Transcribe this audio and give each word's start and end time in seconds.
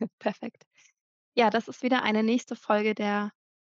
Perfekt. 0.18 0.64
Ja, 1.34 1.50
das 1.50 1.68
ist 1.68 1.82
wieder 1.82 2.02
eine 2.02 2.22
nächste 2.22 2.56
Folge 2.56 2.94
der 2.94 3.30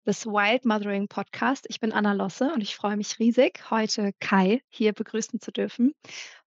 des 0.06 0.26
Wild 0.26 0.66
Mothering 0.66 1.08
Podcast. 1.08 1.66
Ich 1.70 1.80
bin 1.80 1.92
Anna 1.92 2.14
Losse 2.14 2.52
und 2.54 2.62
ich 2.62 2.76
freue 2.76 2.98
mich 2.98 3.20
riesig, 3.20 3.70
heute 3.70 4.12
Kai 4.20 4.64
hier 4.68 4.94
begrüßen 4.94 5.40
zu 5.40 5.52
dürfen. 5.52 5.94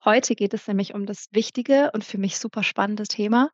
Heute 0.04 0.34
geht 0.34 0.54
es 0.54 0.66
nämlich 0.66 0.92
um 0.94 1.06
das 1.06 1.28
wichtige 1.30 1.92
und 1.92 2.04
für 2.04 2.18
mich 2.18 2.38
super 2.38 2.64
spannende 2.64 3.04
Thema, 3.04 3.50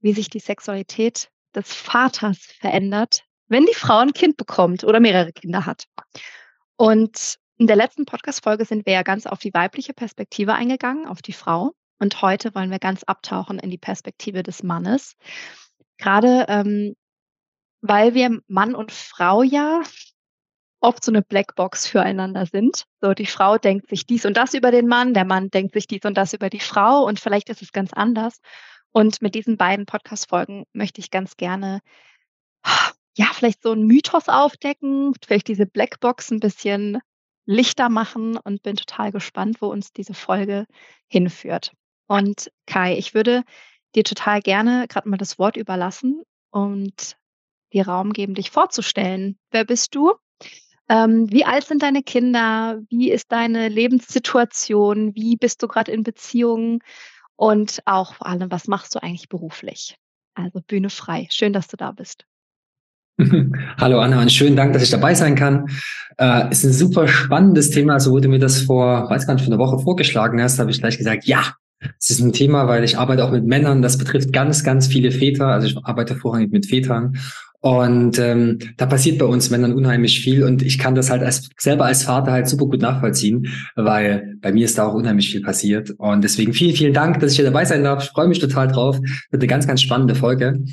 wie 0.00 0.14
sich 0.14 0.30
die 0.30 0.38
Sexualität 0.38 1.28
des 1.54 1.72
Vaters 1.74 2.38
verändert, 2.38 3.24
wenn 3.48 3.66
die 3.66 3.74
Frau 3.74 3.98
ein 3.98 4.14
Kind 4.14 4.38
bekommt 4.38 4.84
oder 4.84 5.00
mehrere 5.00 5.32
Kinder 5.32 5.66
hat. 5.66 5.84
Und 6.76 7.36
in 7.58 7.66
der 7.66 7.76
letzten 7.76 8.06
Podcast-Folge 8.06 8.64
sind 8.64 8.86
wir 8.86 8.94
ja 8.94 9.02
ganz 9.02 9.26
auf 9.26 9.38
die 9.38 9.52
weibliche 9.52 9.92
Perspektive 9.92 10.54
eingegangen, 10.54 11.06
auf 11.06 11.20
die 11.20 11.34
Frau. 11.34 11.74
Und 12.02 12.20
heute 12.20 12.52
wollen 12.56 12.72
wir 12.72 12.80
ganz 12.80 13.04
abtauchen 13.04 13.60
in 13.60 13.70
die 13.70 13.78
Perspektive 13.78 14.42
des 14.42 14.64
Mannes. 14.64 15.14
Gerade 15.98 16.46
ähm, 16.48 16.96
weil 17.80 18.14
wir 18.14 18.40
Mann 18.48 18.74
und 18.74 18.90
Frau 18.90 19.44
ja 19.44 19.82
oft 20.80 21.04
so 21.04 21.12
eine 21.12 21.22
Blackbox 21.22 21.86
füreinander 21.86 22.46
sind. 22.46 22.86
So, 23.00 23.14
die 23.14 23.26
Frau 23.26 23.56
denkt 23.56 23.88
sich 23.88 24.04
dies 24.04 24.24
und 24.26 24.36
das 24.36 24.52
über 24.52 24.72
den 24.72 24.88
Mann, 24.88 25.14
der 25.14 25.24
Mann 25.24 25.50
denkt 25.50 25.74
sich 25.74 25.86
dies 25.86 26.02
und 26.02 26.16
das 26.16 26.32
über 26.32 26.50
die 26.50 26.58
Frau 26.58 27.04
und 27.04 27.20
vielleicht 27.20 27.48
ist 27.50 27.62
es 27.62 27.70
ganz 27.70 27.92
anders. 27.92 28.40
Und 28.90 29.22
mit 29.22 29.36
diesen 29.36 29.56
beiden 29.56 29.86
Podcast-Folgen 29.86 30.64
möchte 30.72 31.00
ich 31.00 31.12
ganz 31.12 31.36
gerne, 31.36 31.82
ja, 33.16 33.26
vielleicht 33.32 33.62
so 33.62 33.70
einen 33.70 33.86
Mythos 33.86 34.28
aufdecken, 34.28 35.14
vielleicht 35.24 35.46
diese 35.46 35.66
Blackbox 35.66 36.32
ein 36.32 36.40
bisschen 36.40 36.98
lichter 37.46 37.88
machen 37.88 38.38
und 38.38 38.64
bin 38.64 38.74
total 38.74 39.12
gespannt, 39.12 39.62
wo 39.62 39.68
uns 39.68 39.92
diese 39.92 40.14
Folge 40.14 40.66
hinführt. 41.06 41.72
Und 42.12 42.50
Kai, 42.66 42.98
ich 42.98 43.14
würde 43.14 43.42
dir 43.94 44.04
total 44.04 44.42
gerne 44.42 44.84
gerade 44.86 45.08
mal 45.08 45.16
das 45.16 45.38
Wort 45.38 45.56
überlassen 45.56 46.20
und 46.50 47.16
dir 47.72 47.88
Raum 47.88 48.12
geben, 48.12 48.34
dich 48.34 48.50
vorzustellen. 48.50 49.38
Wer 49.50 49.64
bist 49.64 49.94
du? 49.94 50.12
Ähm, 50.90 51.32
wie 51.32 51.46
alt 51.46 51.64
sind 51.64 51.82
deine 51.82 52.02
Kinder? 52.02 52.82
Wie 52.90 53.10
ist 53.10 53.32
deine 53.32 53.70
Lebenssituation? 53.70 55.14
Wie 55.14 55.36
bist 55.36 55.62
du 55.62 55.68
gerade 55.68 55.90
in 55.90 56.02
Beziehungen? 56.02 56.80
Und 57.34 57.80
auch 57.86 58.12
vor 58.16 58.26
allem, 58.26 58.50
was 58.50 58.68
machst 58.68 58.94
du 58.94 59.02
eigentlich 59.02 59.30
beruflich? 59.30 59.96
Also 60.34 60.60
Bühne 60.60 60.90
frei. 60.90 61.28
Schön, 61.30 61.54
dass 61.54 61.68
du 61.68 61.78
da 61.78 61.92
bist. 61.92 62.26
Hallo 63.80 64.00
Anna 64.00 64.20
und 64.20 64.30
schönen 64.30 64.56
Dank, 64.56 64.74
dass 64.74 64.82
ich 64.82 64.90
dabei 64.90 65.14
sein 65.14 65.34
kann. 65.34 65.70
Äh, 66.18 66.50
ist 66.50 66.62
ein 66.62 66.74
super 66.74 67.08
spannendes 67.08 67.70
Thema. 67.70 68.00
So 68.00 68.10
wurde 68.10 68.28
mir 68.28 68.38
das 68.38 68.60
vor, 68.60 69.08
weiß 69.08 69.26
gar 69.26 69.32
nicht, 69.32 69.46
vor 69.46 69.54
einer 69.54 69.64
Woche 69.64 69.78
vorgeschlagen 69.78 70.42
hast, 70.42 70.58
habe 70.58 70.70
ich 70.70 70.78
gleich 70.78 70.98
gesagt, 70.98 71.24
ja, 71.24 71.54
es 71.98 72.10
ist 72.10 72.20
ein 72.20 72.32
Thema, 72.32 72.68
weil 72.68 72.84
ich 72.84 72.98
arbeite 72.98 73.24
auch 73.24 73.32
mit 73.32 73.46
Männern. 73.46 73.82
Das 73.82 73.98
betrifft 73.98 74.32
ganz, 74.32 74.64
ganz 74.64 74.86
viele 74.86 75.10
Väter. 75.10 75.46
Also 75.48 75.66
ich 75.66 75.76
arbeite 75.82 76.16
vorrangig 76.16 76.52
mit 76.52 76.66
Vätern. 76.66 77.18
Und 77.62 78.18
ähm, 78.18 78.58
da 78.76 78.86
passiert 78.86 79.18
bei 79.18 79.24
uns 79.24 79.50
Männern 79.50 79.72
unheimlich 79.72 80.20
viel 80.20 80.42
und 80.42 80.62
ich 80.62 80.78
kann 80.78 80.96
das 80.96 81.10
halt 81.10 81.22
als, 81.22 81.48
selber 81.56 81.84
als 81.84 82.02
Vater 82.02 82.32
halt 82.32 82.48
super 82.48 82.66
gut 82.66 82.82
nachvollziehen, 82.82 83.46
weil 83.76 84.34
bei 84.40 84.52
mir 84.52 84.64
ist 84.64 84.78
da 84.78 84.88
auch 84.88 84.94
unheimlich 84.94 85.30
viel 85.30 85.42
passiert. 85.42 85.90
Und 85.96 86.24
deswegen 86.24 86.54
vielen, 86.54 86.74
vielen 86.74 86.92
Dank, 86.92 87.20
dass 87.20 87.30
ich 87.30 87.36
hier 87.36 87.44
dabei 87.44 87.64
sein 87.64 87.84
darf. 87.84 88.02
Ich 88.02 88.10
freue 88.10 88.26
mich 88.26 88.40
total 88.40 88.66
drauf. 88.66 88.98
Wird 88.98 89.42
eine 89.42 89.46
ganz, 89.46 89.68
ganz 89.68 89.80
spannende 89.80 90.16
Folge. 90.16 90.64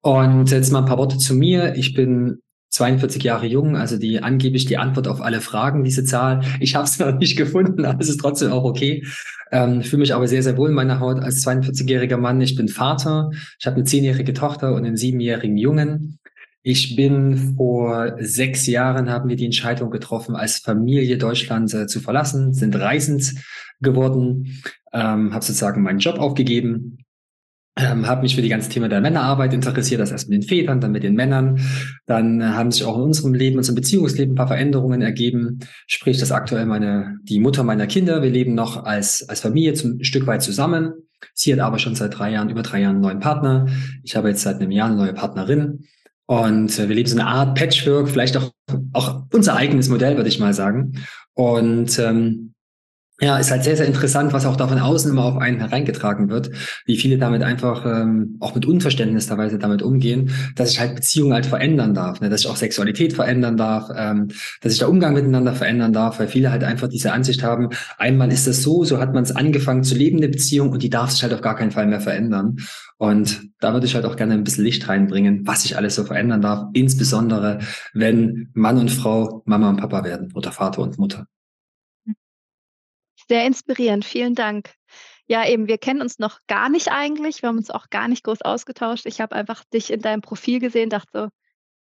Und 0.00 0.50
jetzt 0.50 0.72
mal 0.72 0.78
ein 0.78 0.86
paar 0.86 0.96
Worte 0.96 1.18
zu 1.18 1.34
mir. 1.34 1.74
Ich 1.76 1.92
bin 1.92 2.38
42 2.70 3.22
Jahre 3.22 3.46
jung, 3.46 3.76
also 3.76 3.98
die 3.98 4.22
angeblich 4.22 4.66
die 4.66 4.76
Antwort 4.76 5.08
auf 5.08 5.20
alle 5.20 5.40
Fragen, 5.40 5.84
diese 5.84 6.04
Zahl. 6.04 6.42
Ich 6.60 6.74
habe 6.74 6.84
es 6.84 6.98
noch 6.98 7.16
nicht 7.18 7.36
gefunden, 7.36 7.84
aber 7.84 8.00
es 8.00 8.08
ist 8.08 8.20
trotzdem 8.20 8.52
auch 8.52 8.64
okay. 8.64 9.04
Ähm, 9.50 9.82
fühle 9.82 10.00
mich 10.00 10.14
aber 10.14 10.28
sehr, 10.28 10.42
sehr 10.42 10.56
wohl 10.56 10.68
in 10.68 10.74
meiner 10.74 11.00
Haut 11.00 11.20
als 11.20 11.46
42-jähriger 11.46 12.18
Mann. 12.18 12.40
Ich 12.40 12.54
bin 12.54 12.68
Vater. 12.68 13.30
Ich 13.58 13.66
habe 13.66 13.76
eine 13.76 13.84
zehnjährige 13.84 14.34
Tochter 14.34 14.74
und 14.74 14.84
einen 14.84 14.96
siebenjährigen 14.96 15.56
Jungen. 15.56 16.18
Ich 16.62 16.96
bin 16.96 17.54
vor 17.56 18.16
sechs 18.18 18.66
Jahren 18.66 19.08
haben 19.08 19.28
wir 19.28 19.36
die 19.36 19.46
Entscheidung 19.46 19.90
getroffen, 19.90 20.36
als 20.36 20.58
Familie 20.58 21.16
Deutschland 21.16 21.72
äh, 21.72 21.86
zu 21.86 22.00
verlassen, 22.00 22.52
sind 22.52 22.76
reisend 22.76 23.32
geworden, 23.80 24.60
ähm, 24.92 25.32
habe 25.32 25.44
sozusagen 25.44 25.82
meinen 25.82 26.00
Job 26.00 26.18
aufgegeben, 26.18 26.98
ähm, 27.78 28.06
habe 28.06 28.22
mich 28.22 28.34
für 28.34 28.42
die 28.42 28.48
ganze 28.48 28.68
Thema 28.68 28.88
der 28.88 29.00
Männerarbeit 29.00 29.52
interessiert, 29.54 30.00
das 30.00 30.10
erst 30.10 30.28
mit 30.28 30.42
den 30.42 30.48
Vätern, 30.48 30.80
dann 30.80 30.92
mit 30.92 31.04
den 31.04 31.14
Männern. 31.14 31.60
Dann 32.06 32.40
äh, 32.40 32.44
haben 32.44 32.72
sich 32.72 32.84
auch 32.84 32.96
in 32.96 33.02
unserem 33.02 33.34
Leben, 33.34 33.56
unserem 33.56 33.76
Beziehungsleben 33.76 34.32
ein 34.32 34.36
paar 34.36 34.48
Veränderungen 34.48 35.00
ergeben. 35.00 35.60
Sprich, 35.86 36.18
dass 36.18 36.32
aktuell 36.32 36.66
meine, 36.66 37.18
die 37.22 37.40
Mutter 37.40 37.62
meiner 37.62 37.86
Kinder, 37.86 38.22
wir 38.22 38.30
leben 38.30 38.54
noch 38.54 38.84
als, 38.84 39.28
als 39.28 39.40
Familie 39.40 39.74
zum, 39.74 40.02
Stück 40.02 40.26
weit 40.26 40.42
zusammen. 40.42 40.92
Sie 41.34 41.52
hat 41.52 41.60
aber 41.60 41.78
schon 41.78 41.94
seit 41.94 42.18
drei 42.18 42.32
Jahren, 42.32 42.50
über 42.50 42.62
drei 42.62 42.80
Jahren 42.80 42.96
einen 42.96 43.02
neuen 43.02 43.20
Partner. 43.20 43.66
Ich 44.02 44.16
habe 44.16 44.28
jetzt 44.28 44.42
seit 44.42 44.56
einem 44.56 44.70
Jahr 44.70 44.88
eine 44.88 44.96
neue 44.96 45.14
Partnerin. 45.14 45.84
Und 46.26 46.78
äh, 46.78 46.88
wir 46.88 46.96
leben 46.96 47.08
so 47.08 47.18
eine 47.18 47.28
Art 47.28 47.56
Patchwork, 47.56 48.08
vielleicht 48.08 48.36
auch, 48.36 48.52
auch 48.92 49.22
unser 49.32 49.56
eigenes 49.56 49.88
Modell, 49.88 50.16
würde 50.16 50.28
ich 50.28 50.40
mal 50.40 50.52
sagen. 50.52 50.94
Und 51.34 51.98
ähm, 51.98 52.54
ja, 53.20 53.36
ist 53.36 53.50
halt 53.50 53.64
sehr, 53.64 53.76
sehr 53.76 53.86
interessant, 53.86 54.32
was 54.32 54.46
auch 54.46 54.54
da 54.54 54.68
von 54.68 54.78
außen 54.78 55.10
immer 55.10 55.24
auf 55.24 55.38
einen 55.38 55.58
hereingetragen 55.58 56.30
wird, 56.30 56.50
wie 56.86 56.96
viele 56.96 57.18
damit 57.18 57.42
einfach 57.42 57.84
ähm, 57.84 58.36
auch 58.38 58.54
mit 58.54 58.64
Unverständnis 58.64 59.26
teilweise 59.26 59.58
damit 59.58 59.82
umgehen, 59.82 60.30
dass 60.54 60.70
sich 60.70 60.78
halt 60.78 60.94
Beziehungen 60.94 61.32
halt 61.32 61.46
verändern 61.46 61.94
darf, 61.94 62.20
ne? 62.20 62.28
dass 62.28 62.42
sich 62.42 62.50
auch 62.50 62.56
Sexualität 62.56 63.12
verändern 63.12 63.56
darf, 63.56 63.90
ähm, 63.96 64.28
dass 64.60 64.70
sich 64.70 64.78
der 64.78 64.88
Umgang 64.88 65.14
miteinander 65.14 65.52
verändern 65.54 65.92
darf, 65.92 66.20
weil 66.20 66.28
viele 66.28 66.52
halt 66.52 66.62
einfach 66.62 66.86
diese 66.88 67.12
Ansicht 67.12 67.42
haben, 67.42 67.70
einmal 67.96 68.30
ist 68.30 68.46
das 68.46 68.62
so, 68.62 68.84
so 68.84 69.00
hat 69.00 69.14
man 69.14 69.24
es 69.24 69.34
angefangen 69.34 69.82
zu 69.82 69.96
leben, 69.96 70.18
eine 70.18 70.28
Beziehung, 70.28 70.70
und 70.70 70.84
die 70.84 70.90
darf 70.90 71.10
sich 71.10 71.24
halt 71.24 71.34
auf 71.34 71.40
gar 71.40 71.56
keinen 71.56 71.72
Fall 71.72 71.88
mehr 71.88 72.00
verändern. 72.00 72.58
Und 72.98 73.50
da 73.58 73.72
würde 73.72 73.86
ich 73.86 73.96
halt 73.96 74.04
auch 74.04 74.16
gerne 74.16 74.34
ein 74.34 74.44
bisschen 74.44 74.64
Licht 74.64 74.88
reinbringen, 74.88 75.44
was 75.44 75.62
sich 75.62 75.76
alles 75.76 75.96
so 75.96 76.04
verändern 76.04 76.40
darf, 76.40 76.68
insbesondere 76.72 77.58
wenn 77.94 78.50
Mann 78.54 78.78
und 78.78 78.90
Frau 78.90 79.42
Mama 79.44 79.70
und 79.70 79.78
Papa 79.78 80.04
werden 80.04 80.30
oder 80.34 80.52
Vater 80.52 80.82
und 80.82 80.98
Mutter. 80.98 81.26
Sehr 83.28 83.46
inspirierend, 83.46 84.04
vielen 84.04 84.34
Dank. 84.34 84.74
Ja, 85.26 85.46
eben, 85.46 85.68
wir 85.68 85.76
kennen 85.76 86.00
uns 86.00 86.18
noch 86.18 86.40
gar 86.46 86.70
nicht 86.70 86.90
eigentlich. 86.90 87.42
Wir 87.42 87.50
haben 87.50 87.58
uns 87.58 87.70
auch 87.70 87.90
gar 87.90 88.08
nicht 88.08 88.24
groß 88.24 88.40
ausgetauscht. 88.42 89.04
Ich 89.04 89.20
habe 89.20 89.34
einfach 89.36 89.62
dich 89.64 89.92
in 89.92 90.00
deinem 90.00 90.22
Profil 90.22 90.58
gesehen, 90.58 90.88
dachte 90.88 91.10
so, 91.12 91.28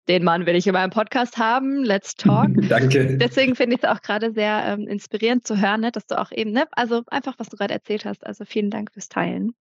den 0.08 0.24
Mann 0.24 0.44
will 0.44 0.56
ich 0.56 0.66
in 0.66 0.72
meinem 0.72 0.90
Podcast 0.90 1.38
haben. 1.38 1.84
Let's 1.84 2.14
talk. 2.16 2.50
Danke. 2.68 3.16
Deswegen 3.16 3.54
finde 3.54 3.76
ich 3.76 3.82
es 3.82 3.88
auch 3.88 4.02
gerade 4.02 4.32
sehr 4.32 4.64
ähm, 4.66 4.88
inspirierend 4.88 5.46
zu 5.46 5.60
hören, 5.60 5.82
ne, 5.82 5.92
dass 5.92 6.06
du 6.06 6.18
auch 6.18 6.32
eben, 6.32 6.52
ne, 6.52 6.66
also 6.72 7.02
einfach, 7.06 7.38
was 7.38 7.48
du 7.48 7.56
gerade 7.56 7.72
erzählt 7.72 8.04
hast. 8.04 8.26
Also 8.26 8.44
vielen 8.44 8.70
Dank 8.70 8.92
fürs 8.92 9.08
Teilen. 9.08 9.54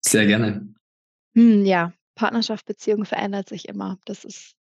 Sehr 0.00 0.26
gerne. 0.26 0.74
Hm, 1.34 1.64
ja, 1.64 1.92
Partnerschaft, 2.14 2.66
Beziehung 2.66 3.04
verändert 3.04 3.48
sich 3.48 3.68
immer. 3.68 3.98
Das 4.04 4.24
ist, 4.24 4.54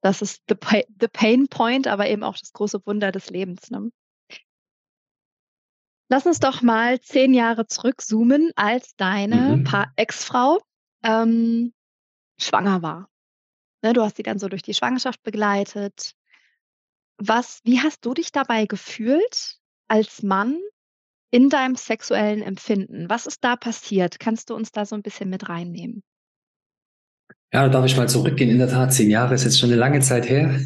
das 0.00 0.22
ist 0.22 0.42
the, 0.48 0.56
the 1.00 1.08
pain 1.08 1.48
point, 1.48 1.86
aber 1.86 2.08
eben 2.08 2.22
auch 2.24 2.36
das 2.36 2.52
große 2.52 2.84
Wunder 2.86 3.12
des 3.12 3.30
Lebens. 3.30 3.70
Ne? 3.70 3.90
Lass 6.12 6.26
uns 6.26 6.40
doch 6.40 6.60
mal 6.60 7.00
zehn 7.00 7.32
Jahre 7.32 7.66
zurückzoomen, 7.66 8.50
als 8.54 8.94
deine 8.96 9.56
mhm. 9.56 9.86
Ex-Frau 9.96 10.60
ähm, 11.02 11.72
schwanger 12.38 12.82
war. 12.82 13.08
Ne, 13.82 13.94
du 13.94 14.02
hast 14.02 14.18
sie 14.18 14.22
dann 14.22 14.38
so 14.38 14.48
durch 14.48 14.60
die 14.60 14.74
Schwangerschaft 14.74 15.22
begleitet. 15.22 16.12
Was, 17.16 17.60
wie 17.64 17.80
hast 17.80 18.04
du 18.04 18.12
dich 18.12 18.30
dabei 18.30 18.66
gefühlt 18.66 19.56
als 19.88 20.22
Mann 20.22 20.58
in 21.30 21.48
deinem 21.48 21.76
sexuellen 21.76 22.42
Empfinden? 22.42 23.08
Was 23.08 23.24
ist 23.24 23.42
da 23.42 23.56
passiert? 23.56 24.20
Kannst 24.20 24.50
du 24.50 24.54
uns 24.54 24.70
da 24.70 24.84
so 24.84 24.94
ein 24.94 25.02
bisschen 25.02 25.30
mit 25.30 25.48
reinnehmen? 25.48 26.02
Ja, 27.54 27.62
da 27.62 27.68
darf 27.70 27.86
ich 27.86 27.96
mal 27.96 28.10
zurückgehen. 28.10 28.50
In 28.50 28.58
der 28.58 28.68
Tat, 28.68 28.92
zehn 28.92 29.08
Jahre 29.08 29.32
ist 29.32 29.44
jetzt 29.44 29.58
schon 29.58 29.70
eine 29.70 29.80
lange 29.80 30.00
Zeit 30.00 30.28
her. 30.28 30.60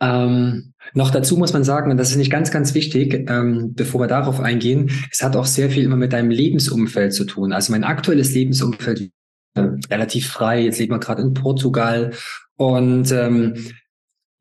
Ähm, 0.00 0.72
noch 0.94 1.10
dazu 1.10 1.36
muss 1.36 1.52
man 1.52 1.62
sagen, 1.62 1.90
und 1.90 1.96
das 1.96 2.10
ist 2.10 2.16
nicht 2.16 2.30
ganz, 2.30 2.50
ganz 2.50 2.74
wichtig, 2.74 3.28
ähm, 3.28 3.74
bevor 3.74 4.00
wir 4.00 4.06
darauf 4.06 4.40
eingehen, 4.40 4.90
es 5.10 5.22
hat 5.22 5.36
auch 5.36 5.46
sehr 5.46 5.70
viel 5.70 5.84
immer 5.84 5.96
mit 5.96 6.12
deinem 6.12 6.30
Lebensumfeld 6.30 7.12
zu 7.12 7.24
tun. 7.24 7.52
Also 7.52 7.72
mein 7.72 7.84
aktuelles 7.84 8.32
Lebensumfeld 8.34 9.10
äh, 9.54 9.62
relativ 9.90 10.28
frei. 10.28 10.62
Jetzt 10.62 10.78
leben 10.78 10.94
wir 10.94 11.00
gerade 11.00 11.22
in 11.22 11.34
Portugal 11.34 12.12
und 12.56 13.12
ähm, 13.12 13.54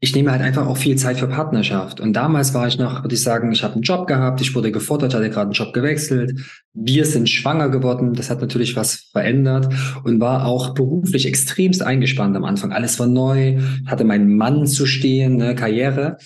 ich 0.02 0.16
nehme 0.16 0.32
halt 0.32 0.42
einfach 0.42 0.66
auch 0.66 0.78
viel 0.78 0.96
Zeit 0.96 1.18
für 1.18 1.28
Partnerschaft. 1.28 2.00
Und 2.00 2.14
damals 2.14 2.54
war 2.54 2.68
ich 2.68 2.78
noch, 2.78 3.04
würde 3.04 3.16
ich 3.16 3.22
sagen, 3.22 3.52
ich 3.52 3.64
habe 3.64 3.74
einen 3.74 3.82
Job 3.82 4.08
gehabt, 4.08 4.40
ich 4.40 4.56
wurde 4.56 4.72
gefordert, 4.72 5.14
hatte 5.14 5.30
gerade 5.30 5.48
einen 5.48 5.52
Job 5.52 5.74
gewechselt. 5.74 6.40
Wir 6.74 7.06
sind 7.06 7.30
schwanger 7.30 7.70
geworden, 7.70 8.14
das 8.14 8.30
hat 8.30 8.40
natürlich 8.40 8.78
was 8.78 9.10
verändert 9.12 9.68
und 10.04 10.22
war 10.22 10.46
auch 10.46 10.74
beruflich 10.74 11.26
extremst 11.26 11.82
eingespannt 11.82 12.38
am 12.38 12.46
Anfang. 12.46 12.72
Alles 12.72 12.98
war 12.98 13.08
neu, 13.08 13.60
hatte 13.88 14.06
meinen 14.06 14.38
Mann 14.38 14.68
zu 14.68 14.86
stehen, 14.86 15.36
ne, 15.36 15.54
Karriere. 15.54 16.18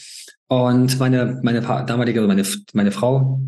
Und 0.48 1.00
meine, 1.00 1.40
meine 1.42 1.62
damalige, 1.62 2.22
meine, 2.22 2.44
meine 2.74 2.92
Frau, 2.92 3.42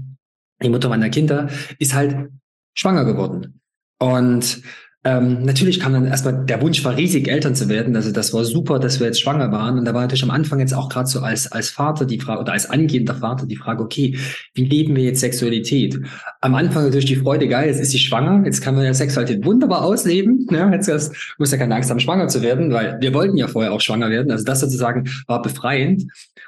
die 0.63 0.69
Mutter 0.69 0.89
meiner 0.89 1.09
Kinder, 1.09 1.49
ist 1.77 1.93
halt 1.93 2.29
schwanger 2.73 3.05
geworden. 3.05 3.61
Und 3.99 4.61
ähm, 5.05 5.43
natürlich 5.43 5.79
kam 5.79 5.93
dann 5.93 6.07
erstmal, 6.07 6.45
der 6.45 6.59
Wunsch 6.63 6.83
war 6.83 6.97
riesig, 6.97 7.27
Eltern 7.27 7.53
zu 7.53 7.69
werden. 7.69 7.95
Also 7.95 8.11
das 8.11 8.33
war 8.33 8.43
super, 8.43 8.79
dass 8.79 8.99
wir 8.99 9.05
jetzt 9.05 9.21
schwanger 9.21 9.51
waren. 9.51 9.77
Und 9.77 9.85
da 9.85 9.93
war 9.93 10.01
natürlich 10.01 10.23
am 10.23 10.31
Anfang 10.31 10.59
jetzt 10.59 10.73
auch 10.73 10.89
gerade 10.89 11.07
so 11.07 11.19
als, 11.19 11.51
als 11.51 11.69
Vater 11.69 12.05
die 12.05 12.19
Frage, 12.19 12.41
oder 12.41 12.53
als 12.53 12.67
angehender 12.67 13.13
Vater 13.13 13.45
die 13.45 13.55
Frage, 13.55 13.83
okay, 13.83 14.17
wie 14.55 14.65
leben 14.65 14.95
wir 14.95 15.03
jetzt 15.03 15.19
Sexualität? 15.19 15.99
Am 16.41 16.55
Anfang 16.55 16.85
natürlich 16.85 17.05
die 17.05 17.17
Freude, 17.17 17.47
geil, 17.47 17.67
jetzt 17.67 17.79
ist 17.79 17.91
sie 17.91 17.99
schwanger, 17.99 18.43
jetzt 18.45 18.61
kann 18.61 18.73
man 18.73 18.83
ja 18.83 18.95
Sexualität 18.95 19.45
wunderbar 19.45 19.83
ausleben. 19.83 20.47
Ja, 20.49 20.71
jetzt 20.71 20.89
erst, 20.89 21.13
muss 21.37 21.51
ja 21.51 21.59
keine 21.59 21.75
Angst 21.75 21.91
haben, 21.91 21.99
schwanger 21.99 22.27
zu 22.27 22.41
werden, 22.41 22.73
weil 22.73 22.97
wir 22.99 23.13
wollten 23.13 23.37
ja 23.37 23.47
vorher 23.47 23.73
auch 23.73 23.81
schwanger 23.81 24.09
werden. 24.09 24.31
Also 24.31 24.43
das 24.43 24.61
sozusagen 24.61 25.07
war 25.27 25.43
befreiend. 25.43 26.05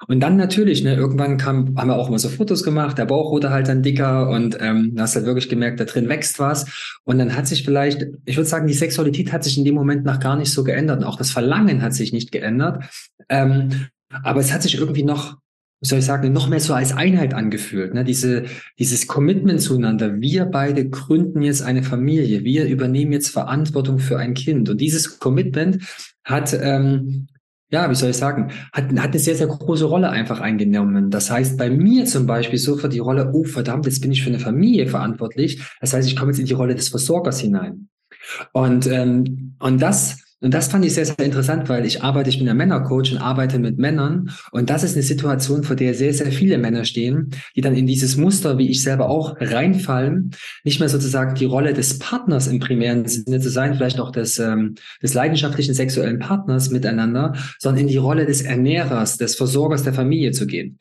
Und 0.08 0.20
dann 0.20 0.36
natürlich, 0.36 0.84
ne, 0.84 0.96
irgendwann 0.96 1.38
kam, 1.38 1.76
haben 1.78 1.90
wir 1.90 1.96
auch 1.96 2.10
mal 2.10 2.20
so 2.20 2.30
Fotos 2.30 2.64
gemacht, 2.64 2.98
der 2.98 3.06
Bauch 3.06 3.32
wurde 3.32 3.52
halt 3.52 3.68
dann 3.68 3.84
dicker 3.84 4.30
und 4.30 4.58
ähm, 4.60 4.96
hast 4.98 5.16
halt 5.16 5.26
wirklich 5.26 5.50
gemerkt, 5.50 5.80
da 5.80 5.86
drin 5.86 6.10
wächst 6.10 6.40
was. 6.40 6.98
Und 7.04 7.20
dann 7.20 7.36
hat 7.36 7.48
sich 7.48 7.64
vielleicht, 7.64 8.06
ich 8.26 8.36
würde 8.38 8.47
sagen, 8.50 8.68
die 8.68 8.74
Sexualität 8.74 9.32
hat 9.32 9.44
sich 9.44 9.58
in 9.58 9.66
dem 9.66 9.76
Moment 9.76 10.06
noch 10.06 10.20
gar 10.20 10.36
nicht 10.36 10.52
so 10.52 10.64
geändert. 10.64 11.04
Auch 11.04 11.16
das 11.16 11.32
Verlangen 11.32 11.82
hat 11.82 11.94
sich 11.94 12.14
nicht 12.14 12.32
geändert. 12.32 12.84
Ähm, 13.30 13.88
aber 14.10 14.40
es 14.40 14.54
hat 14.54 14.64
sich 14.64 14.76
irgendwie 14.76 15.04
noch, 15.04 15.38
wie 15.82 15.88
soll 15.88 16.00
ich 16.00 16.06
sagen, 16.06 16.32
noch 16.34 16.50
mehr 16.50 16.60
so 16.60 16.74
als 16.74 16.94
Einheit 16.94 17.34
angefühlt. 17.34 17.94
Ne? 17.94 18.04
Diese, 18.04 18.46
dieses 18.80 19.08
Commitment 19.08 19.62
zueinander. 19.62 20.22
Wir 20.22 20.46
beide 20.46 20.90
gründen 20.90 21.42
jetzt 21.42 21.62
eine 21.62 21.84
Familie. 21.84 22.44
Wir 22.44 22.66
übernehmen 22.66 23.12
jetzt 23.12 23.30
Verantwortung 23.30 24.00
für 24.00 24.18
ein 24.18 24.34
Kind. 24.34 24.70
Und 24.70 24.82
dieses 24.82 25.20
Commitment 25.20 25.84
hat 26.24 26.58
ähm, 26.60 27.28
ja, 27.70 27.90
wie 27.90 27.96
soll 27.96 28.12
ich 28.12 28.18
sagen, 28.18 28.52
hat, 28.72 28.86
hat 28.98 29.12
eine 29.12 29.20
sehr, 29.20 29.36
sehr 29.36 29.48
große 29.48 29.86
Rolle 29.86 30.10
einfach 30.10 30.40
eingenommen. 30.40 31.10
Das 31.10 31.30
heißt, 31.30 31.58
bei 31.58 31.70
mir 31.70 32.06
zum 32.06 32.26
Beispiel 32.26 32.60
so 32.60 32.78
für 32.78 32.88
die 32.88 33.00
Rolle, 33.00 33.32
oh 33.34 33.44
verdammt, 33.44 33.86
jetzt 33.86 34.02
bin 34.02 34.12
ich 34.12 34.24
für 34.24 34.30
eine 34.30 34.40
Familie 34.40 34.88
verantwortlich. 34.88 35.62
Das 35.82 35.94
heißt, 35.94 36.08
ich 36.08 36.16
komme 36.16 36.32
jetzt 36.32 36.40
in 36.40 36.46
die 36.46 36.54
Rolle 36.54 36.76
des 36.76 36.90
Versorgers 36.90 37.40
hinein. 37.40 37.90
Und, 38.54 38.88
ähm, 38.88 39.56
und 39.60 39.82
das 39.82 40.18
und 40.40 40.54
das 40.54 40.68
fand 40.68 40.86
ich 40.86 40.94
sehr, 40.94 41.06
sehr 41.06 41.20
interessant, 41.20 41.68
weil 41.68 41.84
ich 41.84 42.04
arbeite, 42.04 42.30
ich 42.30 42.38
bin 42.38 42.48
ein 42.48 42.58
Männercoach 42.58 43.12
und 43.12 43.18
arbeite 43.18 43.58
mit 43.58 43.80
Männern. 43.80 44.30
Und 44.52 44.70
das 44.70 44.84
ist 44.84 44.94
eine 44.94 45.02
Situation, 45.02 45.64
vor 45.64 45.76
der 45.76 45.96
sehr, 45.96 46.14
sehr 46.14 46.32
viele 46.32 46.60
Männer 46.60 46.86
stehen, 46.86 47.32
die 47.56 47.62
dann 47.62 47.76
in 47.76 47.88
dieses 47.88 48.18
Muster, 48.18 48.60
wie 48.60 48.70
ich 48.70 48.84
selber 48.84 49.10
auch, 49.10 49.36
reinfallen, 49.40 50.36
nicht 50.64 50.80
mehr 50.80 50.90
sozusagen 50.90 51.34
die 51.34 51.46
Rolle 51.46 51.74
des 51.74 51.98
Partners 51.98 52.46
im 52.46 52.60
primären 52.60 53.08
Sinne 53.08 53.40
zu 53.40 53.50
sein, 53.50 53.74
vielleicht 53.74 54.00
auch 54.00 54.12
des, 54.12 54.38
ähm, 54.38 54.76
des 55.02 55.16
leidenschaftlichen 55.16 55.74
sexuellen 55.74 56.20
Partners 56.20 56.70
miteinander, 56.70 57.34
sondern 57.58 57.82
in 57.82 57.88
die 57.88 57.98
Rolle 57.98 58.28
des 58.28 58.44
Ernährers, 58.44 59.18
des 59.18 59.36
Versorgers 59.36 59.82
der 59.82 59.94
Familie 59.94 60.34
zu 60.34 60.46
gehen. 60.46 60.78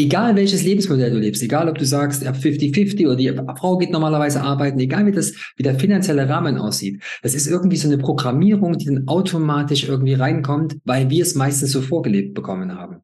Egal 0.00 0.34
welches 0.34 0.62
Lebensmodell 0.62 1.10
du 1.10 1.18
lebst, 1.18 1.42
egal 1.42 1.68
ob 1.68 1.76
du 1.76 1.84
sagst, 1.84 2.26
50-50 2.26 3.06
oder 3.06 3.16
die 3.16 3.28
Frau 3.58 3.76
geht 3.76 3.90
normalerweise 3.90 4.40
arbeiten, 4.40 4.78
egal 4.80 5.04
wie 5.04 5.12
das, 5.12 5.34
wie 5.56 5.62
der 5.62 5.78
finanzielle 5.78 6.26
Rahmen 6.26 6.56
aussieht, 6.56 7.02
das 7.22 7.34
ist 7.34 7.46
irgendwie 7.46 7.76
so 7.76 7.86
eine 7.86 7.98
Programmierung, 7.98 8.78
die 8.78 8.86
dann 8.86 9.06
automatisch 9.08 9.86
irgendwie 9.86 10.14
reinkommt, 10.14 10.76
weil 10.84 11.10
wir 11.10 11.22
es 11.22 11.34
meistens 11.34 11.72
so 11.72 11.82
vorgelebt 11.82 12.32
bekommen 12.32 12.74
haben. 12.74 13.02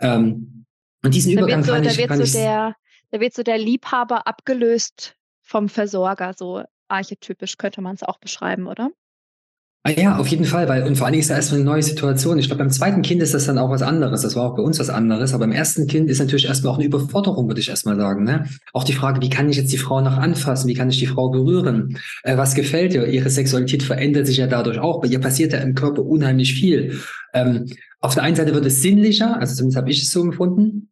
Ähm, 0.00 0.64
und 1.04 1.14
diesen 1.14 1.34
da 1.34 1.42
Übergang 1.42 1.62
so, 1.62 1.72
kann 1.72 1.82
da 1.82 1.90
ich, 1.90 1.98
wird 1.98 2.08
kann 2.08 2.18
so 2.18 2.24
ich 2.24 2.32
der, 2.32 2.74
da 3.10 3.20
wird 3.20 3.34
so 3.34 3.42
der 3.42 3.58
Liebhaber 3.58 4.26
abgelöst 4.26 5.14
vom 5.42 5.68
Versorger, 5.68 6.32
so 6.34 6.62
archetypisch 6.88 7.58
könnte 7.58 7.82
man 7.82 7.94
es 7.94 8.02
auch 8.02 8.18
beschreiben, 8.18 8.66
oder? 8.66 8.90
Ah 9.88 9.98
ja, 9.98 10.18
auf 10.18 10.26
jeden 10.28 10.44
Fall, 10.44 10.68
weil 10.68 10.82
und 10.82 10.96
vor 10.96 11.06
allen 11.06 11.12
Dingen 11.14 11.22
ist 11.22 11.30
da 11.30 11.36
erstmal 11.36 11.60
eine 11.60 11.70
neue 11.70 11.82
Situation. 11.82 12.38
Ich 12.38 12.48
glaube, 12.48 12.58
beim 12.58 12.70
zweiten 12.70 13.00
Kind 13.00 13.22
ist 13.22 13.32
das 13.32 13.46
dann 13.46 13.56
auch 13.56 13.70
was 13.70 13.80
anderes. 13.80 14.20
Das 14.20 14.36
war 14.36 14.42
auch 14.42 14.54
bei 14.54 14.62
uns 14.62 14.78
was 14.78 14.90
anderes. 14.90 15.32
Aber 15.32 15.46
beim 15.46 15.52
ersten 15.52 15.86
Kind 15.86 16.10
ist 16.10 16.18
natürlich 16.18 16.44
erstmal 16.44 16.74
auch 16.74 16.76
eine 16.76 16.84
Überforderung, 16.84 17.48
würde 17.48 17.62
ich 17.62 17.70
erstmal 17.70 17.96
sagen. 17.96 18.24
Ne? 18.24 18.44
Auch 18.74 18.84
die 18.84 18.92
Frage, 18.92 19.22
wie 19.22 19.30
kann 19.30 19.48
ich 19.48 19.56
jetzt 19.56 19.72
die 19.72 19.78
Frau 19.78 20.02
noch 20.02 20.18
anfassen? 20.18 20.68
Wie 20.68 20.74
kann 20.74 20.90
ich 20.90 20.98
die 20.98 21.06
Frau 21.06 21.30
berühren? 21.30 21.96
Äh, 22.22 22.36
was 22.36 22.54
gefällt 22.54 22.92
ihr? 22.92 23.06
Ihre 23.06 23.30
Sexualität 23.30 23.82
verändert 23.82 24.26
sich 24.26 24.36
ja 24.36 24.46
dadurch 24.46 24.78
auch. 24.78 25.00
Bei 25.00 25.08
ihr 25.08 25.20
passiert 25.20 25.54
ja 25.54 25.60
im 25.60 25.74
Körper 25.74 26.04
unheimlich 26.04 26.52
viel. 26.52 27.00
Ähm, 27.32 27.64
auf 28.00 28.12
der 28.12 28.24
einen 28.24 28.36
Seite 28.36 28.54
wird 28.54 28.66
es 28.66 28.82
sinnlicher, 28.82 29.40
also 29.40 29.54
zumindest 29.54 29.78
habe 29.78 29.90
ich 29.90 30.02
es 30.02 30.10
so 30.10 30.20
empfunden. 30.20 30.90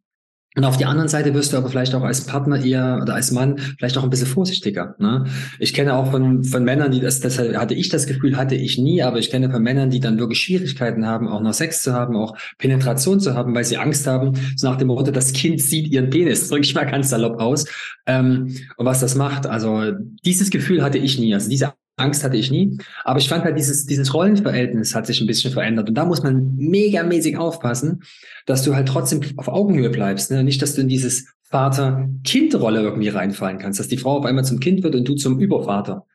Und 0.57 0.65
auf 0.65 0.79
die 0.79 0.87
anderen 0.87 1.09
Seite 1.09 1.35
wirst 1.35 1.53
du 1.53 1.59
aber 1.59 1.69
vielleicht 1.69 1.95
auch 1.95 2.03
als 2.03 2.23
Partner 2.23 2.65
eher 2.65 2.99
oder 3.03 3.15
als 3.15 3.31
Mann 3.31 3.59
vielleicht 3.79 3.99
auch 3.99 4.05
ein 4.05 4.11
bisschen 4.11 4.27
vorsichtiger. 4.27 4.97
Ne? 4.99 5.27
Ich 5.59 5.75
kenne 5.75 5.95
auch 5.95 6.11
von, 6.11 6.45
von 6.45 6.65
Männern, 6.65 6.91
die 6.91 7.01
das, 7.01 7.21
das 7.21 7.39
hatte 7.39 7.75
ich 7.75 7.91
das 7.91 8.07
Gefühl, 8.07 8.39
hatte 8.39 8.55
ich 8.55 8.79
nie, 8.79 9.03
aber 9.03 9.19
ich 9.19 9.31
kenne 9.31 9.51
von 9.51 9.63
Männern, 9.63 9.91
die 9.91 10.01
dann 10.01 10.19
wirklich 10.19 10.41
Schwierigkeiten 10.41 11.07
haben, 11.07 11.29
auch 11.29 11.43
noch 11.43 11.53
Sex 11.53 11.83
zu 11.83 11.93
haben, 11.93 12.17
auch 12.17 12.39
Penetration 12.57 13.21
zu 13.21 13.35
haben, 13.35 13.55
weil 13.55 13.65
sie 13.65 13.77
Angst 13.77 14.07
haben, 14.07 14.33
so 14.57 14.69
nach 14.69 14.77
dem 14.77 14.89
Motto, 14.89 15.11
das 15.11 15.35
Kind 15.35 15.61
sieht 15.61 15.89
ihren 15.89 16.09
Penis, 16.09 16.49
drücke 16.49 16.63
ich 16.63 16.75
mal 16.75 16.85
ganz 16.85 17.11
salopp 17.11 17.39
aus. 17.39 17.67
Ähm, 18.07 18.57
und 18.79 18.87
was 18.87 19.01
das 19.01 19.15
macht, 19.15 19.47
also 19.47 19.93
dieses 20.25 20.49
Gefühl 20.49 20.83
hatte 20.83 20.97
ich 20.97 21.19
nie. 21.19 21.35
Also 21.35 21.51
diese 21.51 21.75
Angst 21.97 22.23
hatte 22.23 22.37
ich 22.37 22.51
nie. 22.51 22.79
Aber 23.05 23.19
ich 23.19 23.29
fand 23.29 23.45
halt 23.45 23.57
dieses, 23.57 23.87
dieses 23.87 24.13
Rollenverhältnis 24.13 24.95
hat 24.95 25.07
sich 25.07 25.21
ein 25.21 25.27
bisschen 25.27 25.53
verändert. 25.53 25.89
Und 25.89 25.95
da 25.95 26.05
muss 26.05 26.23
man 26.23 26.55
megamäßig 26.57 27.39
aufpassen, 27.39 28.03
dass 28.45 28.63
du 28.63 28.75
halt 28.75 28.89
trotzdem 28.89 29.23
auf 29.37 29.49
Augenhöhe 29.49 29.91
bleibst. 29.91 30.31
Ne? 30.31 30.45
Nicht, 30.45 30.61
dass 30.61 30.75
du 30.75 30.83
in 30.83 30.89
dieses 30.89 31.27
Vater-Kind-Rolle 31.45 32.83
irgendwie 32.83 33.09
reinfallen 33.09 33.59
kannst, 33.59 33.81
dass 33.81 33.89
die 33.89 33.97
Frau 33.97 34.19
auf 34.19 34.25
einmal 34.27 34.45
zum 34.45 34.61
Kind 34.61 34.83
wird 34.83 34.95
und 34.95 35.09
du 35.09 35.15
zum 35.15 35.41
Übervater. 35.41 36.07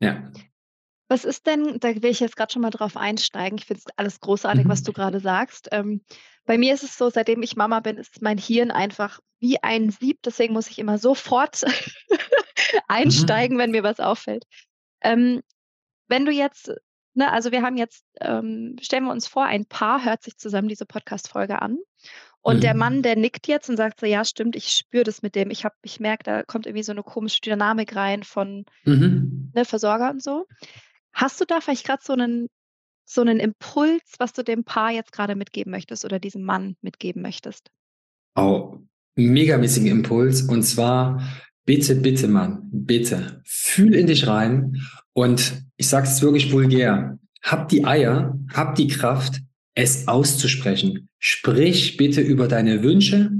Ja. 0.00 0.30
Was 1.08 1.24
ist 1.24 1.46
denn, 1.46 1.78
da 1.80 1.88
will 1.88 2.10
ich 2.10 2.20
jetzt 2.20 2.36
gerade 2.36 2.52
schon 2.52 2.62
mal 2.62 2.70
drauf 2.70 2.96
einsteigen. 2.96 3.58
Ich 3.58 3.64
finde 3.64 3.82
es 3.84 3.92
alles 3.96 4.20
großartig, 4.20 4.66
mhm. 4.66 4.68
was 4.68 4.84
du 4.84 4.92
gerade 4.92 5.18
sagst. 5.18 5.68
Ähm, 5.72 6.02
bei 6.46 6.56
mir 6.56 6.72
ist 6.72 6.84
es 6.84 6.96
so, 6.96 7.10
seitdem 7.10 7.42
ich 7.42 7.56
Mama 7.56 7.80
bin, 7.80 7.96
ist 7.96 8.22
mein 8.22 8.38
Hirn 8.38 8.70
einfach 8.70 9.18
wie 9.40 9.60
ein 9.60 9.90
Sieb. 9.90 10.20
Deswegen 10.24 10.52
muss 10.52 10.70
ich 10.70 10.78
immer 10.78 10.98
sofort 10.98 11.62
mhm. 12.08 12.16
einsteigen, 12.86 13.58
wenn 13.58 13.72
mir 13.72 13.82
was 13.82 13.98
auffällt. 13.98 14.44
Ähm, 15.02 15.42
wenn 16.08 16.24
du 16.24 16.32
jetzt, 16.32 16.72
ne, 17.14 17.32
also 17.32 17.52
wir 17.52 17.62
haben 17.62 17.76
jetzt, 17.76 18.04
ähm, 18.20 18.76
stellen 18.80 19.04
wir 19.04 19.12
uns 19.12 19.26
vor, 19.26 19.44
ein 19.44 19.66
Paar 19.66 20.04
hört 20.04 20.22
sich 20.22 20.36
zusammen 20.36 20.68
diese 20.68 20.86
Podcast-Folge 20.86 21.62
an. 21.62 21.78
Und 22.42 22.56
mhm. 22.56 22.60
der 22.60 22.74
Mann, 22.74 23.02
der 23.02 23.16
nickt 23.16 23.46
jetzt 23.48 23.68
und 23.68 23.76
sagt 23.76 24.00
so, 24.00 24.06
ja, 24.06 24.24
stimmt, 24.24 24.56
ich 24.56 24.70
spüre 24.70 25.04
das 25.04 25.22
mit 25.22 25.34
dem. 25.34 25.50
Ich 25.50 25.64
habe, 25.64 25.74
ich 25.82 26.00
merke, 26.00 26.24
da 26.24 26.42
kommt 26.42 26.66
irgendwie 26.66 26.82
so 26.82 26.92
eine 26.92 27.02
komische 27.02 27.40
Dynamik 27.42 27.94
rein 27.94 28.22
von 28.22 28.64
mhm. 28.84 29.52
ne, 29.54 29.64
Versorger 29.64 30.10
und 30.10 30.22
so. 30.22 30.46
Hast 31.12 31.40
du 31.40 31.44
da 31.44 31.60
vielleicht 31.60 31.84
gerade 31.86 32.02
so 32.02 32.14
einen, 32.14 32.48
so 33.04 33.20
einen 33.20 33.40
Impuls, 33.40 34.14
was 34.18 34.32
du 34.32 34.42
dem 34.42 34.64
Paar 34.64 34.90
jetzt 34.90 35.12
gerade 35.12 35.34
mitgeben 35.34 35.70
möchtest 35.70 36.04
oder 36.04 36.18
diesem 36.18 36.42
Mann 36.42 36.76
mitgeben 36.80 37.20
möchtest? 37.20 37.70
Oh, 38.36 38.78
megamäßigen 39.16 39.90
Impuls. 39.90 40.42
Und 40.42 40.62
zwar 40.62 41.20
bitte, 41.64 41.96
bitte, 41.96 42.28
Mann, 42.28 42.68
bitte, 42.72 43.40
fühl 43.44 43.94
in 43.94 44.06
dich 44.06 44.26
rein 44.26 44.80
und 45.12 45.62
ich 45.76 45.88
sage 45.88 46.06
es 46.06 46.22
wirklich 46.22 46.52
vulgär, 46.52 47.18
hab 47.42 47.68
die 47.68 47.84
Eier, 47.84 48.38
hab 48.52 48.74
die 48.74 48.88
Kraft, 48.88 49.40
es 49.74 50.08
auszusprechen. 50.08 51.08
Sprich 51.18 51.96
bitte 51.96 52.20
über 52.20 52.48
deine 52.48 52.82
Wünsche, 52.82 53.30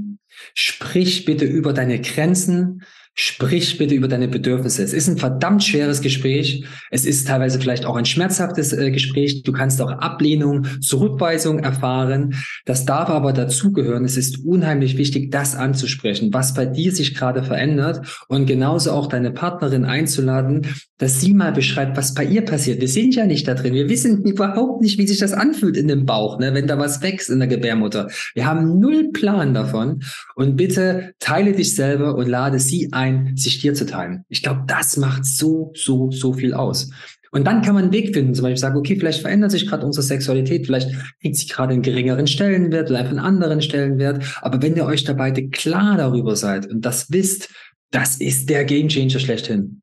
sprich 0.53 1.25
bitte 1.25 1.45
über 1.45 1.73
deine 1.73 1.99
Grenzen, 2.01 2.83
Sprich 3.13 3.77
bitte 3.77 3.93
über 3.93 4.07
deine 4.07 4.29
Bedürfnisse. 4.29 4.81
Es 4.83 4.93
ist 4.93 5.09
ein 5.09 5.17
verdammt 5.17 5.63
schweres 5.63 5.99
Gespräch. 5.99 6.65
Es 6.91 7.05
ist 7.05 7.27
teilweise 7.27 7.59
vielleicht 7.59 7.85
auch 7.85 7.97
ein 7.97 8.05
schmerzhaftes 8.05 8.71
äh, 8.71 8.89
Gespräch. 8.89 9.43
Du 9.43 9.51
kannst 9.51 9.81
auch 9.81 9.91
Ablehnung, 9.91 10.65
Zurückweisung 10.79 11.59
erfahren. 11.59 12.35
Das 12.65 12.85
darf 12.85 13.09
aber 13.09 13.33
dazugehören. 13.33 14.05
Es 14.05 14.15
ist 14.15 14.45
unheimlich 14.45 14.97
wichtig, 14.97 15.29
das 15.29 15.55
anzusprechen, 15.55 16.33
was 16.33 16.53
bei 16.53 16.65
dir 16.65 16.93
sich 16.93 17.13
gerade 17.13 17.43
verändert 17.43 18.23
und 18.29 18.45
genauso 18.45 18.91
auch 18.91 19.07
deine 19.07 19.31
Partnerin 19.31 19.83
einzuladen, 19.83 20.67
dass 21.01 21.19
sie 21.19 21.33
mal 21.33 21.51
beschreibt, 21.51 21.97
was 21.97 22.13
bei 22.13 22.23
ihr 22.23 22.45
passiert. 22.45 22.79
Wir 22.79 22.87
sind 22.87 23.15
ja 23.15 23.25
nicht 23.25 23.47
da 23.47 23.55
drin. 23.55 23.73
Wir 23.73 23.89
wissen 23.89 24.23
überhaupt 24.23 24.83
nicht, 24.83 24.99
wie 24.99 25.07
sich 25.07 25.17
das 25.17 25.33
anfühlt 25.33 25.75
in 25.75 25.87
dem 25.87 26.05
Bauch, 26.05 26.37
ne, 26.37 26.53
wenn 26.53 26.67
da 26.67 26.77
was 26.77 27.01
wächst 27.01 27.31
in 27.31 27.39
der 27.39 27.47
Gebärmutter. 27.47 28.07
Wir 28.35 28.45
haben 28.45 28.79
null 28.79 29.11
Plan 29.11 29.55
davon. 29.55 30.03
Und 30.35 30.57
bitte 30.57 31.15
teile 31.17 31.53
dich 31.53 31.75
selber 31.75 32.13
und 32.13 32.27
lade 32.27 32.59
sie 32.59 32.93
ein 32.93 33.35
sich 33.35 33.57
dir 33.57 33.73
zu 33.73 33.87
teilen. 33.87 34.25
Ich 34.29 34.43
glaube, 34.43 34.65
das 34.67 34.95
macht 34.97 35.25
so, 35.25 35.71
so, 35.75 36.11
so 36.11 36.33
viel 36.33 36.53
aus. 36.53 36.91
Und 37.31 37.47
dann 37.47 37.63
kann 37.63 37.73
man 37.73 37.85
einen 37.85 37.93
Weg 37.93 38.13
finden, 38.13 38.35
zum 38.35 38.43
Beispiel 38.43 38.57
sagen, 38.57 38.77
okay, 38.77 38.95
vielleicht 38.95 39.21
verändert 39.21 39.49
sich 39.49 39.65
gerade 39.65 39.85
unsere 39.85 40.05
Sexualität, 40.05 40.67
vielleicht 40.67 40.91
kriegt 41.19 41.35
sie 41.35 41.47
gerade 41.47 41.73
einen 41.73 41.81
geringeren 41.81 42.27
Stellenwert 42.27 42.91
oder 42.91 42.99
einfach 42.99 43.11
einen 43.11 43.25
anderen 43.25 43.63
Stellenwert. 43.63 44.37
Aber 44.43 44.61
wenn 44.61 44.75
ihr 44.75 44.85
euch 44.85 45.03
da 45.03 45.13
beide 45.13 45.49
klar 45.49 45.97
darüber 45.97 46.35
seid 46.35 46.67
und 46.67 46.85
das 46.85 47.11
wisst, 47.11 47.49
das 47.89 48.17
ist 48.17 48.51
der 48.51 48.65
Gamechanger 48.65 49.17
schlechthin. 49.17 49.81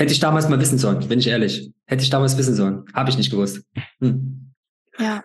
Hätte 0.00 0.14
ich 0.14 0.20
damals 0.20 0.48
mal 0.48 0.58
wissen 0.58 0.78
sollen, 0.78 1.06
bin 1.06 1.18
ich 1.18 1.26
ehrlich. 1.26 1.74
Hätte 1.84 2.02
ich 2.02 2.08
damals 2.08 2.38
wissen 2.38 2.54
sollen. 2.54 2.86
Habe 2.94 3.10
ich 3.10 3.18
nicht 3.18 3.30
gewusst. 3.30 3.62
Hm. 3.98 4.54
Ja, 4.98 5.22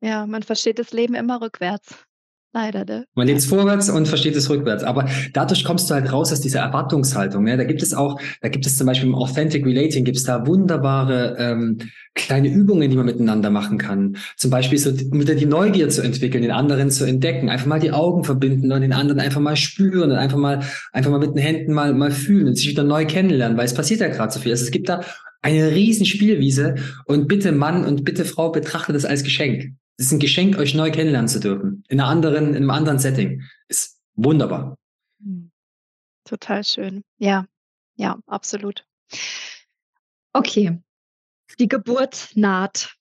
ja, 0.00 0.26
man 0.28 0.44
versteht 0.44 0.78
das 0.78 0.92
Leben 0.92 1.14
immer 1.16 1.40
rückwärts. 1.40 2.06
Leider, 2.54 2.84
ne? 2.84 3.06
Man 3.14 3.26
lebt 3.26 3.38
es 3.38 3.46
vorwärts 3.46 3.88
und 3.88 4.06
versteht 4.06 4.36
es 4.36 4.50
rückwärts. 4.50 4.84
Aber 4.84 5.08
dadurch 5.32 5.64
kommst 5.64 5.88
du 5.88 5.94
halt 5.94 6.12
raus 6.12 6.32
aus 6.32 6.42
dieser 6.42 6.60
Erwartungshaltung. 6.60 7.44
Ne? 7.44 7.56
Da 7.56 7.64
gibt 7.64 7.82
es 7.82 7.94
auch, 7.94 8.20
da 8.42 8.48
gibt 8.48 8.66
es 8.66 8.76
zum 8.76 8.86
Beispiel 8.86 9.08
im 9.08 9.14
Authentic 9.14 9.64
Relating, 9.64 10.04
gibt 10.04 10.18
es 10.18 10.24
da 10.24 10.46
wunderbare 10.46 11.36
ähm, 11.38 11.78
kleine 12.14 12.48
Übungen, 12.48 12.90
die 12.90 12.96
man 12.96 13.06
miteinander 13.06 13.48
machen 13.48 13.78
kann. 13.78 14.18
Zum 14.36 14.50
Beispiel 14.50 14.78
so 14.78 14.94
wieder 14.94 15.34
die 15.34 15.46
Neugier 15.46 15.88
zu 15.88 16.02
entwickeln, 16.02 16.42
den 16.42 16.52
anderen 16.52 16.90
zu 16.90 17.06
entdecken, 17.06 17.48
einfach 17.48 17.66
mal 17.66 17.80
die 17.80 17.92
Augen 17.92 18.22
verbinden 18.22 18.70
und 18.70 18.82
den 18.82 18.92
anderen 18.92 19.20
einfach 19.20 19.40
mal 19.40 19.56
spüren 19.56 20.10
und 20.10 20.18
einfach 20.18 20.38
mal, 20.38 20.60
einfach 20.92 21.10
mal 21.10 21.20
mit 21.20 21.30
den 21.30 21.38
Händen 21.38 21.72
mal, 21.72 21.94
mal 21.94 22.10
fühlen 22.10 22.48
und 22.48 22.56
sich 22.56 22.68
wieder 22.68 22.84
neu 22.84 23.06
kennenlernen, 23.06 23.56
weil 23.56 23.64
es 23.64 23.74
passiert 23.74 24.00
ja 24.00 24.08
gerade 24.08 24.30
so 24.30 24.40
viel. 24.40 24.52
Also 24.52 24.64
es 24.64 24.70
gibt 24.70 24.90
da 24.90 25.00
eine 25.40 25.70
riesen 25.70 26.04
Spielwiese 26.04 26.74
und 27.06 27.28
bitte 27.28 27.50
Mann 27.50 27.86
und 27.86 28.04
bitte 28.04 28.26
Frau 28.26 28.50
betrachtet 28.50 28.94
das 28.94 29.06
als 29.06 29.24
Geschenk. 29.24 29.72
Es 29.98 30.06
ist 30.06 30.12
ein 30.12 30.20
Geschenk, 30.20 30.56
euch 30.56 30.74
neu 30.74 30.90
kennenlernen 30.90 31.28
zu 31.28 31.40
dürfen. 31.40 31.84
In 31.88 32.00
einer 32.00 32.08
anderen, 32.08 32.50
in 32.50 32.56
einem 32.56 32.70
anderen 32.70 32.98
Setting. 32.98 33.42
Ist 33.68 34.00
wunderbar. 34.14 34.76
Hm. 35.22 35.50
Total 36.24 36.64
schön. 36.64 37.02
Ja, 37.18 37.46
ja, 37.96 38.18
absolut. 38.26 38.86
Okay. 40.32 40.78
Die 41.58 41.68
Geburt 41.68 42.30
naht. 42.34 42.96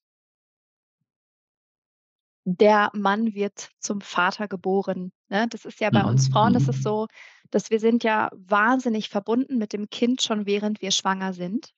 Der 2.43 2.89
Mann 2.93 3.33
wird 3.36 3.69
zum 3.79 4.01
Vater 4.01 4.48
geboren. 4.48 5.12
Ne? 5.29 5.48
Das 5.50 5.65
ist 5.65 5.79
ja 5.79 5.89
bei 5.91 6.03
mhm. 6.03 6.10
uns 6.10 6.27
Frauen, 6.27 6.53
das 6.53 6.67
ist 6.67 6.79
mhm. 6.79 6.83
so, 6.83 7.07
dass 7.51 7.69
wir 7.69 7.79
sind 7.79 8.03
ja 8.03 8.29
wahnsinnig 8.33 9.10
verbunden 9.10 9.57
mit 9.57 9.74
dem 9.74 9.89
Kind 9.89 10.21
schon 10.21 10.45
während 10.45 10.81
wir 10.81 10.91
schwanger 10.91 11.33
sind. 11.33 11.71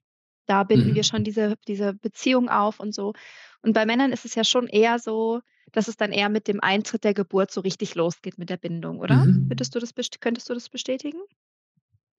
Da 0.45 0.63
binden 0.63 0.91
mhm. 0.91 0.95
wir 0.95 1.03
schon 1.03 1.23
diese, 1.23 1.55
diese 1.67 1.93
Beziehung 1.93 2.50
auf 2.50 2.79
und 2.79 2.93
so. 2.93 3.13
Und 3.62 3.73
bei 3.73 3.85
Männern 3.85 4.12
ist 4.12 4.25
es 4.25 4.35
ja 4.35 4.43
schon 4.43 4.67
eher 4.67 5.00
so, 5.00 5.41
dass 5.71 5.88
es 5.88 5.97
dann 5.97 6.12
eher 6.12 6.29
mit 6.29 6.47
dem 6.47 6.62
Eintritt 6.62 7.03
der 7.03 7.13
Geburt 7.13 7.51
so 7.51 7.62
richtig 7.62 7.95
losgeht 7.95 8.38
mit 8.38 8.50
der 8.50 8.57
Bindung, 8.57 9.00
oder? 9.00 9.25
Mhm. 9.25 9.50
Würdest 9.50 9.73
du 9.75 9.79
das, 9.79 9.93
könntest 10.19 10.50
du 10.50 10.53
das 10.53 10.69
bestätigen? 10.69 11.19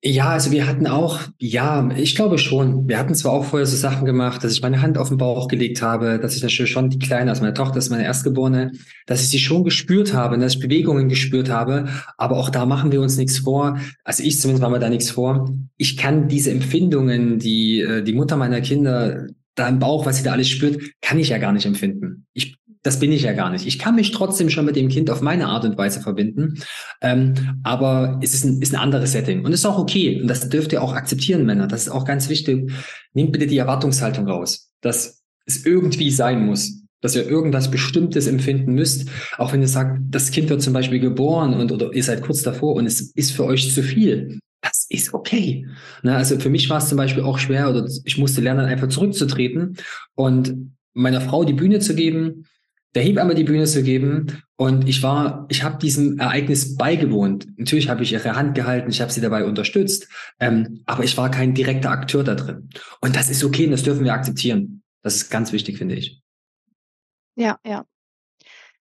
Ja, 0.07 0.29
also 0.29 0.51
wir 0.51 0.67
hatten 0.67 0.85
auch, 0.85 1.19
ja, 1.39 1.89
ich 1.97 2.15
glaube 2.15 2.37
schon. 2.37 2.87
Wir 2.87 2.99
hatten 2.99 3.15
zwar 3.15 3.31
auch 3.31 3.45
vorher 3.45 3.65
so 3.65 3.75
Sachen 3.75 4.05
gemacht, 4.05 4.43
dass 4.43 4.53
ich 4.53 4.61
meine 4.61 4.83
Hand 4.83 4.99
auf 4.99 5.09
den 5.09 5.17
Bauch 5.17 5.47
gelegt 5.47 5.81
habe, 5.81 6.19
dass 6.19 6.35
ich 6.35 6.43
natürlich 6.43 6.71
schon 6.71 6.91
die 6.91 6.99
Kleine, 6.99 7.31
also 7.31 7.41
meine 7.41 7.55
Tochter 7.55 7.79
ist 7.79 7.89
meine 7.89 8.03
Erstgeborene, 8.03 8.71
dass 9.07 9.23
ich 9.23 9.29
sie 9.29 9.39
schon 9.39 9.63
gespürt 9.63 10.13
habe, 10.13 10.37
dass 10.37 10.53
ich 10.53 10.59
Bewegungen 10.59 11.09
gespürt 11.09 11.49
habe. 11.49 11.87
Aber 12.17 12.37
auch 12.37 12.51
da 12.51 12.67
machen 12.67 12.91
wir 12.91 13.01
uns 13.01 13.17
nichts 13.17 13.39
vor. 13.39 13.79
Also 14.03 14.21
ich 14.21 14.39
zumindest 14.39 14.61
mache 14.61 14.73
mir 14.73 14.79
da 14.79 14.89
nichts 14.89 15.09
vor. 15.09 15.49
Ich 15.75 15.97
kann 15.97 16.27
diese 16.27 16.51
Empfindungen, 16.51 17.39
die 17.39 17.81
äh, 17.81 18.03
die 18.03 18.13
Mutter 18.13 18.37
meiner 18.37 18.61
Kinder 18.61 19.25
da 19.55 19.67
im 19.67 19.79
Bauch, 19.79 20.05
was 20.05 20.17
sie 20.17 20.23
da 20.23 20.33
alles 20.33 20.49
spürt, 20.49 20.83
kann 21.01 21.17
ich 21.17 21.29
ja 21.29 21.39
gar 21.39 21.51
nicht 21.51 21.65
empfinden. 21.65 22.27
Ich 22.33 22.57
das 22.85 22.99
bin 22.99 23.11
ich 23.11 23.23
ja 23.23 23.33
gar 23.33 23.49
nicht. 23.49 23.65
Ich 23.65 23.79
kann 23.79 23.95
mich 23.95 24.11
trotzdem 24.11 24.51
schon 24.51 24.63
mit 24.63 24.75
dem 24.75 24.89
Kind 24.89 25.09
auf 25.09 25.21
meine 25.21 25.47
Art 25.47 25.65
und 25.65 25.75
Weise 25.75 26.01
verbinden, 26.01 26.61
ähm, 27.01 27.33
aber 27.63 28.19
es 28.21 28.35
ist 28.35 28.45
ein, 28.45 28.61
ist 28.61 28.75
ein 28.75 28.79
anderes 28.79 29.11
Setting 29.11 29.43
und 29.43 29.51
ist 29.53 29.65
auch 29.65 29.79
okay 29.79 30.21
und 30.21 30.27
das 30.27 30.49
dürft 30.49 30.71
ihr 30.71 30.83
auch 30.83 30.93
akzeptieren, 30.93 31.45
Männer. 31.45 31.65
Das 31.65 31.81
ist 31.81 31.89
auch 31.89 32.05
ganz 32.05 32.29
wichtig. 32.29 32.71
Nehmt 33.13 33.31
bitte 33.31 33.47
die 33.47 33.57
Erwartungshaltung 33.57 34.27
raus, 34.27 34.71
dass 34.81 35.23
es 35.47 35.65
irgendwie 35.65 36.11
sein 36.11 36.45
muss, 36.45 36.83
dass 37.01 37.15
ihr 37.15 37.27
irgendwas 37.27 37.71
Bestimmtes 37.71 38.27
empfinden 38.27 38.73
müsst, 38.73 39.09
auch 39.39 39.51
wenn 39.51 39.61
ihr 39.61 39.67
sagt, 39.67 39.99
das 40.11 40.29
Kind 40.29 40.49
wird 40.49 40.61
zum 40.61 40.73
Beispiel 40.73 40.99
geboren 40.99 41.55
und 41.55 41.71
oder 41.71 41.91
ihr 41.91 42.03
seid 42.03 42.21
kurz 42.21 42.43
davor 42.43 42.75
und 42.75 42.85
es 42.85 43.01
ist 43.01 43.31
für 43.31 43.45
euch 43.45 43.73
zu 43.73 43.81
viel. 43.81 44.39
Das 44.61 44.85
ist 44.89 45.11
okay. 45.11 45.65
Ne, 46.03 46.15
also 46.15 46.39
für 46.39 46.51
mich 46.51 46.69
war 46.69 46.77
es 46.77 46.89
zum 46.89 46.99
Beispiel 46.99 47.23
auch 47.23 47.39
schwer 47.39 47.67
oder 47.67 47.87
ich 48.03 48.19
musste 48.19 48.41
lernen, 48.41 48.67
einfach 48.67 48.89
zurückzutreten 48.89 49.77
und 50.13 50.71
meiner 50.93 51.21
Frau 51.21 51.43
die 51.43 51.53
Bühne 51.53 51.79
zu 51.79 51.95
geben, 51.95 52.45
der 52.95 53.03
Hebamme 53.03 53.35
die 53.35 53.43
Bühne 53.43 53.65
zu 53.65 53.83
geben. 53.83 54.41
Und 54.55 54.87
ich 54.87 55.03
war, 55.03 55.45
ich 55.49 55.63
habe 55.63 55.77
diesem 55.77 56.17
Ereignis 56.17 56.77
beigewohnt. 56.77 57.47
Natürlich 57.57 57.89
habe 57.89 58.03
ich 58.03 58.13
ihre 58.13 58.35
Hand 58.35 58.55
gehalten, 58.55 58.89
ich 58.89 59.01
habe 59.01 59.11
sie 59.11 59.19
dabei 59.19 59.43
unterstützt, 59.43 60.07
ähm, 60.39 60.81
aber 60.85 61.03
ich 61.03 61.17
war 61.17 61.29
kein 61.29 61.53
direkter 61.53 61.91
Akteur 61.91 62.23
da 62.23 62.35
drin. 62.35 62.69
Und 63.01 63.17
das 63.17 63.29
ist 63.29 63.43
okay, 63.43 63.67
das 63.67 63.83
dürfen 63.83 64.05
wir 64.05 64.13
akzeptieren. 64.13 64.81
Das 65.01 65.17
ist 65.17 65.29
ganz 65.29 65.51
wichtig, 65.51 65.77
finde 65.77 65.95
ich. 65.95 66.21
Ja, 67.35 67.59
ja. 67.65 67.85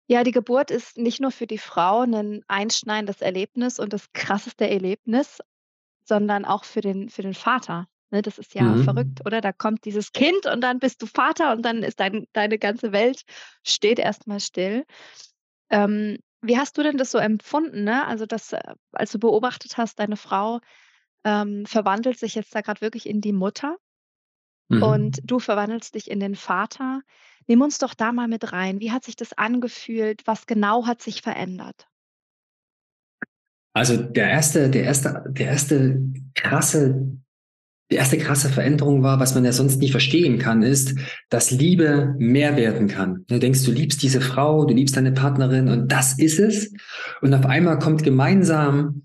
Ja, 0.08 0.24
die 0.24 0.32
Geburt 0.32 0.72
ist 0.72 0.98
nicht 0.98 1.20
nur 1.20 1.30
für 1.30 1.46
die 1.46 1.60
Frau 1.60 2.02
ein 2.02 2.42
einschneidendes 2.48 3.22
Erlebnis 3.22 3.80
und 3.80 3.92
das 3.92 4.12
krasseste 4.14 4.68
Erlebnis, 4.68 5.40
sondern 6.04 6.46
auch 6.46 6.64
für 6.64 6.82
den, 6.82 7.10
für 7.10 7.22
den 7.22 7.36
Vater. 7.36 7.89
Ne, 8.12 8.24
das 8.24 8.40
ist 8.40 8.56
ja 8.56 8.64
mhm. 8.64 8.84
verrückt, 8.84 9.22
oder? 9.26 9.40
Da 9.40 9.52
kommt 9.52 9.86
dieses 9.86 10.12
Kind 10.12 10.48
und 10.48 10.62
dann 10.62 10.80
bist 10.80 11.02
du 11.02 11.06
Vater 11.06 11.52
und 11.52 11.64
dann 11.64 11.84
ist 11.84 12.00
dein, 12.00 12.26
deine 12.34 12.58
ganze 12.58 12.92
Welt 12.92 13.22
steht 13.64 14.00
erstmal 14.00 14.40
still. 14.40 14.86
Ähm, 15.70 16.18
wie 16.42 16.58
hast 16.58 16.78
du 16.78 16.84
denn 16.84 16.98
das 16.98 17.12
so 17.12 17.20
empfunden, 17.20 17.84
ne? 17.84 18.08
Also, 18.08 18.26
das, 18.26 18.54
äh, 18.54 18.74
als 18.94 19.12
du 19.12 19.20
beobachtet 19.20 19.78
hast, 19.78 20.00
deine 20.00 20.18
Frau 20.18 20.60
ähm, 21.24 21.66
verwandelt 21.66 22.18
sich 22.18 22.34
jetzt 22.36 22.56
da 22.56 22.62
gerade 22.62 22.82
wirklich 22.82 23.08
in 23.08 23.22
die 23.22 23.34
Mutter 23.34 23.78
mhm. 24.70 24.82
und 24.82 25.20
du 25.24 25.40
verwandelst 25.40 25.94
dich 25.94 26.10
in 26.10 26.20
den 26.20 26.36
Vater. 26.36 27.02
Nimm 27.46 27.62
uns 27.62 27.78
doch 27.78 27.94
da 27.94 28.12
mal 28.12 28.28
mit 28.28 28.54
rein. 28.54 28.80
Wie 28.80 28.92
hat 28.92 29.04
sich 29.04 29.16
das 29.16 29.34
angefühlt? 29.34 30.26
Was 30.26 30.46
genau 30.48 30.86
hat 30.88 31.02
sich 31.02 31.22
verändert? 31.22 31.88
Also 33.74 33.98
der 33.98 34.30
erste, 34.30 34.70
der 34.70 34.84
erste, 34.84 35.24
der 35.28 35.48
erste 35.48 36.02
krasse 36.36 37.20
die 37.92 37.96
erste 37.96 38.18
krasse 38.18 38.50
Veränderung 38.50 39.02
war, 39.02 39.20
was 39.20 39.34
man 39.34 39.46
ja 39.46 39.52
sonst 39.52 39.80
nie 39.80 39.90
verstehen 39.90 40.38
kann, 40.38 40.62
ist, 40.62 40.96
dass 41.30 41.52
Liebe 41.52 42.14
mehr 42.20 42.56
werden 42.56 42.88
kann. 42.88 43.26
Du 43.28 43.40
denkst, 43.40 43.64
du 43.64 43.72
liebst 43.72 44.04
diese 44.04 44.22
Frau, 44.22 44.66
du 44.66 44.76
liebst 44.76 44.96
deine 44.96 45.12
Partnerin 45.12 45.70
und 45.70 45.92
das 45.92 46.18
ist 46.20 46.40
es. 46.40 46.72
Und 47.22 47.34
auf 47.34 47.46
einmal 47.46 47.80
kommt 47.80 48.04
gemeinsam 48.04 49.04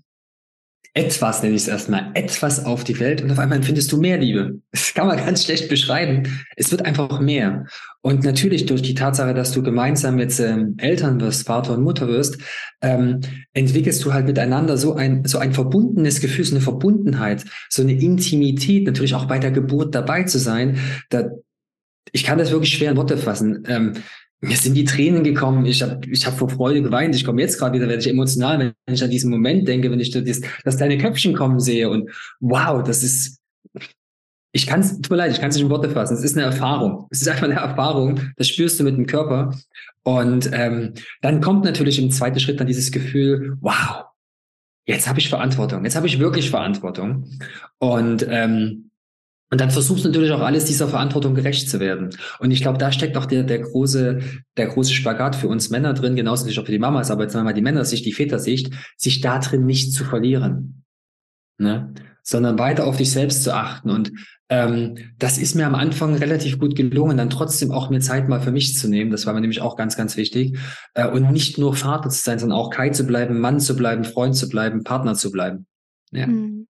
etwas, 0.97 1.43
nenne 1.43 1.55
ich 1.55 1.63
es 1.63 1.67
erstmal, 1.67 2.11
etwas 2.13 2.63
auf 2.63 2.85
die 2.85 2.97
Welt 3.01 3.21
und 3.21 3.29
auf 3.29 3.37
einmal 3.37 3.57
empfindest 3.57 3.91
du 3.91 3.97
mehr 3.97 4.17
Liebe. 4.17 4.61
Das 4.71 4.93
kann 4.93 5.07
man 5.07 5.17
ganz 5.25 5.43
schlecht 5.43 5.67
beschreiben. 5.67 6.23
Es 6.55 6.71
wird 6.71 6.85
einfach 6.85 7.19
mehr. 7.19 7.65
Und 8.01 8.23
natürlich 8.23 8.65
durch 8.65 8.81
die 8.81 8.93
Tatsache, 8.93 9.33
dass 9.33 9.51
du 9.51 9.61
gemeinsam 9.61 10.17
jetzt 10.19 10.39
ähm, 10.39 10.75
Eltern 10.77 11.19
wirst, 11.19 11.47
Vater 11.47 11.73
und 11.73 11.83
Mutter 11.83 12.07
wirst, 12.07 12.37
ähm, 12.81 13.19
entwickelst 13.51 14.05
du 14.05 14.13
halt 14.13 14.25
miteinander 14.25 14.77
so 14.77 14.95
ein, 14.95 15.25
so 15.25 15.37
ein 15.37 15.53
verbundenes 15.53 16.21
Gefühl, 16.21 16.45
so 16.45 16.55
eine 16.55 16.63
Verbundenheit, 16.63 17.43
so 17.69 17.81
eine 17.81 17.93
Intimität, 17.93 18.85
natürlich 18.85 19.15
auch 19.15 19.25
bei 19.25 19.37
der 19.37 19.51
Geburt 19.51 19.93
dabei 19.93 20.23
zu 20.23 20.39
sein. 20.39 20.79
Da, 21.09 21.25
ich 22.13 22.23
kann 22.23 22.37
das 22.37 22.51
wirklich 22.51 22.71
schwer 22.71 22.91
in 22.91 22.97
Worte 22.97 23.17
fassen. 23.17 23.63
Ähm, 23.67 23.93
mir 24.45 24.57
sind 24.57 24.75
die 24.75 24.85
Tränen 24.85 25.23
gekommen. 25.23 25.65
Ich 25.65 25.81
habe 25.81 25.99
ich 26.09 26.25
hab 26.25 26.37
vor 26.37 26.49
Freude 26.49 26.81
geweint. 26.81 27.15
Ich 27.15 27.25
komme 27.25 27.41
jetzt 27.41 27.57
gerade 27.57 27.75
wieder, 27.75 27.87
werde 27.87 28.01
ich 28.01 28.09
emotional, 28.09 28.59
wenn 28.59 28.95
ich 28.95 29.03
an 29.03 29.09
diesen 29.09 29.31
Moment 29.31 29.67
denke, 29.67 29.91
wenn 29.91 29.99
ich 29.99 30.11
das, 30.11 30.41
das 30.63 30.77
kleine 30.77 30.97
Köpfchen 30.97 31.35
kommen 31.35 31.59
sehe. 31.59 31.89
Und 31.89 32.09
wow, 32.39 32.83
das 32.83 33.03
ist, 33.03 33.39
ich 34.51 34.67
kann 34.67 34.81
es, 34.81 34.95
tut 34.95 35.09
mir 35.09 35.17
leid, 35.17 35.31
ich 35.31 35.39
kann 35.39 35.49
es 35.49 35.55
nicht 35.55 35.65
in 35.65 35.71
Worte 35.71 35.89
fassen. 35.89 36.13
Es 36.13 36.23
ist 36.23 36.37
eine 36.37 36.45
Erfahrung. 36.45 37.07
Es 37.09 37.21
ist 37.21 37.27
einfach 37.27 37.43
eine 37.43 37.55
Erfahrung. 37.55 38.19
Das 38.37 38.47
spürst 38.47 38.79
du 38.79 38.83
mit 38.83 38.95
dem 38.95 39.07
Körper. 39.07 39.55
Und 40.03 40.49
ähm, 40.53 40.93
dann 41.21 41.41
kommt 41.41 41.65
natürlich 41.65 41.99
im 41.99 42.11
zweiten 42.11 42.39
Schritt 42.39 42.59
dann 42.59 42.67
dieses 42.67 42.91
Gefühl, 42.91 43.57
wow, 43.61 44.05
jetzt 44.85 45.07
habe 45.07 45.19
ich 45.19 45.29
Verantwortung. 45.29 45.83
Jetzt 45.83 45.95
habe 45.95 46.07
ich 46.07 46.19
wirklich 46.19 46.51
Verantwortung. 46.51 47.29
Und 47.79 48.25
ähm, 48.29 48.84
und 49.51 49.61
dann 49.61 49.69
versuchst 49.69 50.03
du 50.03 50.09
natürlich 50.09 50.31
auch 50.31 50.41
alles 50.41 50.65
dieser 50.65 50.87
Verantwortung 50.87 51.35
gerecht 51.35 51.69
zu 51.69 51.79
werden. 51.79 52.09
Und 52.39 52.51
ich 52.51 52.61
glaube, 52.61 52.79
da 52.79 52.91
steckt 52.91 53.15
auch 53.15 53.25
der, 53.25 53.43
der 53.43 53.59
große, 53.59 54.19
der 54.57 54.67
große 54.67 54.93
Spagat 54.93 55.35
für 55.35 55.47
uns 55.47 55.69
Männer 55.69 55.93
drin, 55.93 56.15
genauso 56.15 56.43
natürlich 56.43 56.59
auch 56.59 56.65
für 56.65 56.71
die 56.71 56.79
Mamas, 56.79 57.11
aber 57.11 57.23
jetzt 57.23 57.35
mal 57.35 57.53
die 57.53 57.61
Männersicht, 57.61 58.05
die 58.05 58.13
Vätersicht, 58.13 58.73
sich 58.97 59.21
da 59.21 59.39
drin 59.39 59.65
nicht 59.65 59.93
zu 59.93 60.03
verlieren. 60.03 60.83
Ne? 61.57 61.93
Sondern 62.23 62.57
weiter 62.57 62.87
auf 62.87 62.97
dich 62.97 63.11
selbst 63.11 63.43
zu 63.43 63.53
achten. 63.53 63.91
Und 63.91 64.11
ähm, 64.49 64.97
das 65.19 65.37
ist 65.37 65.53
mir 65.53 65.67
am 65.67 65.75
Anfang 65.75 66.15
relativ 66.15 66.57
gut 66.57 66.75
gelungen, 66.75 67.17
dann 67.17 67.29
trotzdem 67.29 67.71
auch 67.71 67.91
mir 67.91 67.99
Zeit 67.99 68.27
mal 68.27 68.41
für 68.41 68.51
mich 68.51 68.75
zu 68.75 68.89
nehmen. 68.89 69.11
Das 69.11 69.27
war 69.27 69.33
mir 69.35 69.41
nämlich 69.41 69.61
auch 69.61 69.75
ganz, 69.75 69.95
ganz 69.95 70.17
wichtig. 70.17 70.57
Äh, 70.95 71.07
und 71.07 71.31
nicht 71.31 71.59
nur 71.59 71.75
Vater 71.75 72.09
zu 72.09 72.21
sein, 72.21 72.39
sondern 72.39 72.57
auch 72.57 72.71
Kai 72.71 72.89
zu 72.89 73.05
bleiben, 73.05 73.39
Mann 73.39 73.59
zu 73.59 73.75
bleiben, 73.75 74.05
Freund 74.05 74.35
zu 74.35 74.49
bleiben, 74.49 74.83
Partner 74.83 75.13
zu 75.13 75.31
bleiben. 75.31 75.67
Ja. 76.11 76.25
Hm. 76.25 76.67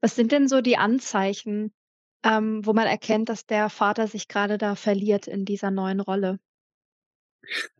Was 0.00 0.16
sind 0.16 0.32
denn 0.32 0.48
so 0.48 0.60
die 0.60 0.76
Anzeichen, 0.76 1.72
ähm, 2.24 2.64
wo 2.64 2.72
man 2.72 2.86
erkennt, 2.86 3.28
dass 3.28 3.46
der 3.46 3.68
Vater 3.68 4.08
sich 4.08 4.28
gerade 4.28 4.58
da 4.58 4.74
verliert 4.74 5.28
in 5.28 5.44
dieser 5.44 5.70
neuen 5.70 6.00
Rolle? 6.00 6.38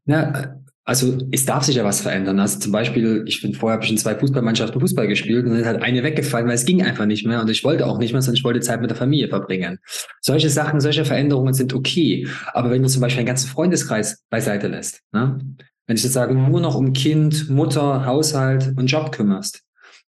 Ja, 0.04 0.60
also 0.84 1.16
es 1.32 1.46
darf 1.46 1.64
sich 1.64 1.76
ja 1.76 1.84
was 1.84 2.02
verändern. 2.02 2.38
Also 2.38 2.58
zum 2.58 2.70
Beispiel, 2.70 3.24
ich 3.26 3.40
bin 3.40 3.54
vorher 3.54 3.76
habe 3.76 3.84
ich 3.86 3.90
in 3.90 3.96
zwei 3.96 4.14
Fußballmannschaften 4.14 4.78
Fußball 4.78 5.08
gespielt 5.08 5.46
und 5.46 5.52
dann 5.52 5.60
ist 5.60 5.66
halt 5.66 5.82
eine 5.82 6.02
weggefallen, 6.02 6.46
weil 6.46 6.56
es 6.56 6.66
ging 6.66 6.82
einfach 6.82 7.06
nicht 7.06 7.26
mehr 7.26 7.40
und 7.40 7.48
ich 7.48 7.64
wollte 7.64 7.86
auch 7.86 7.98
nicht 7.98 8.12
mehr, 8.12 8.20
sondern 8.20 8.36
ich 8.36 8.44
wollte 8.44 8.60
Zeit 8.60 8.82
mit 8.82 8.90
der 8.90 8.96
Familie 8.98 9.28
verbringen. 9.28 9.78
Solche 10.20 10.50
Sachen, 10.50 10.80
solche 10.80 11.06
Veränderungen 11.06 11.54
sind 11.54 11.72
okay. 11.72 12.28
Aber 12.52 12.70
wenn 12.70 12.82
du 12.82 12.88
zum 12.90 13.00
Beispiel 13.00 13.20
einen 13.20 13.28
ganzen 13.28 13.48
Freundeskreis 13.48 14.24
beiseite 14.28 14.68
lässt, 14.68 15.00
ne? 15.12 15.38
wenn 15.86 15.96
ich 15.96 16.02
jetzt 16.02 16.12
sage, 16.12 16.34
nur 16.34 16.60
noch 16.60 16.74
um 16.74 16.92
Kind, 16.92 17.48
Mutter, 17.48 18.04
Haushalt 18.04 18.74
und 18.76 18.86
Job 18.86 19.10
kümmerst, 19.10 19.62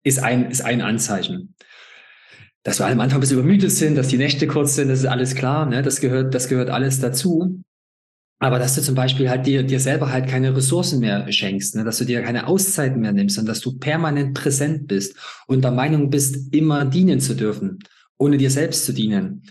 ist 0.01 0.23
ein, 0.23 0.49
ist 0.49 0.65
ein 0.65 0.81
Anzeichen 0.81 1.53
dass 2.63 2.79
wir 2.79 2.87
am 2.87 2.99
Anfang 2.99 3.17
ein 3.17 3.21
bisschen 3.21 3.39
übermüdet 3.39 3.71
sind, 3.71 3.95
dass 3.95 4.07
die 4.07 4.17
Nächte 4.17 4.47
kurz 4.47 4.75
sind, 4.75 4.87
das 4.87 4.99
ist 4.99 5.05
alles 5.05 5.35
klar, 5.35 5.65
ne? 5.65 5.81
das, 5.81 5.99
gehört, 5.99 6.33
das 6.33 6.47
gehört 6.47 6.69
alles 6.69 6.99
dazu. 6.99 7.61
Aber 8.39 8.59
dass 8.59 8.75
du 8.75 8.81
zum 8.81 8.95
Beispiel 8.95 9.29
halt 9.29 9.45
dir, 9.45 9.63
dir 9.63 9.79
selber 9.79 10.11
halt 10.11 10.27
keine 10.27 10.55
Ressourcen 10.55 10.99
mehr 10.99 11.31
schenkst, 11.31 11.75
ne? 11.75 11.83
dass 11.83 11.97
du 11.97 12.05
dir 12.05 12.21
keine 12.23 12.47
Auszeiten 12.47 12.99
mehr 12.99 13.13
nimmst 13.13 13.37
und 13.37 13.45
dass 13.45 13.61
du 13.61 13.77
permanent 13.77 14.33
präsent 14.33 14.87
bist 14.87 15.15
und 15.47 15.63
der 15.63 15.71
Meinung 15.71 16.09
bist, 16.09 16.53
immer 16.53 16.83
dienen 16.83 17.19
zu 17.19 17.35
dürfen, 17.35 17.79
ohne 18.17 18.37
dir 18.37 18.49
selbst 18.49 18.85
zu 18.85 18.93
dienen. 18.93 19.43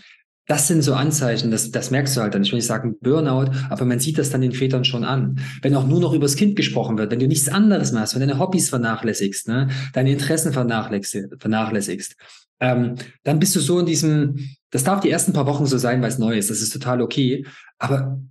Das 0.45 0.67
sind 0.67 0.81
so 0.81 0.93
Anzeichen, 0.93 1.51
das, 1.51 1.71
das 1.71 1.89
merkst 1.89 2.17
du 2.17 2.21
halt 2.21 2.35
dann. 2.35 2.43
Ich 2.43 2.51
will 2.51 2.57
nicht 2.57 2.67
sagen 2.67 2.97
Burnout, 2.99 3.51
aber 3.69 3.85
man 3.85 3.99
sieht 3.99 4.17
das 4.17 4.29
dann 4.29 4.41
den 4.41 4.51
Vätern 4.51 4.83
schon 4.83 5.05
an. 5.05 5.39
Wenn 5.61 5.73
auch 5.75 5.87
nur 5.87 6.01
noch 6.01 6.13
übers 6.13 6.35
Kind 6.35 6.57
gesprochen 6.57 6.97
wird, 6.97 7.11
wenn 7.11 7.19
du 7.19 7.27
nichts 7.27 7.47
anderes 7.47 7.93
machst, 7.93 8.13
wenn 8.13 8.27
deine 8.27 8.39
Hobbys 8.39 8.69
vernachlässigst, 8.69 9.47
ne, 9.47 9.69
deine 9.93 10.11
Interessen 10.11 10.51
vernachlässigst, 10.51 12.15
ähm, 12.59 12.95
dann 13.23 13.39
bist 13.39 13.55
du 13.55 13.59
so 13.59 13.79
in 13.79 13.85
diesem, 13.85 14.39
das 14.71 14.83
darf 14.83 15.01
die 15.01 15.09
ersten 15.09 15.33
paar 15.33 15.45
Wochen 15.45 15.65
so 15.65 15.77
sein, 15.77 16.01
weil 16.01 16.09
es 16.09 16.19
neu 16.19 16.37
ist, 16.37 16.49
das 16.49 16.61
ist 16.61 16.71
total 16.71 17.01
okay. 17.01 17.45
Aber 17.77 18.21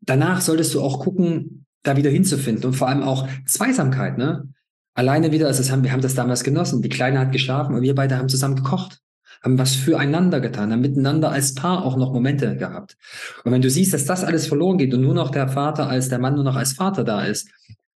danach 0.00 0.40
solltest 0.40 0.74
du 0.74 0.82
auch 0.82 1.00
gucken, 1.00 1.66
da 1.82 1.96
wieder 1.96 2.10
hinzufinden 2.10 2.64
und 2.64 2.74
vor 2.74 2.88
allem 2.88 3.02
auch 3.02 3.28
Zweisamkeit, 3.46 4.18
ne? 4.18 4.48
Alleine 4.94 5.32
wieder, 5.32 5.48
also 5.48 5.70
haben, 5.72 5.82
wir 5.82 5.92
haben 5.92 6.02
das 6.02 6.14
damals 6.14 6.44
genossen. 6.44 6.80
Die 6.80 6.88
Kleine 6.88 7.18
hat 7.18 7.32
geschlafen 7.32 7.74
und 7.74 7.82
wir 7.82 7.96
beide 7.96 8.16
haben 8.16 8.28
zusammen 8.28 8.54
gekocht, 8.54 9.00
haben 9.42 9.58
was 9.58 9.74
füreinander 9.74 10.40
getan, 10.40 10.72
haben 10.72 10.80
miteinander 10.80 11.30
als 11.30 11.54
Paar 11.54 11.84
auch 11.84 11.96
noch 11.96 12.12
Momente 12.12 12.56
gehabt. 12.56 12.96
Und 13.44 13.50
wenn 13.50 13.60
du 13.60 13.70
siehst, 13.70 13.92
dass 13.92 14.04
das 14.04 14.22
alles 14.22 14.46
verloren 14.46 14.78
geht 14.78 14.94
und 14.94 15.00
nur 15.00 15.14
noch 15.14 15.30
der 15.30 15.48
Vater 15.48 15.88
als 15.88 16.08
der 16.08 16.20
Mann 16.20 16.36
nur 16.36 16.44
noch 16.44 16.54
als 16.54 16.74
Vater 16.74 17.02
da 17.02 17.24
ist, 17.24 17.50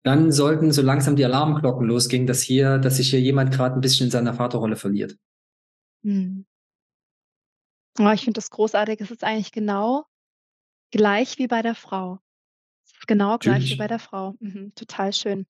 dann 0.04 0.32
sollten 0.32 0.72
so 0.72 0.82
langsam 0.82 1.16
die 1.16 1.26
Alarmglocken 1.26 1.86
losgehen, 1.86 2.28
dass 2.28 2.42
hier, 2.42 2.78
dass 2.78 2.98
sich 2.98 3.10
hier 3.10 3.20
jemand 3.20 3.52
gerade 3.52 3.76
ein 3.76 3.82
bisschen 3.82 4.06
in 4.06 4.12
seiner 4.12 4.34
Vaterrolle 4.34 4.78
verliert. 4.78 5.18
Hm. 6.06 6.44
Oh, 8.00 8.10
ich 8.14 8.22
finde 8.24 8.38
das 8.38 8.50
großartig. 8.52 9.02
Es 9.02 9.12
ist 9.12 9.24
eigentlich 9.24 9.52
genau 9.52 10.06
Gleich 10.92 11.38
wie 11.40 11.48
bei 11.48 11.62
der 11.62 11.76
Frau. 11.76 12.20
genau 13.08 13.38
gleich 13.38 13.70
wie 13.70 13.76
bei 13.76 13.88
der 13.88 14.00
Frau. 14.00 14.36
Mhm, 14.40 14.74
total 14.76 15.14
schön. 15.14 15.46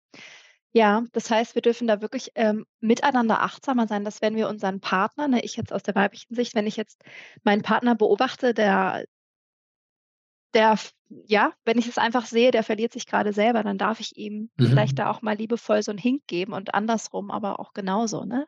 Ja, 0.74 1.04
das 1.14 1.32
heißt, 1.32 1.56
wir 1.56 1.62
dürfen 1.64 1.88
da 1.88 2.02
wirklich, 2.02 2.32
ähm, 2.36 2.66
miteinander 2.82 3.42
achtsamer 3.42 3.88
sein, 3.88 4.06
dass 4.06 4.22
wenn 4.22 4.36
wir 4.36 4.50
unseren 4.50 4.82
Partner, 4.82 5.28
ne, 5.30 5.42
ich 5.44 5.56
jetzt 5.58 5.74
aus 5.74 5.84
der 5.84 5.96
weiblichen 5.96 6.36
Sicht, 6.36 6.56
wenn 6.56 6.68
ich 6.68 6.78
jetzt 6.78 7.04
meinen 7.44 7.64
Partner 7.64 7.96
beobachte, 7.96 8.54
der 8.54 9.06
der 10.54 10.78
ja, 11.28 11.54
wenn 11.66 11.78
ich 11.78 11.88
es 11.88 11.98
einfach 12.00 12.26
sehe, 12.26 12.50
der 12.52 12.64
verliert 12.64 12.92
sich 12.94 13.06
gerade 13.06 13.32
selber, 13.32 13.62
dann 13.64 13.78
darf 13.78 14.00
ich 14.00 14.18
ihm 14.18 14.50
vielleicht 14.60 14.98
mhm. 14.98 15.00
da 15.00 15.12
auch 15.12 15.22
mal 15.22 15.36
liebevoll 15.36 15.84
so 15.84 15.92
'n 15.92 15.98
Hink 16.00 16.26
geben 16.28 16.54
und 16.54 16.74
andersrum 16.74 17.30
aber 17.32 17.60
auch 17.60 17.74
genauso, 17.74 18.26
ne? 18.26 18.48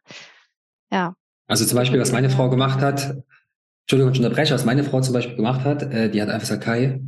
Ja. 0.92 1.16
Also, 1.48 1.66
zum 1.66 1.78
Beispiel, 1.78 2.00
was 2.00 2.12
meine 2.12 2.30
Frau 2.30 2.50
gemacht 2.50 2.82
hat 2.82 3.16
Entschuldigung, 3.90 4.12
ich 4.12 4.20
unterbreche, 4.20 4.54
was 4.54 4.66
meine 4.66 4.84
Frau 4.84 5.00
zum 5.00 5.14
Beispiel 5.14 5.38
gemacht 5.38 5.64
hat, 5.64 5.82
äh, 5.94 6.10
die 6.10 6.22
hat 6.22 6.28
einfach 6.28 6.42
gesagt, 6.42 6.66
Kai, 6.66 7.00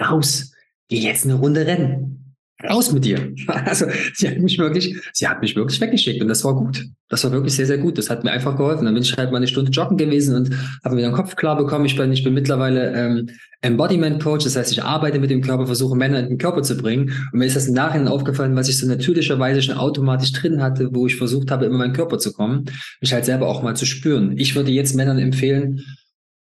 raus, 0.00 0.52
geh 0.88 0.98
jetzt 0.98 1.24
eine 1.24 1.34
Runde 1.34 1.64
rennen. 1.64 2.23
Raus 2.62 2.92
mit 2.92 3.04
dir. 3.04 3.34
Also 3.46 3.86
sie 4.14 4.28
hat 4.28 4.38
mich 4.38 4.58
wirklich, 4.58 4.96
sie 5.12 5.26
hat 5.26 5.40
mich 5.40 5.56
wirklich 5.56 5.80
weggeschickt 5.80 6.22
und 6.22 6.28
das 6.28 6.44
war 6.44 6.54
gut. 6.54 6.84
Das 7.08 7.24
war 7.24 7.32
wirklich 7.32 7.54
sehr, 7.54 7.66
sehr 7.66 7.78
gut. 7.78 7.98
Das 7.98 8.10
hat 8.10 8.24
mir 8.24 8.30
einfach 8.30 8.56
geholfen. 8.56 8.84
Dann 8.84 8.94
bin 8.94 9.02
ich 9.02 9.16
halt 9.16 9.30
mal 9.30 9.38
eine 9.38 9.48
Stunde 9.48 9.70
joggen 9.70 9.96
gewesen 9.96 10.36
und 10.36 10.50
habe 10.84 10.94
mir 10.94 11.02
den 11.02 11.12
Kopf 11.12 11.34
klar 11.36 11.56
bekommen. 11.56 11.84
Ich 11.84 11.96
bin, 11.96 12.12
ich 12.12 12.22
bin 12.22 12.34
mittlerweile 12.34 12.92
ähm, 12.92 13.30
Embodiment 13.60 14.22
Coach. 14.22 14.44
Das 14.44 14.56
heißt, 14.56 14.72
ich 14.72 14.82
arbeite 14.82 15.18
mit 15.18 15.30
dem 15.30 15.40
Körper, 15.42 15.66
versuche 15.66 15.96
Männer 15.96 16.20
in 16.20 16.28
den 16.28 16.38
Körper 16.38 16.62
zu 16.62 16.76
bringen. 16.76 17.12
Und 17.32 17.38
mir 17.38 17.46
ist 17.46 17.56
das 17.56 17.66
im 17.66 17.74
Nachhinein 17.74 18.08
aufgefallen, 18.08 18.54
was 18.54 18.68
ich 18.68 18.78
so 18.78 18.86
natürlicherweise 18.86 19.62
schon 19.62 19.76
automatisch 19.76 20.32
drin 20.32 20.62
hatte, 20.62 20.90
wo 20.92 21.06
ich 21.06 21.16
versucht 21.16 21.50
habe, 21.50 21.64
immer 21.64 21.74
in 21.74 21.80
meinen 21.80 21.92
Körper 21.94 22.18
zu 22.18 22.32
kommen, 22.32 22.64
mich 23.00 23.12
halt 23.12 23.24
selber 23.24 23.48
auch 23.48 23.62
mal 23.62 23.74
zu 23.76 23.86
spüren. 23.86 24.36
Ich 24.36 24.54
würde 24.54 24.70
jetzt 24.70 24.94
Männern 24.94 25.18
empfehlen, 25.18 25.80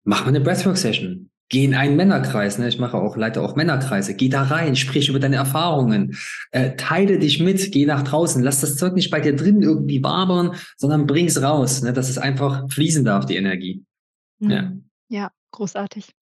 mach 0.05 0.23
mal 0.23 0.29
eine 0.29 0.41
Breathwork-Session. 0.41 1.31
Geh 1.51 1.65
in 1.65 1.75
einen 1.75 1.97
Männerkreis, 1.97 2.59
ne? 2.59 2.69
ich 2.69 2.79
mache 2.79 2.99
auch, 2.99 3.17
leite 3.17 3.41
auch 3.41 3.57
Männerkreise. 3.57 4.15
Geh 4.15 4.29
da 4.29 4.43
rein, 4.43 4.77
sprich 4.77 5.09
über 5.09 5.19
deine 5.19 5.37
Erfahrungen, 5.37 6.17
äh, 6.51 6.77
teile 6.77 7.19
dich 7.19 7.41
mit, 7.41 7.73
geh 7.73 7.87
nach 7.87 8.03
draußen, 8.03 8.43
lass 8.43 8.61
das 8.61 8.77
Zeug 8.77 8.93
nicht 8.95 9.11
bei 9.11 9.21
dir 9.21 9.35
drin 9.35 9.63
irgendwie 9.63 10.03
wabern, 10.03 10.57
sondern 10.77 11.07
bring's 11.07 11.41
raus, 11.43 11.83
ne? 11.83 11.93
dass 11.95 12.11
es 12.11 12.19
einfach 12.19 12.71
fließen 12.71 13.05
darf, 13.05 13.25
die 13.25 13.37
Energie. 13.37 13.83
Mhm. 14.41 14.51
Ja. 14.51 14.73
ja, 15.09 15.31
großartig. 15.53 16.13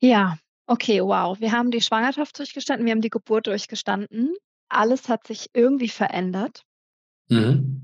Ja, 0.00 0.38
okay, 0.66 1.00
wow. 1.00 1.40
Wir 1.40 1.52
haben 1.52 1.70
die 1.70 1.80
Schwangerschaft 1.80 2.38
durchgestanden, 2.38 2.84
wir 2.84 2.92
haben 2.92 3.00
die 3.00 3.10
Geburt 3.10 3.46
durchgestanden. 3.46 4.34
Alles 4.68 5.08
hat 5.08 5.26
sich 5.26 5.48
irgendwie 5.54 5.88
verändert. 5.88 6.62
Mhm. 7.28 7.75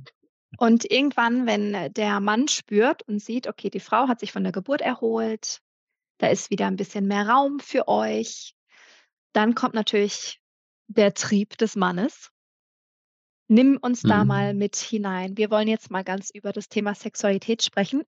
Und 0.59 0.90
irgendwann, 0.90 1.47
wenn 1.47 1.92
der 1.94 2.21
Mann 2.21 2.49
spürt 2.49 3.02
und 3.09 3.21
sieht, 3.21 3.49
okay, 3.49 3.71
die 3.71 3.80
Frau 3.80 4.09
hat 4.09 4.21
sich 4.21 4.32
von 4.32 4.42
der 4.42 4.52
Geburt 4.52 4.80
erholt, 4.80 5.61
da 6.18 6.28
ist 6.28 6.50
wieder 6.50 6.66
ein 6.66 6.76
bisschen 6.76 7.06
mehr 7.06 7.28
Raum 7.28 7.59
für 7.59 7.88
euch, 7.88 8.54
dann 9.32 9.54
kommt 9.54 9.75
natürlich 9.75 10.40
der 10.88 11.14
Trieb 11.14 11.56
des 11.59 11.75
Mannes. 11.75 12.30
Nimm 13.49 13.78
uns 13.80 14.02
da 14.02 14.25
mal 14.25 14.52
mhm. 14.52 14.59
mit 14.59 14.76
hinein. 14.76 15.37
Wir 15.37 15.50
wollen 15.50 15.68
jetzt 15.68 15.90
mal 15.90 16.04
ganz 16.04 16.30
über 16.30 16.52
das 16.52 16.68
Thema 16.68 16.94
Sexualität 16.94 17.62
sprechen. 17.62 18.02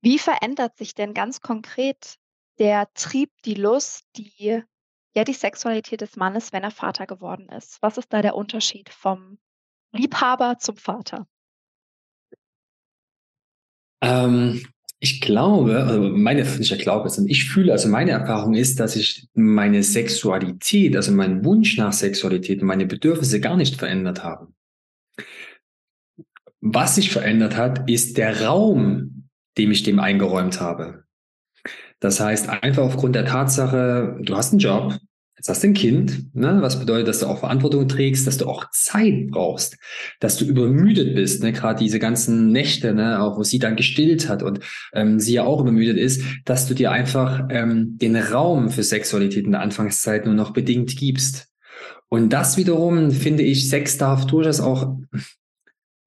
Wie 0.00 0.18
verändert 0.18 0.76
sich 0.76 0.94
denn 0.94 1.12
ganz 1.12 1.40
konkret 1.40 2.16
der 2.58 2.92
Trieb, 2.94 3.30
die 3.44 3.54
Lust, 3.54 4.04
die 4.16 4.62
ja 5.14 5.24
die 5.24 5.34
Sexualität 5.34 6.00
des 6.00 6.16
Mannes, 6.16 6.52
wenn 6.52 6.62
er 6.62 6.70
Vater 6.70 7.06
geworden 7.06 7.48
ist? 7.48 7.82
Was 7.82 7.98
ist 7.98 8.12
da 8.12 8.22
der 8.22 8.36
Unterschied 8.36 8.88
vom 8.88 9.38
Liebhaber 9.92 10.58
zum 10.58 10.76
Vater? 10.76 11.26
Ähm, 14.02 14.62
ich 15.00 15.20
glaube, 15.20 15.84
also 15.84 16.08
meine, 16.08 16.42
ich 16.42 16.78
glaube, 16.78 17.08
sondern 17.08 17.30
ich 17.30 17.48
fühle, 17.48 17.72
also 17.72 17.88
meine 17.88 18.10
Erfahrung 18.10 18.54
ist, 18.54 18.80
dass 18.80 18.96
ich 18.96 19.28
meine 19.34 19.82
Sexualität, 19.82 20.96
also 20.96 21.12
meinen 21.12 21.44
Wunsch 21.44 21.76
nach 21.76 21.92
Sexualität, 21.92 22.62
meine 22.62 22.86
Bedürfnisse 22.86 23.40
gar 23.40 23.56
nicht 23.56 23.76
verändert 23.76 24.24
habe. 24.24 24.48
Was 26.60 26.96
sich 26.96 27.12
verändert 27.12 27.56
hat, 27.56 27.88
ist 27.88 28.18
der 28.18 28.44
Raum, 28.46 29.28
den 29.56 29.70
ich 29.70 29.84
dem 29.84 30.00
eingeräumt 30.00 30.60
habe. 30.60 31.04
Das 32.00 32.18
heißt, 32.18 32.48
einfach 32.48 32.82
aufgrund 32.82 33.14
der 33.14 33.26
Tatsache, 33.26 34.18
du 34.20 34.36
hast 34.36 34.52
einen 34.52 34.60
Job, 34.60 34.98
Jetzt 35.38 35.48
hast 35.48 35.62
du 35.62 35.68
ein 35.68 35.74
Kind, 35.74 36.34
ne? 36.34 36.58
was 36.60 36.80
bedeutet, 36.80 37.06
dass 37.06 37.20
du 37.20 37.26
auch 37.26 37.38
Verantwortung 37.38 37.86
trägst, 37.86 38.26
dass 38.26 38.38
du 38.38 38.46
auch 38.46 38.68
Zeit 38.72 39.28
brauchst, 39.30 39.78
dass 40.18 40.36
du 40.36 40.44
übermüdet 40.44 41.14
bist, 41.14 41.44
ne? 41.44 41.52
gerade 41.52 41.78
diese 41.78 42.00
ganzen 42.00 42.50
Nächte, 42.50 42.92
ne? 42.92 43.22
auch 43.22 43.38
wo 43.38 43.44
sie 43.44 43.60
dann 43.60 43.76
gestillt 43.76 44.28
hat 44.28 44.42
und 44.42 44.58
ähm, 44.92 45.20
sie 45.20 45.34
ja 45.34 45.44
auch 45.44 45.60
übermüdet 45.60 45.96
ist, 45.96 46.22
dass 46.44 46.66
du 46.66 46.74
dir 46.74 46.90
einfach 46.90 47.46
ähm, 47.50 47.96
den 47.98 48.16
Raum 48.16 48.70
für 48.70 48.82
Sexualität 48.82 49.44
in 49.44 49.52
der 49.52 49.60
Anfangszeit 49.60 50.26
nur 50.26 50.34
noch 50.34 50.52
bedingt 50.52 50.96
gibst. 50.96 51.46
Und 52.08 52.32
das 52.32 52.56
wiederum 52.56 53.12
finde 53.12 53.44
ich, 53.44 53.68
Sex 53.68 53.96
darf 53.96 54.26
durchaus 54.26 54.58
auch 54.58 54.96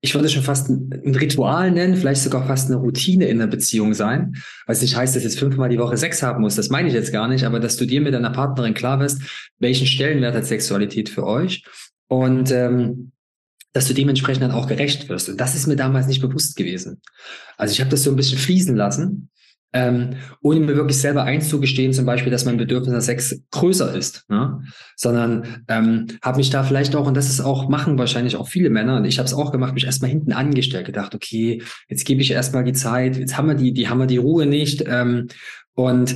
ich 0.02 0.16
würde 0.16 0.30
schon 0.30 0.42
fast 0.42 0.70
ein, 0.70 1.16
Ritual 1.16 1.72
nennen, 1.72 1.96
vielleicht 1.96 2.24
sogar 2.24 2.46
fast 2.48 2.70
eine 2.70 2.78
Routine 2.78 3.26
in 3.26 3.38
der 3.38 3.48
Beziehung 3.48 3.94
sein. 3.94 4.36
Was 4.66 4.82
nicht 4.82 4.96
heißt, 4.96 5.16
dass 5.16 5.24
jetzt 5.24 5.38
fünfmal 5.38 5.70
die 5.70 5.78
Woche 5.78 5.96
Sex 5.96 6.24
haben 6.24 6.42
muss. 6.42 6.56
Das 6.56 6.70
meine 6.70 6.88
ich 6.88 6.94
jetzt 6.96 7.14
gar 7.14 7.28
nicht, 7.28 7.46
aber 7.46 7.60
dass 7.60 7.78
du 7.78 7.86
dir 7.86 8.02
mit 8.02 8.14
deiner 8.14 8.32
Partnerin 8.32 8.74
klar 8.74 9.00
wirst, 9.00 9.22
welchen 9.60 9.86
Stellenwert 9.86 10.36
hat 10.36 10.46
Sexualität 10.46 11.10
für 11.10 11.26
euch 11.26 11.64
und 12.08 12.52
ähm, 12.52 13.12
dass 13.74 13.88
du 13.88 13.94
dementsprechend 13.94 14.44
dann 14.44 14.52
auch 14.52 14.68
gerecht 14.68 15.08
wirst. 15.08 15.30
Und 15.30 15.40
das 15.40 15.56
ist 15.56 15.68
mir 15.68 15.76
damals 15.76 16.08
nicht 16.08 16.22
bewusst 16.22 16.56
gewesen. 16.56 17.02
Also 17.58 17.72
ich 17.72 17.80
habe 17.80 17.92
das 17.92 18.04
so 18.04 18.10
ein 18.10 18.16
bisschen 18.16 18.40
fließen 18.40 18.76
lassen 18.76 19.30
ähm, 19.74 20.16
ohne 20.42 20.60
mir 20.60 20.76
wirklich 20.76 21.00
selber 21.00 21.24
einzugestehen, 21.24 21.94
zum 21.94 22.06
Beispiel, 22.06 22.32
dass 22.32 22.46
mein 22.46 22.58
Bedürfnis 22.58 22.94
nach 22.94 23.02
Sex 23.02 23.42
größer 23.52 23.96
ist, 23.96 24.26
ne? 24.30 24.62
sondern 24.96 25.64
ähm, 25.68 26.08
habe 26.22 26.38
mich 26.38 26.50
da 26.50 26.64
vielleicht 26.64 26.96
auch, 26.96 27.08
und 27.08 27.16
das 27.16 27.30
ist 27.30 27.42
auch, 27.42 27.70
machen 27.70 27.98
wahrscheinlich 27.98 28.36
auch 28.36 28.48
viele 28.48 28.70
Männer, 28.70 28.98
und 28.98 29.06
ich 29.06 29.18
habe 29.18 29.28
es 29.28 29.34
auch 29.34 29.52
gemacht, 29.52 29.74
mich 29.74 29.86
erstmal 29.86 30.12
hinten 30.12 30.34
angestellt, 30.34 30.86
gedacht, 30.86 31.16
okay, 31.16 31.62
jetzt 31.88 32.06
gebe 32.06 32.22
ich 32.22 32.32
erstmal 32.32 32.64
die 32.64 32.74
Zeit, 32.74 33.18
jetzt 33.18 33.38
haben 33.38 33.48
wir 33.48 33.56
die, 33.56 33.74
die 33.74 33.88
haben 33.88 34.00
wir 34.00 34.08
die 34.08 34.18
Ruhe 34.18 34.46
nicht. 34.46 34.84
Ähm, 34.88 35.28
und 35.74 36.16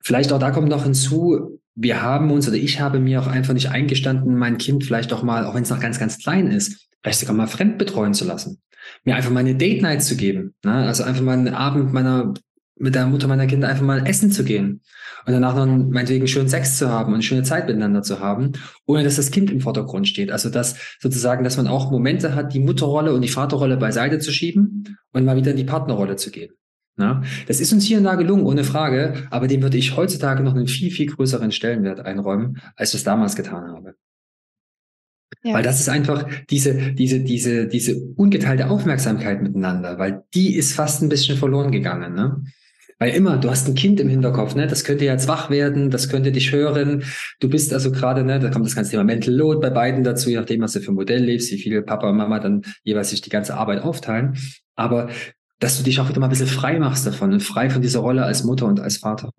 vielleicht 0.00 0.32
auch 0.32 0.40
da 0.40 0.50
kommt 0.50 0.68
noch 0.68 0.82
hinzu, 0.82 1.60
wir 1.76 2.02
haben 2.02 2.30
uns 2.30 2.48
oder 2.48 2.56
ich 2.56 2.80
habe 2.80 2.98
mir 2.98 3.20
auch 3.20 3.26
einfach 3.26 3.54
nicht 3.54 3.70
eingestanden, 3.70 4.36
mein 4.36 4.58
Kind 4.58 4.84
vielleicht 4.84 5.12
auch 5.12 5.22
mal, 5.22 5.44
auch 5.44 5.54
wenn 5.54 5.62
es 5.62 5.70
noch 5.70 5.80
ganz, 5.80 5.98
ganz 5.98 6.18
klein 6.18 6.48
ist, 6.48 6.88
vielleicht 7.02 7.20
sogar 7.20 7.34
mal 7.34 7.46
fremd 7.46 7.78
betreuen 7.78 8.14
zu 8.14 8.24
lassen 8.24 8.60
mir 9.04 9.16
einfach 9.16 9.30
mal 9.30 9.40
eine 9.40 9.54
Date 9.54 9.82
Night 9.82 10.02
zu 10.02 10.16
geben. 10.16 10.54
Ne? 10.64 10.72
Also 10.72 11.04
einfach 11.04 11.22
mal 11.22 11.32
einen 11.32 11.54
Abend 11.54 11.92
meiner 11.92 12.34
mit 12.76 12.94
der 12.94 13.06
Mutter 13.06 13.28
meiner 13.28 13.46
Kinder 13.46 13.68
einfach 13.68 13.84
mal 13.84 14.06
essen 14.06 14.32
zu 14.32 14.44
gehen 14.44 14.80
und 15.26 15.32
danach 15.32 15.54
noch 15.54 15.66
meinetwegen 15.66 16.26
schön 16.26 16.48
Sex 16.48 16.78
zu 16.78 16.88
haben 16.88 17.08
und 17.08 17.14
eine 17.14 17.22
schöne 17.22 17.44
Zeit 17.44 17.66
miteinander 17.66 18.02
zu 18.02 18.20
haben, 18.20 18.52
ohne 18.86 19.04
dass 19.04 19.16
das 19.16 19.30
Kind 19.30 19.50
im 19.50 19.60
Vordergrund 19.60 20.08
steht. 20.08 20.32
Also 20.32 20.50
dass 20.50 20.76
sozusagen, 21.00 21.44
dass 21.44 21.56
man 21.56 21.68
auch 21.68 21.90
Momente 21.90 22.34
hat, 22.34 22.52
die 22.52 22.60
Mutterrolle 22.60 23.14
und 23.14 23.22
die 23.22 23.28
Vaterrolle 23.28 23.76
beiseite 23.76 24.18
zu 24.18 24.32
schieben 24.32 24.98
und 25.12 25.24
mal 25.24 25.36
wieder 25.36 25.52
in 25.52 25.56
die 25.56 25.64
Partnerrolle 25.64 26.16
zu 26.16 26.30
gehen. 26.30 26.52
Na, 26.96 27.22
das 27.48 27.58
ist 27.58 27.72
uns 27.72 27.84
hier 27.84 27.98
und 27.98 28.04
da 28.04 28.14
gelungen, 28.14 28.44
ohne 28.44 28.62
Frage, 28.62 29.26
aber 29.30 29.48
dem 29.48 29.62
würde 29.62 29.76
ich 29.76 29.96
heutzutage 29.96 30.44
noch 30.44 30.54
einen 30.54 30.68
viel, 30.68 30.92
viel 30.92 31.06
größeren 31.06 31.50
Stellenwert 31.50 32.00
einräumen, 32.00 32.60
als 32.76 32.90
ich 32.90 32.98
es 33.00 33.04
damals 33.04 33.34
getan 33.34 33.72
habe. 33.72 33.94
Ja. 35.42 35.54
Weil 35.54 35.64
das 35.64 35.80
ist 35.80 35.88
einfach 35.88 36.28
diese, 36.50 36.92
diese, 36.92 37.20
diese, 37.20 37.66
diese 37.66 38.00
ungeteilte 38.16 38.70
Aufmerksamkeit 38.70 39.42
miteinander, 39.42 39.98
weil 39.98 40.22
die 40.34 40.54
ist 40.54 40.72
fast 40.72 41.02
ein 41.02 41.08
bisschen 41.08 41.36
verloren 41.36 41.72
gegangen. 41.72 42.14
Ne? 42.14 42.44
Weil 42.98 43.14
immer, 43.14 43.36
du 43.38 43.50
hast 43.50 43.68
ein 43.68 43.74
Kind 43.74 44.00
im 44.00 44.08
Hinterkopf, 44.08 44.54
ne? 44.54 44.66
Das 44.66 44.84
könnte 44.84 45.04
jetzt 45.04 45.26
wach 45.28 45.50
werden, 45.50 45.90
das 45.90 46.08
könnte 46.08 46.32
dich 46.32 46.52
hören. 46.52 47.04
Du 47.40 47.48
bist 47.48 47.72
also 47.72 47.90
gerade, 47.90 48.24
ne, 48.24 48.38
da 48.38 48.50
kommt 48.50 48.66
das 48.66 48.76
ganze 48.76 48.92
Thema 48.92 49.04
Mental 49.04 49.34
Load 49.34 49.60
bei 49.60 49.70
beiden 49.70 50.04
dazu, 50.04 50.30
je 50.30 50.36
nachdem, 50.36 50.60
was 50.60 50.72
du 50.72 50.80
für 50.80 50.92
ein 50.92 50.94
Modell 50.94 51.22
lebst, 51.22 51.50
wie 51.50 51.58
viele 51.58 51.82
Papa 51.82 52.08
und 52.08 52.16
Mama 52.16 52.38
dann 52.38 52.62
jeweils 52.82 53.10
sich 53.10 53.20
die 53.20 53.30
ganze 53.30 53.56
Arbeit 53.56 53.82
aufteilen. 53.82 54.38
Aber 54.76 55.08
dass 55.58 55.78
du 55.78 55.84
dich 55.84 56.00
auch 56.00 56.08
wieder 56.08 56.20
mal 56.20 56.26
ein 56.26 56.30
bisschen 56.30 56.46
frei 56.46 56.78
machst 56.78 57.06
davon 57.06 57.32
und 57.32 57.40
frei 57.40 57.70
von 57.70 57.82
dieser 57.82 58.00
Rolle 58.00 58.24
als 58.24 58.44
Mutter 58.44 58.66
und 58.66 58.80
als 58.80 58.98
Vater. 58.98 59.30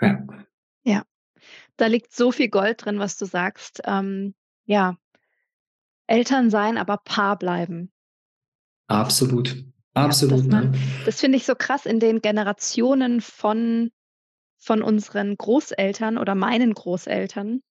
Ja. 0.00 0.22
Ja. 0.84 1.02
Da 1.76 1.86
liegt 1.86 2.14
so 2.14 2.30
viel 2.30 2.48
Gold 2.48 2.84
drin, 2.84 2.98
was 2.98 3.16
du 3.16 3.24
sagst. 3.24 3.80
Ähm, 3.84 4.34
ja. 4.66 4.96
Eltern 6.06 6.50
sein, 6.50 6.76
aber 6.76 6.98
Paar 6.98 7.38
bleiben. 7.38 7.90
Absolut. 8.86 9.64
Absolut. 9.94 10.44
Ja, 10.44 10.50
man? 10.50 10.74
Das 11.04 11.20
finde 11.20 11.38
ich 11.38 11.46
so 11.46 11.54
krass 11.54 11.86
in 11.86 12.00
den 12.00 12.20
Generationen 12.20 13.20
von, 13.20 13.90
von 14.58 14.82
unseren 14.82 15.36
Großeltern 15.36 16.18
oder 16.18 16.34
meinen 16.34 16.74
Großeltern, 16.74 17.62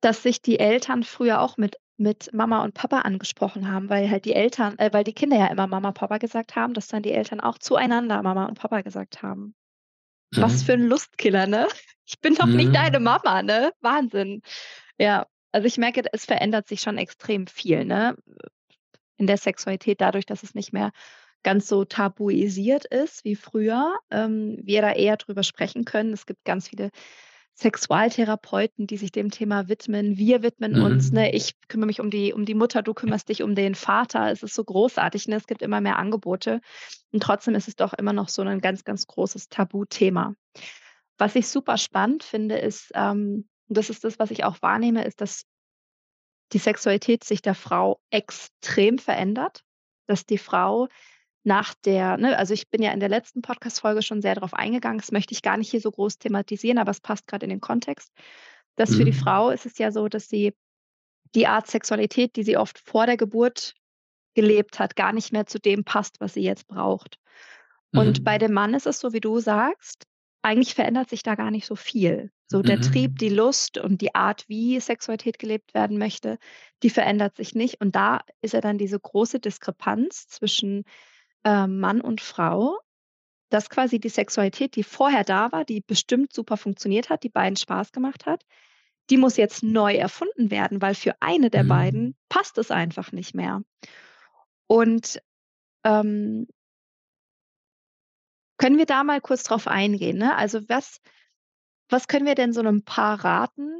dass 0.00 0.22
sich 0.22 0.40
die 0.40 0.58
Eltern 0.58 1.02
früher 1.02 1.40
auch 1.40 1.56
mit, 1.56 1.76
mit 1.96 2.32
Mama 2.32 2.64
und 2.64 2.74
Papa 2.74 3.00
angesprochen 3.00 3.70
haben, 3.70 3.90
weil 3.90 4.08
halt 4.10 4.24
die 4.24 4.34
Eltern, 4.34 4.78
äh, 4.78 4.90
weil 4.92 5.04
die 5.04 5.12
Kinder 5.12 5.36
ja 5.36 5.48
immer 5.48 5.66
Mama, 5.66 5.92
Papa 5.92 6.18
gesagt 6.18 6.56
haben, 6.56 6.72
dass 6.72 6.88
dann 6.88 7.02
die 7.02 7.12
Eltern 7.12 7.40
auch 7.40 7.58
zueinander 7.58 8.22
Mama 8.22 8.46
und 8.46 8.58
Papa 8.58 8.80
gesagt 8.82 9.22
haben. 9.22 9.54
Mhm. 10.32 10.42
Was 10.42 10.62
für 10.62 10.74
ein 10.74 10.86
Lustkiller, 10.86 11.46
ne? 11.46 11.68
Ich 12.06 12.20
bin 12.20 12.34
doch 12.34 12.46
mhm. 12.46 12.56
nicht 12.56 12.74
deine 12.74 13.00
Mama, 13.00 13.42
ne? 13.42 13.72
Wahnsinn. 13.80 14.42
Ja, 14.98 15.26
also 15.52 15.66
ich 15.66 15.78
merke, 15.78 16.02
es 16.12 16.24
verändert 16.24 16.68
sich 16.68 16.80
schon 16.80 16.98
extrem 16.98 17.46
viel, 17.46 17.84
ne? 17.84 18.16
In 19.20 19.26
der 19.26 19.36
Sexualität 19.36 20.00
dadurch, 20.00 20.26
dass 20.26 20.42
es 20.42 20.54
nicht 20.54 20.72
mehr 20.72 20.90
ganz 21.42 21.68
so 21.68 21.84
tabuisiert 21.84 22.86
ist 22.86 23.24
wie 23.24 23.36
früher, 23.36 23.94
ähm, 24.10 24.58
wir 24.62 24.82
da 24.82 24.92
eher 24.92 25.16
drüber 25.16 25.42
sprechen 25.42 25.84
können. 25.84 26.12
Es 26.12 26.26
gibt 26.26 26.44
ganz 26.44 26.68
viele 26.68 26.90
Sexualtherapeuten, 27.54 28.86
die 28.86 28.96
sich 28.96 29.12
dem 29.12 29.30
Thema 29.30 29.68
widmen. 29.68 30.16
Wir 30.16 30.42
widmen 30.42 30.72
mhm. 30.72 30.84
uns. 30.84 31.12
Ne? 31.12 31.32
Ich 31.34 31.52
kümmere 31.68 31.86
mich 31.86 32.00
um 32.00 32.10
die, 32.10 32.32
um 32.32 32.46
die 32.46 32.54
Mutter, 32.54 32.82
du 32.82 32.94
kümmerst 32.94 33.28
dich 33.28 33.42
um 33.42 33.54
den 33.54 33.74
Vater. 33.74 34.30
Es 34.30 34.42
ist 34.42 34.54
so 34.54 34.64
großartig. 34.64 35.28
Ne? 35.28 35.36
Es 35.36 35.46
gibt 35.46 35.60
immer 35.60 35.80
mehr 35.80 35.98
Angebote. 35.98 36.60
Und 37.12 37.22
trotzdem 37.22 37.54
ist 37.54 37.68
es 37.68 37.76
doch 37.76 37.92
immer 37.92 38.14
noch 38.14 38.30
so 38.30 38.42
ein 38.42 38.60
ganz, 38.60 38.84
ganz 38.84 39.06
großes 39.06 39.48
Tabuthema. 39.48 40.34
Was 41.18 41.36
ich 41.36 41.48
super 41.48 41.76
spannend 41.76 42.22
finde, 42.22 42.56
ist, 42.56 42.92
ähm, 42.94 43.46
das 43.68 43.90
ist 43.90 44.04
das, 44.04 44.18
was 44.18 44.30
ich 44.30 44.44
auch 44.44 44.62
wahrnehme, 44.62 45.04
ist, 45.04 45.20
dass 45.20 45.44
die 46.52 46.58
Sexualität 46.58 47.24
sich 47.24 47.42
der 47.42 47.54
Frau 47.54 48.00
extrem 48.10 48.98
verändert, 48.98 49.64
dass 50.06 50.26
die 50.26 50.38
Frau 50.38 50.88
nach 51.42 51.74
der, 51.74 52.16
ne, 52.18 52.36
also 52.36 52.52
ich 52.52 52.68
bin 52.68 52.82
ja 52.82 52.92
in 52.92 53.00
der 53.00 53.08
letzten 53.08 53.42
Podcast-Folge 53.42 54.02
schon 54.02 54.20
sehr 54.20 54.34
darauf 54.34 54.52
eingegangen, 54.52 54.98
das 54.98 55.12
möchte 55.12 55.32
ich 55.32 55.42
gar 55.42 55.56
nicht 55.56 55.70
hier 55.70 55.80
so 55.80 55.90
groß 55.90 56.18
thematisieren, 56.18 56.78
aber 56.78 56.90
es 56.90 57.00
passt 57.00 57.26
gerade 57.26 57.44
in 57.44 57.50
den 57.50 57.60
Kontext, 57.60 58.12
dass 58.76 58.90
mhm. 58.90 58.94
für 58.96 59.04
die 59.04 59.12
mhm. 59.12 59.16
Frau 59.16 59.50
ist 59.50 59.66
es 59.66 59.78
ja 59.78 59.90
so, 59.90 60.08
dass 60.08 60.28
sie 60.28 60.52
die 61.34 61.46
Art 61.46 61.66
Sexualität, 61.66 62.36
die 62.36 62.42
sie 62.42 62.56
oft 62.56 62.78
vor 62.78 63.06
der 63.06 63.16
Geburt 63.16 63.74
gelebt 64.34 64.78
hat, 64.78 64.96
gar 64.96 65.12
nicht 65.12 65.32
mehr 65.32 65.46
zu 65.46 65.58
dem 65.58 65.84
passt, 65.84 66.20
was 66.20 66.34
sie 66.34 66.42
jetzt 66.42 66.66
braucht. 66.66 67.18
Und 67.92 68.20
mhm. 68.20 68.24
bei 68.24 68.38
dem 68.38 68.52
Mann 68.52 68.74
ist 68.74 68.86
es 68.86 69.00
so, 69.00 69.12
wie 69.12 69.20
du 69.20 69.40
sagst, 69.40 70.06
eigentlich 70.42 70.74
verändert 70.74 71.08
sich 71.08 71.22
da 71.22 71.34
gar 71.34 71.50
nicht 71.50 71.66
so 71.66 71.76
viel. 71.76 72.30
So 72.50 72.62
der 72.62 72.78
mhm. 72.78 72.82
Trieb, 72.82 73.18
die 73.20 73.28
Lust 73.28 73.78
und 73.78 74.00
die 74.00 74.16
Art, 74.16 74.48
wie 74.48 74.80
Sexualität 74.80 75.38
gelebt 75.38 75.72
werden 75.72 75.98
möchte, 75.98 76.36
die 76.82 76.90
verändert 76.90 77.36
sich 77.36 77.54
nicht. 77.54 77.80
Und 77.80 77.94
da 77.94 78.22
ist 78.40 78.54
ja 78.54 78.60
dann 78.60 78.76
diese 78.76 78.98
große 78.98 79.38
Diskrepanz 79.38 80.26
zwischen 80.26 80.82
äh, 81.44 81.68
Mann 81.68 82.00
und 82.00 82.20
Frau, 82.20 82.76
dass 83.50 83.70
quasi 83.70 84.00
die 84.00 84.08
Sexualität, 84.08 84.74
die 84.74 84.82
vorher 84.82 85.22
da 85.22 85.52
war, 85.52 85.64
die 85.64 85.80
bestimmt 85.80 86.32
super 86.32 86.56
funktioniert 86.56 87.08
hat, 87.08 87.22
die 87.22 87.28
beiden 87.28 87.54
Spaß 87.54 87.92
gemacht 87.92 88.26
hat, 88.26 88.42
die 89.10 89.16
muss 89.16 89.36
jetzt 89.36 89.62
neu 89.62 89.94
erfunden 89.94 90.50
werden, 90.50 90.82
weil 90.82 90.96
für 90.96 91.14
eine 91.20 91.50
der 91.50 91.62
mhm. 91.62 91.68
beiden 91.68 92.16
passt 92.28 92.58
es 92.58 92.72
einfach 92.72 93.12
nicht 93.12 93.32
mehr. 93.32 93.62
Und 94.66 95.22
ähm, 95.84 96.48
können 98.58 98.76
wir 98.76 98.86
da 98.86 99.04
mal 99.04 99.20
kurz 99.20 99.44
drauf 99.44 99.68
eingehen? 99.68 100.18
Ne? 100.18 100.34
Also 100.34 100.68
was, 100.68 101.00
was 101.90 102.08
können 102.08 102.26
wir 102.26 102.34
denn 102.34 102.52
so 102.52 102.60
einem 102.60 102.82
Paar 102.82 103.24
raten, 103.24 103.70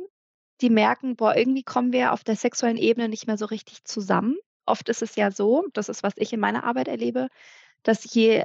die 0.61 0.71
merken, 0.71 1.17
boah, 1.17 1.37
irgendwie 1.37 1.63
kommen 1.63 1.93
wir 1.93 2.13
auf 2.13 2.25
der 2.25 2.37
sexuellen 2.37 2.77
Ebene 2.77 3.09
nicht 3.09 3.27
mehr 3.27 3.39
so 3.39 3.47
richtig 3.47 3.85
zusammen? 3.85 4.37
Oft 4.67 4.89
ist 4.89 5.03
es 5.03 5.17
ja 5.17 5.31
so, 5.31 5.67
das 5.73 5.89
ist, 5.89 6.03
was 6.03 6.15
ich 6.17 6.33
in 6.33 6.41
meiner 6.41 6.65
Arbeit 6.65 6.89
erlebe, 6.89 7.29
dass 7.83 8.13
je 8.15 8.45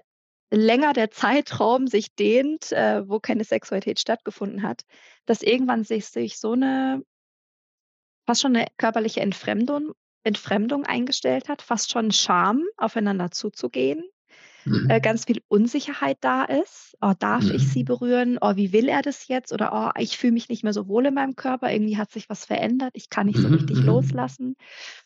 länger 0.52 0.94
der 0.94 1.12
Zeitraum 1.12 1.88
sich 1.88 2.16
dehnt, 2.16 2.72
äh, 2.72 3.08
wo 3.08 3.20
keine 3.20 3.44
Sexualität 3.44 4.00
stattgefunden 4.00 4.64
hat, 4.64 4.84
dass 5.26 5.42
irgendwann 5.42 5.84
sich, 5.84 6.08
sich 6.08 6.40
so 6.40 6.54
eine 6.54 7.04
fast 8.26 8.42
schon 8.42 8.56
eine 8.56 8.68
körperliche 8.78 9.22
Entfremdung, 9.22 9.94
Entfremdung 10.24 10.86
eingestellt 10.86 11.50
hat, 11.50 11.62
fast 11.62 11.92
schon 11.92 12.12
Scham, 12.12 12.64
aufeinander 12.78 13.32
zuzugehen 13.32 14.04
mhm. 14.66 14.90
äh, 14.90 15.00
ganz 15.00 15.26
viel 15.26 15.42
Unsicherheit 15.48 16.18
da 16.22 16.44
ist. 16.44 16.98
Oh, 17.02 17.14
darf 17.18 17.44
mhm. 17.44 17.56
ich 17.56 17.70
sie 17.70 17.84
berühren? 17.84 18.38
Oh, 18.42 18.56
wie 18.56 18.74
will 18.74 18.90
er 18.90 19.02
das 19.02 19.28
jetzt? 19.28 19.54
Oder 19.54 19.72
oh, 19.96 20.00
ich 20.00 20.18
fühle 20.18 20.34
mich 20.34 20.50
nicht 20.50 20.64
mehr 20.64 20.74
so 20.74 20.88
wohl 20.88 21.06
in 21.06 21.14
meinem 21.14 21.36
Körper. 21.36 21.72
Irgendwie 21.72 21.98
hat 21.98 22.12
sich 22.12 22.30
was 22.30 22.46
verändert. 22.46 22.92
Ich 22.94 23.10
kann 23.10 23.28
nicht 23.28 23.40
so 23.40 23.48
mhm. 23.48 23.56
richtig 23.56 23.78
mhm. 23.80 23.86
loslassen. 23.86 24.56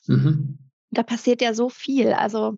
Mhm. 0.08 0.60
Da 0.92 1.04
passiert 1.04 1.42
ja 1.42 1.54
so 1.54 1.70
viel. 1.70 2.14
Also 2.14 2.58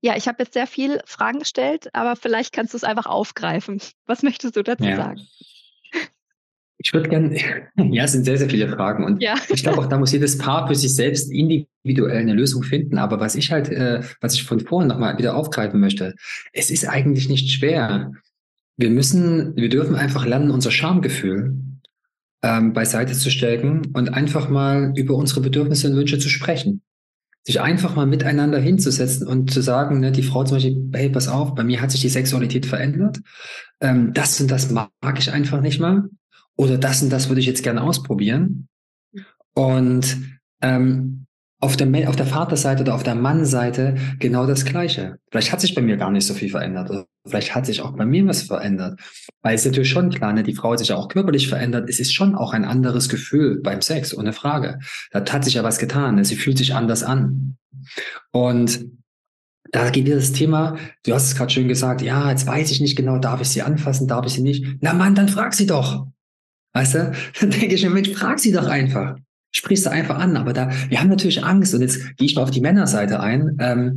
ja, 0.00 0.16
ich 0.16 0.28
habe 0.28 0.42
jetzt 0.42 0.52
sehr 0.52 0.66
viel 0.66 1.00
Fragen 1.06 1.38
gestellt, 1.38 1.88
aber 1.94 2.14
vielleicht 2.14 2.52
kannst 2.52 2.74
du 2.74 2.76
es 2.76 2.84
einfach 2.84 3.06
aufgreifen. 3.06 3.80
Was 4.04 4.22
möchtest 4.22 4.54
du 4.54 4.62
dazu 4.62 4.84
ja. 4.84 4.96
sagen? 4.96 5.26
Ich 6.84 6.92
würde 6.92 7.08
gerne, 7.08 7.36
ja, 7.76 8.04
es 8.04 8.12
sind 8.12 8.24
sehr, 8.24 8.36
sehr 8.36 8.50
viele 8.50 8.68
Fragen. 8.68 9.04
Und 9.04 9.22
ja. 9.22 9.34
ich 9.48 9.62
glaube 9.62 9.78
auch, 9.78 9.86
da 9.86 9.98
muss 9.98 10.12
jedes 10.12 10.36
Paar 10.36 10.68
für 10.68 10.74
sich 10.74 10.94
selbst 10.94 11.32
individuell 11.32 12.18
eine 12.18 12.34
Lösung 12.34 12.62
finden. 12.62 12.98
Aber 12.98 13.18
was 13.20 13.34
ich 13.34 13.50
halt, 13.50 13.70
äh, 13.70 14.02
was 14.20 14.34
ich 14.34 14.44
von 14.44 14.60
vorhin 14.60 14.88
nochmal 14.88 15.16
wieder 15.18 15.34
aufgreifen 15.34 15.80
möchte, 15.80 16.14
es 16.52 16.70
ist 16.70 16.86
eigentlich 16.86 17.28
nicht 17.28 17.50
schwer. 17.50 18.12
Wir 18.76 18.90
müssen, 18.90 19.56
wir 19.56 19.70
dürfen 19.70 19.96
einfach 19.96 20.26
lernen, 20.26 20.50
unser 20.50 20.70
Schamgefühl 20.70 21.56
ähm, 22.42 22.74
beiseite 22.74 23.14
zu 23.14 23.30
stellen 23.30 23.86
und 23.94 24.12
einfach 24.12 24.50
mal 24.50 24.92
über 24.94 25.14
unsere 25.14 25.40
Bedürfnisse 25.40 25.88
und 25.88 25.96
Wünsche 25.96 26.18
zu 26.18 26.28
sprechen. 26.28 26.82
Sich 27.44 27.60
einfach 27.60 27.94
mal 27.94 28.06
miteinander 28.06 28.58
hinzusetzen 28.58 29.26
und 29.26 29.50
zu 29.50 29.62
sagen, 29.62 30.00
ne, 30.00 30.12
die 30.12 30.22
Frau 30.22 30.44
zum 30.44 30.56
Beispiel, 30.56 30.90
hey, 30.92 31.08
pass 31.08 31.28
auf, 31.28 31.54
bei 31.54 31.64
mir 31.64 31.80
hat 31.80 31.90
sich 31.90 32.00
die 32.00 32.08
Sexualität 32.08 32.66
verändert. 32.66 33.20
Ähm, 33.80 34.12
das 34.12 34.38
und 34.40 34.50
das 34.50 34.70
mag 34.70 34.90
ich 35.18 35.32
einfach 35.32 35.62
nicht 35.62 35.80
mal 35.80 36.08
oder 36.56 36.78
das 36.78 37.02
und 37.02 37.10
das 37.10 37.28
würde 37.28 37.40
ich 37.40 37.46
jetzt 37.46 37.62
gerne 37.62 37.82
ausprobieren. 37.82 38.68
Und 39.54 40.38
ähm, 40.60 41.24
auf 41.64 41.76
der, 41.78 42.08
auf 42.08 42.16
der 42.16 42.26
Vaterseite 42.26 42.82
oder 42.82 42.94
auf 42.94 43.04
der 43.04 43.14
Mannseite 43.14 43.94
genau 44.18 44.46
das 44.46 44.66
Gleiche. 44.66 45.18
Vielleicht 45.30 45.50
hat 45.50 45.62
sich 45.62 45.74
bei 45.74 45.80
mir 45.80 45.96
gar 45.96 46.10
nicht 46.10 46.26
so 46.26 46.34
viel 46.34 46.50
verändert. 46.50 46.90
Oder 46.90 47.06
vielleicht 47.26 47.54
hat 47.54 47.64
sich 47.64 47.80
auch 47.80 47.96
bei 47.96 48.04
mir 48.04 48.26
was 48.26 48.42
verändert. 48.42 49.00
Weil 49.40 49.54
es 49.54 49.64
natürlich 49.64 49.88
schon 49.88 50.10
klar, 50.10 50.34
ne, 50.34 50.42
die 50.42 50.54
Frau 50.54 50.72
hat 50.72 50.80
sich 50.80 50.88
ja 50.88 50.96
auch 50.96 51.08
körperlich 51.08 51.48
verändert. 51.48 51.88
Es 51.88 52.00
ist 52.00 52.12
schon 52.12 52.34
auch 52.34 52.52
ein 52.52 52.66
anderes 52.66 53.08
Gefühl 53.08 53.62
beim 53.62 53.80
Sex, 53.80 54.14
ohne 54.14 54.34
Frage. 54.34 54.78
Da 55.10 55.24
hat 55.24 55.44
sich 55.44 55.54
ja 55.54 55.64
was 55.64 55.78
getan. 55.78 56.16
Ne? 56.16 56.24
Sie 56.26 56.36
fühlt 56.36 56.58
sich 56.58 56.74
anders 56.74 57.02
an. 57.02 57.56
Und 58.30 58.84
da 59.72 59.88
geht 59.88 60.06
dir 60.06 60.16
das 60.16 60.32
Thema, 60.32 60.76
du 61.04 61.14
hast 61.14 61.28
es 61.28 61.34
gerade 61.34 61.50
schön 61.50 61.66
gesagt, 61.66 62.02
ja, 62.02 62.30
jetzt 62.30 62.46
weiß 62.46 62.70
ich 62.70 62.80
nicht 62.80 62.94
genau, 62.94 63.18
darf 63.18 63.40
ich 63.40 63.48
sie 63.48 63.62
anfassen, 63.62 64.06
darf 64.06 64.26
ich 64.26 64.34
sie 64.34 64.42
nicht? 64.42 64.66
Na 64.80 64.92
Mann, 64.92 65.14
dann 65.14 65.28
frag 65.28 65.54
sie 65.54 65.66
doch. 65.66 66.06
Weißt 66.74 66.94
du? 66.94 67.12
Dann 67.40 67.50
denke 67.50 67.74
ich 67.74 67.82
mir, 67.82 67.90
Mensch, 67.90 68.10
frag 68.10 68.38
sie 68.38 68.52
doch 68.52 68.66
einfach. 68.66 69.16
Sprich 69.52 69.82
sie 69.82 69.90
einfach 69.90 70.18
an. 70.18 70.36
Aber 70.36 70.52
da, 70.52 70.70
wir 70.88 71.00
haben 71.00 71.08
natürlich 71.08 71.44
Angst. 71.44 71.74
Und 71.74 71.80
jetzt 71.80 72.16
gehe 72.16 72.26
ich 72.26 72.34
mal 72.34 72.42
auf 72.42 72.50
die 72.50 72.60
Männerseite 72.60 73.20
ein. 73.20 73.56
Ähm, 73.60 73.96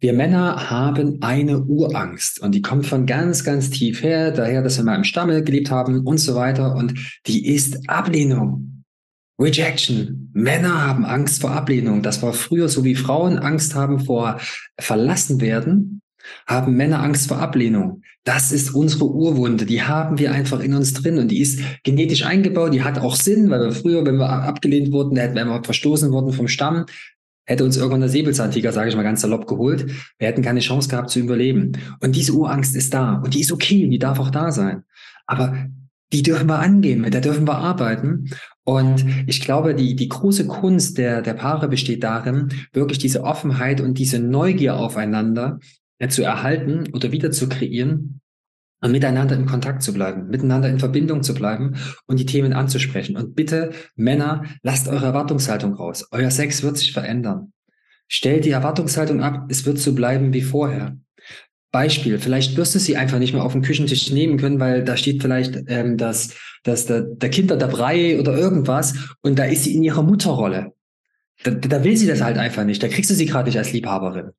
wir 0.00 0.12
Männer 0.12 0.70
haben 0.70 1.22
eine 1.22 1.62
Urangst. 1.62 2.40
Und 2.40 2.54
die 2.54 2.62
kommt 2.62 2.86
von 2.86 3.06
ganz, 3.06 3.42
ganz 3.42 3.70
tief 3.70 4.02
her. 4.02 4.30
Daher, 4.30 4.62
dass 4.62 4.76
wir 4.76 4.84
mal 4.84 4.96
im 4.96 5.04
Stammel 5.04 5.42
gelebt 5.42 5.70
haben 5.70 6.06
und 6.06 6.18
so 6.18 6.34
weiter. 6.34 6.76
Und 6.76 6.94
die 7.26 7.48
ist 7.48 7.88
Ablehnung. 7.88 8.84
Rejection. 9.40 10.30
Männer 10.34 10.86
haben 10.86 11.06
Angst 11.06 11.40
vor 11.40 11.52
Ablehnung. 11.52 12.02
Das 12.02 12.22
war 12.22 12.32
früher 12.32 12.68
so 12.68 12.84
wie 12.84 12.96
Frauen 12.96 13.38
Angst 13.38 13.74
haben 13.74 14.00
vor 14.00 14.38
verlassen 14.78 15.40
werden 15.40 15.97
haben 16.48 16.76
Männer 16.76 17.02
Angst 17.02 17.28
vor 17.28 17.38
Ablehnung. 17.38 18.02
Das 18.24 18.52
ist 18.52 18.74
unsere 18.74 19.10
Urwunde, 19.10 19.66
die 19.66 19.82
haben 19.82 20.18
wir 20.18 20.32
einfach 20.32 20.60
in 20.60 20.74
uns 20.74 20.94
drin 20.94 21.18
und 21.18 21.28
die 21.28 21.40
ist 21.40 21.60
genetisch 21.84 22.24
eingebaut, 22.24 22.72
die 22.72 22.82
hat 22.82 22.98
auch 22.98 23.14
Sinn, 23.14 23.50
weil 23.50 23.60
wir 23.60 23.72
früher, 23.72 24.04
wenn 24.04 24.16
wir 24.16 24.28
abgelehnt 24.28 24.90
wurden, 24.90 25.16
hätten 25.18 25.34
wir 25.34 25.62
verstoßen 25.62 26.10
worden 26.10 26.32
vom 26.32 26.48
Stamm, 26.48 26.86
hätte 27.44 27.64
uns 27.64 27.76
irgendwann 27.76 28.00
der 28.00 28.08
Säbelzahntiger, 28.08 28.72
sage 28.72 28.88
ich 28.88 28.96
mal 28.96 29.02
ganz 29.02 29.20
salopp, 29.20 29.46
geholt. 29.46 29.90
Wir 30.18 30.28
hätten 30.28 30.42
keine 30.42 30.60
Chance 30.60 30.88
gehabt 30.88 31.10
zu 31.10 31.20
überleben. 31.20 31.72
Und 32.00 32.16
diese 32.16 32.32
Urangst 32.32 32.74
ist 32.76 32.92
da 32.92 33.14
und 33.14 33.34
die 33.34 33.40
ist 33.40 33.52
okay, 33.52 33.86
die 33.86 33.98
darf 33.98 34.18
auch 34.18 34.30
da 34.30 34.50
sein. 34.50 34.84
Aber 35.26 35.68
die 36.12 36.22
dürfen 36.22 36.48
wir 36.48 36.58
angehen, 36.58 37.02
mit 37.02 37.12
der 37.12 37.20
dürfen 37.20 37.46
wir 37.46 37.56
arbeiten. 37.58 38.30
Und 38.64 39.04
ich 39.26 39.40
glaube, 39.40 39.74
die, 39.74 39.96
die 39.96 40.08
große 40.08 40.46
Kunst 40.46 40.98
der, 40.98 41.22
der 41.22 41.34
Paare 41.34 41.68
besteht 41.68 42.02
darin, 42.02 42.48
wirklich 42.72 42.98
diese 42.98 43.24
Offenheit 43.24 43.80
und 43.80 43.98
diese 43.98 44.18
Neugier 44.18 44.76
aufeinander 44.76 45.58
zu 46.08 46.22
erhalten 46.22 46.84
oder 46.92 47.10
wieder 47.10 47.30
zu 47.30 47.48
kreieren 47.48 48.20
und 48.80 48.92
miteinander 48.92 49.34
in 49.34 49.46
Kontakt 49.46 49.82
zu 49.82 49.92
bleiben, 49.92 50.28
miteinander 50.28 50.68
in 50.68 50.78
Verbindung 50.78 51.22
zu 51.22 51.34
bleiben 51.34 51.74
und 52.06 52.20
die 52.20 52.26
Themen 52.26 52.52
anzusprechen. 52.52 53.16
Und 53.16 53.34
bitte, 53.34 53.70
Männer, 53.96 54.44
lasst 54.62 54.88
eure 54.88 55.06
Erwartungshaltung 55.06 55.74
raus. 55.74 56.06
Euer 56.12 56.30
Sex 56.30 56.62
wird 56.62 56.78
sich 56.78 56.92
verändern. 56.92 57.52
Stellt 58.06 58.44
die 58.44 58.50
Erwartungshaltung 58.50 59.22
ab, 59.22 59.46
es 59.50 59.66
wird 59.66 59.78
so 59.78 59.94
bleiben 59.94 60.32
wie 60.32 60.42
vorher. 60.42 60.96
Beispiel, 61.70 62.18
vielleicht 62.18 62.56
wirst 62.56 62.74
du 62.74 62.78
sie 62.78 62.96
einfach 62.96 63.18
nicht 63.18 63.34
mehr 63.34 63.42
auf 63.42 63.52
den 63.52 63.62
Küchentisch 63.62 64.10
nehmen 64.10 64.38
können, 64.38 64.58
weil 64.58 64.84
da 64.84 64.96
steht 64.96 65.20
vielleicht 65.20 65.64
ähm, 65.66 65.98
das, 65.98 66.34
das, 66.62 66.86
der, 66.86 67.02
der 67.02 67.28
Kinder 67.28 67.56
der 67.56 67.66
Brei 67.66 68.18
oder 68.18 68.36
irgendwas 68.36 68.94
und 69.20 69.38
da 69.38 69.44
ist 69.44 69.64
sie 69.64 69.74
in 69.74 69.82
ihrer 69.82 70.02
Mutterrolle. 70.02 70.72
Da, 71.44 71.50
da 71.50 71.84
will 71.84 71.96
sie 71.96 72.06
das 72.06 72.22
halt 72.22 72.38
einfach 72.38 72.64
nicht. 72.64 72.82
Da 72.82 72.88
kriegst 72.88 73.10
du 73.10 73.14
sie 73.14 73.26
gerade 73.26 73.48
nicht 73.48 73.58
als 73.58 73.72
Liebhaberin. 73.72 74.30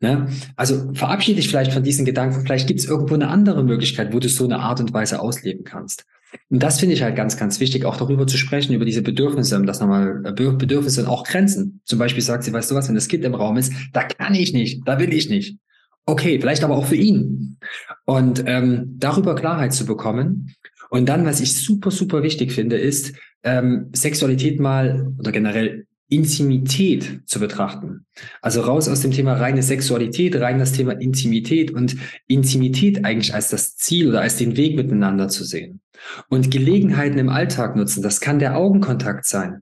Ne? 0.00 0.28
Also 0.56 0.92
verabschiede 0.94 1.36
dich 1.36 1.48
vielleicht 1.48 1.72
von 1.72 1.82
diesen 1.82 2.04
Gedanken. 2.04 2.42
Vielleicht 2.42 2.66
gibt 2.66 2.80
es 2.80 2.86
irgendwo 2.86 3.14
eine 3.14 3.28
andere 3.28 3.64
Möglichkeit, 3.64 4.12
wo 4.12 4.18
du 4.18 4.28
so 4.28 4.44
eine 4.44 4.58
Art 4.58 4.80
und 4.80 4.92
Weise 4.92 5.20
ausleben 5.20 5.64
kannst. 5.64 6.04
Und 6.50 6.62
das 6.62 6.80
finde 6.80 6.94
ich 6.94 7.02
halt 7.02 7.16
ganz, 7.16 7.36
ganz 7.36 7.60
wichtig, 7.60 7.84
auch 7.84 7.96
darüber 7.96 8.26
zu 8.26 8.36
sprechen, 8.36 8.74
über 8.74 8.84
diese 8.84 9.02
Bedürfnisse, 9.02 9.60
das 9.62 9.80
nochmal 9.80 10.22
äh, 10.24 10.32
Bedürfnisse 10.32 11.02
und 11.02 11.08
auch 11.08 11.24
Grenzen. 11.24 11.80
Zum 11.84 11.98
Beispiel 11.98 12.22
sagt 12.22 12.44
sie, 12.44 12.52
weißt 12.52 12.70
du 12.70 12.74
was, 12.74 12.88
wenn 12.88 12.94
das 12.94 13.08
Kind 13.08 13.24
im 13.24 13.34
Raum 13.34 13.56
ist, 13.56 13.72
da 13.92 14.02
kann 14.02 14.34
ich 14.34 14.52
nicht, 14.52 14.86
da 14.86 14.98
will 14.98 15.12
ich 15.12 15.30
nicht. 15.30 15.58
Okay, 16.04 16.38
vielleicht 16.38 16.62
aber 16.62 16.76
auch 16.76 16.86
für 16.86 16.96
ihn. 16.96 17.58
Und 18.04 18.44
ähm, 18.46 18.94
darüber 18.98 19.34
Klarheit 19.34 19.72
zu 19.72 19.86
bekommen. 19.86 20.54
Und 20.90 21.08
dann, 21.08 21.26
was 21.26 21.40
ich 21.40 21.56
super, 21.56 21.90
super 21.90 22.22
wichtig 22.22 22.52
finde, 22.52 22.76
ist, 22.76 23.14
ähm, 23.42 23.90
Sexualität 23.92 24.60
mal 24.60 25.12
oder 25.18 25.32
generell 25.32 25.86
Intimität 26.08 27.22
zu 27.26 27.40
betrachten. 27.40 28.06
Also 28.40 28.60
raus 28.60 28.88
aus 28.88 29.00
dem 29.00 29.10
Thema 29.10 29.34
reine 29.34 29.62
Sexualität, 29.62 30.36
rein 30.36 30.58
das 30.58 30.72
Thema 30.72 30.92
Intimität 30.92 31.72
und 31.72 31.96
Intimität 32.28 33.04
eigentlich 33.04 33.34
als 33.34 33.50
das 33.50 33.76
Ziel 33.76 34.08
oder 34.08 34.20
als 34.20 34.36
den 34.36 34.56
Weg 34.56 34.76
miteinander 34.76 35.28
zu 35.28 35.44
sehen. 35.44 35.80
Und 36.28 36.50
Gelegenheiten 36.50 37.18
im 37.18 37.28
Alltag 37.28 37.74
nutzen, 37.74 38.02
das 38.02 38.20
kann 38.20 38.38
der 38.38 38.56
Augenkontakt 38.56 39.26
sein. 39.26 39.60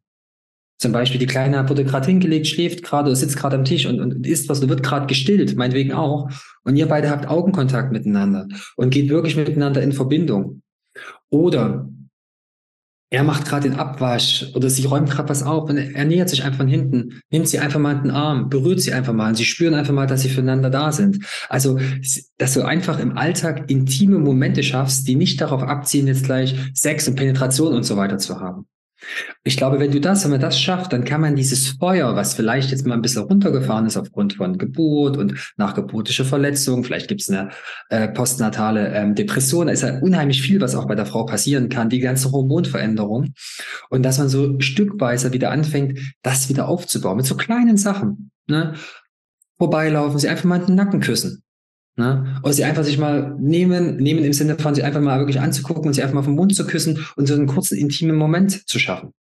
Zum 0.78 0.92
Beispiel 0.92 1.20
die 1.20 1.26
Kleine 1.26 1.66
wurde 1.68 1.84
gerade 1.84 2.06
hingelegt, 2.06 2.46
schläft 2.46 2.82
gerade 2.82 3.14
sitzt 3.16 3.38
gerade 3.38 3.56
am 3.56 3.64
Tisch 3.64 3.86
und, 3.86 4.00
und 4.00 4.26
isst 4.26 4.48
was 4.50 4.60
und 4.60 4.68
wird 4.68 4.82
gerade 4.82 5.06
gestillt, 5.06 5.56
meinetwegen 5.56 5.92
auch. 5.92 6.28
Und 6.64 6.76
ihr 6.76 6.86
beide 6.86 7.08
habt 7.08 7.26
Augenkontakt 7.26 7.90
miteinander 7.90 8.48
und 8.76 8.90
geht 8.90 9.08
wirklich 9.08 9.36
miteinander 9.36 9.82
in 9.82 9.92
Verbindung. 9.92 10.62
Oder 11.30 11.88
er 13.14 13.22
macht 13.22 13.46
gerade 13.46 13.68
den 13.68 13.78
Abwasch 13.78 14.46
oder 14.54 14.68
sie 14.68 14.84
räumt 14.86 15.08
gerade 15.08 15.28
was 15.28 15.44
auf 15.44 15.70
und 15.70 15.76
er 15.76 16.04
nähert 16.04 16.28
sich 16.28 16.42
einfach 16.42 16.58
von 16.58 16.68
hinten, 16.68 17.20
nimmt 17.30 17.48
sie 17.48 17.60
einfach 17.60 17.78
mal 17.78 17.92
in 17.92 18.02
den 18.02 18.10
Arm, 18.10 18.48
berührt 18.48 18.80
sie 18.80 18.92
einfach 18.92 19.12
mal 19.12 19.28
und 19.28 19.36
sie 19.36 19.44
spüren 19.44 19.74
einfach 19.74 19.94
mal, 19.94 20.06
dass 20.06 20.22
sie 20.22 20.28
füreinander 20.28 20.68
da 20.68 20.90
sind. 20.90 21.24
Also, 21.48 21.78
dass 22.38 22.54
du 22.54 22.62
einfach 22.62 22.98
im 22.98 23.16
Alltag 23.16 23.70
intime 23.70 24.18
Momente 24.18 24.64
schaffst, 24.64 25.06
die 25.06 25.14
nicht 25.14 25.40
darauf 25.40 25.62
abziehen, 25.62 26.08
jetzt 26.08 26.24
gleich 26.24 26.56
Sex 26.74 27.06
und 27.06 27.14
Penetration 27.14 27.72
und 27.74 27.84
so 27.84 27.96
weiter 27.96 28.18
zu 28.18 28.40
haben. 28.40 28.66
Ich 29.44 29.56
glaube, 29.56 29.78
wenn 29.78 29.90
du 29.90 30.00
das, 30.00 30.24
wenn 30.24 30.30
man 30.30 30.40
das 30.40 30.58
schafft, 30.58 30.92
dann 30.92 31.04
kann 31.04 31.20
man 31.20 31.36
dieses 31.36 31.68
Feuer, 31.68 32.16
was 32.16 32.34
vielleicht 32.34 32.70
jetzt 32.70 32.86
mal 32.86 32.94
ein 32.94 33.02
bisschen 33.02 33.22
runtergefahren 33.22 33.86
ist 33.86 33.96
aufgrund 33.96 34.34
von 34.34 34.58
Geburt 34.58 35.16
und 35.16 35.34
nachgeburtische 35.56 36.24
Verletzung, 36.24 36.82
vielleicht 36.82 37.08
gibt 37.08 37.20
es 37.20 37.30
eine 37.30 37.50
äh, 37.90 38.08
postnatale 38.08 38.88
ähm, 38.94 39.14
Depression, 39.14 39.66
da 39.66 39.72
ist 39.72 39.82
ja 39.82 39.98
unheimlich 40.00 40.42
viel, 40.42 40.60
was 40.60 40.74
auch 40.74 40.86
bei 40.86 40.94
der 40.94 41.06
Frau 41.06 41.24
passieren 41.24 41.68
kann, 41.68 41.90
die 41.90 42.00
ganze 42.00 42.32
Hormonveränderung. 42.32 43.34
Und 43.90 44.02
dass 44.02 44.18
man 44.18 44.28
so 44.28 44.58
stückweise 44.60 45.32
wieder 45.32 45.50
anfängt, 45.50 45.98
das 46.22 46.48
wieder 46.48 46.68
aufzubauen 46.68 47.18
mit 47.18 47.26
so 47.26 47.36
kleinen 47.36 47.76
Sachen. 47.76 48.30
Ne? 48.46 48.74
Vorbeilaufen, 49.58 50.18
sie 50.18 50.28
einfach 50.28 50.44
mal 50.44 50.58
den 50.58 50.74
Nacken 50.74 51.00
küssen. 51.00 51.43
Ne? 51.96 52.40
Oder 52.42 52.52
sie 52.52 52.64
einfach 52.64 52.82
sich 52.82 52.98
mal 52.98 53.36
nehmen, 53.38 53.96
nehmen 53.96 54.24
im 54.24 54.32
Sinne 54.32 54.58
von 54.58 54.74
sie 54.74 54.82
einfach 54.82 55.00
mal 55.00 55.18
wirklich 55.20 55.40
anzugucken 55.40 55.86
und 55.86 55.92
sie 55.92 56.02
einfach 56.02 56.14
mal 56.14 56.22
vom 56.22 56.34
Mund 56.34 56.54
zu 56.54 56.66
küssen 56.66 57.06
und 57.16 57.26
so 57.26 57.34
einen 57.34 57.46
kurzen 57.46 57.78
intimen 57.78 58.16
Moment 58.16 58.68
zu 58.68 58.78
schaffen. 58.80 59.12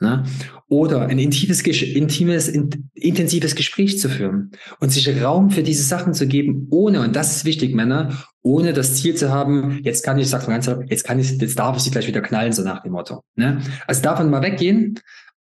Ne? 0.00 0.24
Oder 0.68 1.06
ein 1.06 1.18
intimes, 1.18 1.62
intimes, 1.62 2.48
in, 2.48 2.90
intensives 2.94 3.54
Gespräch 3.54 3.98
zu 3.98 4.08
führen 4.08 4.52
und 4.80 4.90
sich 4.90 5.08
Raum 5.22 5.50
für 5.50 5.62
diese 5.62 5.82
Sachen 5.82 6.14
zu 6.14 6.26
geben, 6.26 6.68
ohne, 6.70 7.00
und 7.00 7.16
das 7.16 7.36
ist 7.36 7.44
wichtig, 7.44 7.74
Männer, 7.74 8.24
ohne 8.42 8.72
das 8.72 8.96
Ziel 8.96 9.14
zu 9.14 9.32
haben, 9.32 9.80
jetzt 9.82 10.04
kann 10.04 10.18
ich, 10.18 10.28
sag's 10.28 10.46
mal 10.46 10.52
ganz 10.60 10.70
jetzt 10.88 11.04
kann 11.04 11.18
ich, 11.18 11.30
jetzt 11.40 11.58
darf 11.58 11.76
ich 11.76 11.82
sie 11.82 11.90
gleich 11.90 12.06
wieder 12.06 12.20
knallen, 12.20 12.52
so 12.52 12.62
nach 12.62 12.82
dem 12.82 12.92
Motto. 12.92 13.22
Ne? 13.34 13.60
Also 13.86 14.02
davon 14.02 14.30
mal 14.30 14.42
weggehen 14.42 15.00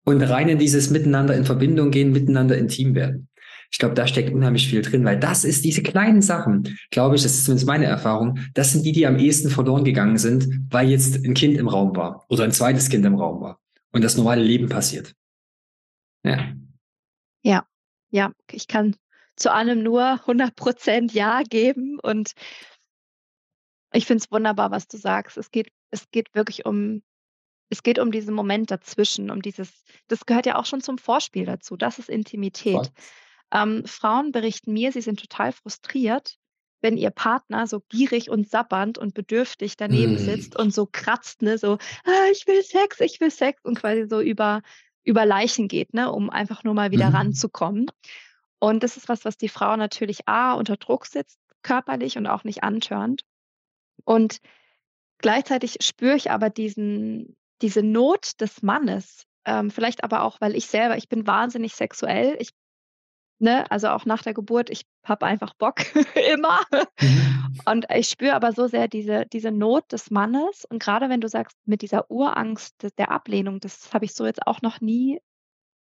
und 0.05 0.23
rein 0.23 0.49
in 0.49 0.59
dieses 0.59 0.91
Miteinander 0.91 1.37
in 1.37 1.45
Verbindung 1.45 1.91
gehen, 1.91 2.13
miteinander 2.13 2.57
intim 2.57 2.95
werden. 2.95 3.29
Ich 3.77 3.79
glaube, 3.79 3.95
da 3.95 4.07
steckt 4.07 4.33
unheimlich 4.33 4.71
viel 4.71 4.81
drin, 4.81 5.05
weil 5.05 5.21
das 5.21 5.45
ist 5.45 5.63
diese 5.63 5.83
kleinen 5.83 6.23
Sachen, 6.23 6.79
glaube 6.91 7.15
ich, 7.15 7.23
das 7.23 7.35
ist 7.35 7.45
zumindest 7.45 7.67
meine 7.67 7.85
Erfahrung, 7.85 8.39
das 8.55 8.73
sind 8.73 8.87
die, 8.87 8.93
die 8.93 9.07
am 9.07 9.19
ehesten 9.19 9.51
verloren 9.51 9.85
gegangen 9.85 10.17
sind, 10.17 10.49
weil 10.71 10.89
jetzt 10.89 11.23
ein 11.23 11.35
Kind 11.35 11.59
im 11.59 11.69
Raum 11.69 11.95
war 11.95 12.25
oder 12.31 12.45
ein 12.45 12.53
zweites 12.53 12.89
Kind 12.89 13.05
im 13.05 13.17
Raum 13.17 13.43
war 13.43 13.61
und 13.93 14.03
das 14.03 14.17
normale 14.17 14.43
Leben 14.43 14.71
passiert. 14.71 15.15
Ja. 16.25 16.55
Ja, 17.43 17.67
ja, 18.09 18.33
ich 18.51 18.67
kann 18.67 18.97
zu 19.37 19.53
allem 19.53 19.83
nur 19.83 20.23
100% 20.25 21.13
Ja 21.13 21.43
geben 21.43 21.99
und 22.01 22.33
ich 23.93 24.07
finde 24.07 24.25
es 24.25 24.33
wunderbar, 24.33 24.71
was 24.71 24.89
du 24.89 24.97
sagst. 24.97 25.37
Es 25.37 25.51
geht, 25.51 25.71
es 25.91 26.11
geht 26.11 26.35
wirklich 26.35 26.65
um, 26.65 27.03
es 27.69 27.83
geht 27.83 27.99
um 27.99 28.11
diesen 28.11 28.33
Moment 28.33 28.71
dazwischen, 28.71 29.31
um 29.31 29.43
dieses, 29.43 29.85
das 30.09 30.25
gehört 30.25 30.47
ja 30.47 30.57
auch 30.57 30.65
schon 30.65 30.81
zum 30.81 30.97
Vorspiel 30.97 31.45
dazu. 31.45 31.77
Das 31.77 31.99
ist 31.99 32.09
Intimität. 32.09 32.73
Voll. 32.73 32.89
Ähm, 33.53 33.85
Frauen 33.87 34.33
berichten 34.33 34.73
mir, 34.73 34.93
sie 34.93 35.01
sind 35.01 35.21
total 35.21 35.53
frustriert, 35.53 36.37
wenn 36.83 36.97
ihr 36.97 37.11
Partner 37.11 37.67
so 37.67 37.81
gierig 37.89 38.31
und 38.31 38.49
sabbernd 38.49 38.99
und 38.99 39.15
bedürftig 39.15 39.77
daneben 39.77 40.15
mm. 40.15 40.19
sitzt 40.19 40.59
und 40.59 40.75
so 40.75 40.87
kratzt, 40.87 41.43
ne, 41.43 41.59
so, 41.59 41.79
ah, 42.05 42.31
ich 42.33 42.47
will 42.47 42.63
Sex, 42.63 43.01
ich 43.01 43.21
will 43.21 43.31
Sex 43.31 43.65
und 43.65 43.79
quasi 43.79 44.07
so 44.09 44.21
über, 44.21 44.63
über 45.03 45.25
Leichen 45.25 45.69
geht, 45.69 45.95
ne, 45.95 46.11
um 46.13 46.31
einfach 46.31 46.65
nur 46.65 46.75
mal 46.75 46.91
wieder 46.91 47.11
mm. 47.11 47.15
ranzukommen. 47.15 47.87
Und 48.59 48.83
das 48.83 48.97
ist 48.97 49.09
was, 49.09 49.25
was 49.25 49.37
die 49.37 49.49
Frau 49.49 49.77
natürlich 49.77 50.29
A, 50.29 50.55
unter 50.55 50.77
Druck 50.77 51.07
sitzt, 51.07 51.39
körperlich 51.63 52.19
und 52.19 52.27
auch 52.27 52.45
nicht 52.45 52.63
antörnt. 52.63 53.23
Und 54.05 54.39
gleichzeitig 55.19 55.79
spüre 55.81 56.17
ich 56.17 56.31
aber 56.31 56.51
diesen, 56.51 57.37
diese 57.63 57.83
Not 57.83 58.41
des 58.41 58.63
Mannes, 58.63 59.25
ähm, 59.45 59.71
vielleicht 59.71 60.05
aber 60.05 60.23
auch, 60.23 60.41
weil 60.41 60.55
ich 60.55 60.67
selber, 60.67 60.97
ich 60.97 61.09
bin 61.09 61.27
wahnsinnig 61.27 61.75
sexuell, 61.75 62.37
ich 62.41 62.51
Ne, 63.39 63.71
also 63.71 63.89
auch 63.89 64.07
nach 64.07 64.23
der 64.23 64.33
Geburt, 64.33 64.71
ich 64.71 64.87
habe 65.05 65.27
einfach 65.27 65.53
Bock 65.55 65.77
immer. 66.33 66.63
Mhm. 67.01 67.61
Und 67.67 67.87
ich 67.95 68.09
spüre 68.09 68.35
aber 68.35 68.53
so 68.53 68.67
sehr 68.67 68.89
diese, 68.89 69.27
diese 69.27 69.51
Not 69.51 69.93
des 69.93 70.11
Mannes. 70.11 70.65
Und 70.65 70.83
gerade 70.83 71.11
wenn 71.11 71.21
du 71.21 71.29
sagst, 71.29 71.59
mit 71.67 71.83
dieser 71.83 72.11
Urangst 72.11 72.75
der 72.97 73.11
Ablehnung, 73.11 73.61
das 73.61 73.93
habe 73.93 74.07
ich 74.07 74.15
so 74.15 74.25
jetzt 74.25 74.47
auch 74.47 74.63
noch 74.63 74.81
nie 74.81 75.21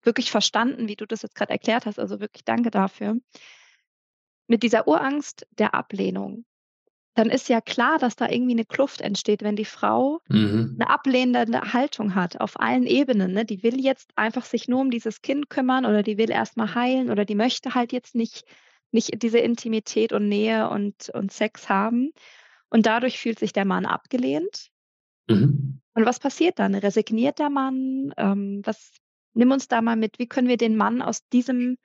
wirklich 0.04 0.32
verstanden, 0.32 0.90
wie 0.90 0.98
du 0.98 1.06
das 1.06 1.22
jetzt 1.22 1.36
gerade 1.36 1.52
erklärt 1.52 1.86
hast. 1.86 1.98
Also 1.98 2.20
wirklich 2.20 2.44
danke 2.44 2.72
dafür. 2.72 3.16
Mit 4.48 4.64
dieser 4.64 4.88
Urangst 4.88 5.48
der 5.52 5.74
Ablehnung 5.74 6.44
dann 7.16 7.30
ist 7.30 7.50
ja 7.50 7.60
klar, 7.60 7.98
dass 7.98 8.16
da 8.16 8.30
irgendwie 8.30 8.54
eine 8.54 8.66
Kluft 8.66 9.02
entsteht, 9.02 9.42
wenn 9.42 9.56
die 9.56 9.66
Frau 9.66 10.22
mhm. 10.30 10.78
eine 10.80 10.90
ablehnende 10.90 11.74
Haltung 11.74 12.16
hat 12.16 12.40
auf 12.40 12.60
allen 12.60 12.86
Ebenen. 12.86 13.34
Ne? 13.34 13.46
Die 13.46 13.64
will 13.64 13.82
jetzt 13.82 14.12
einfach 14.16 14.46
sich 14.46 14.68
nur 14.68 14.80
um 14.82 14.92
dieses 14.92 15.22
Kind 15.22 15.50
kümmern 15.50 15.86
oder 15.86 16.04
die 16.04 16.18
will 16.18 16.30
erstmal 16.30 16.76
heilen 16.76 17.10
oder 17.10 17.26
die 17.26 17.36
möchte 17.36 17.76
halt 17.76 17.92
jetzt 17.92 18.16
nicht, 18.16 18.46
nicht 18.92 19.22
diese 19.22 19.40
Intimität 19.40 20.14
und 20.14 20.30
Nähe 20.30 20.70
und, 20.70 21.10
und 21.10 21.32
Sex 21.32 21.68
haben. 21.68 22.12
Und 22.70 22.86
dadurch 22.86 23.20
fühlt 23.20 23.40
sich 23.40 23.52
der 23.52 23.66
Mann 23.66 23.86
abgelehnt. 23.86 24.70
Mhm. 25.28 25.82
Und 25.96 26.06
was 26.06 26.20
passiert 26.20 26.60
dann? 26.60 26.76
Resigniert 26.76 27.40
der 27.40 27.50
Mann? 27.50 28.14
Ähm, 28.18 28.62
was, 28.64 28.94
nimm 29.34 29.52
uns 29.52 29.68
da 29.68 29.82
mal 29.82 29.96
mit, 29.96 30.20
wie 30.20 30.28
können 30.28 30.48
wir 30.48 30.58
den 30.58 30.78
Mann 30.78 31.02
aus 31.02 31.28
diesem 31.30 31.78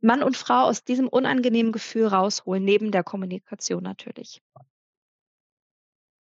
Mann 0.00 0.22
und 0.22 0.36
Frau 0.36 0.64
aus 0.64 0.84
diesem 0.84 1.08
unangenehmen 1.08 1.72
Gefühl 1.72 2.06
rausholen, 2.06 2.64
neben 2.64 2.90
der 2.90 3.02
Kommunikation 3.02 3.82
natürlich. 3.82 4.42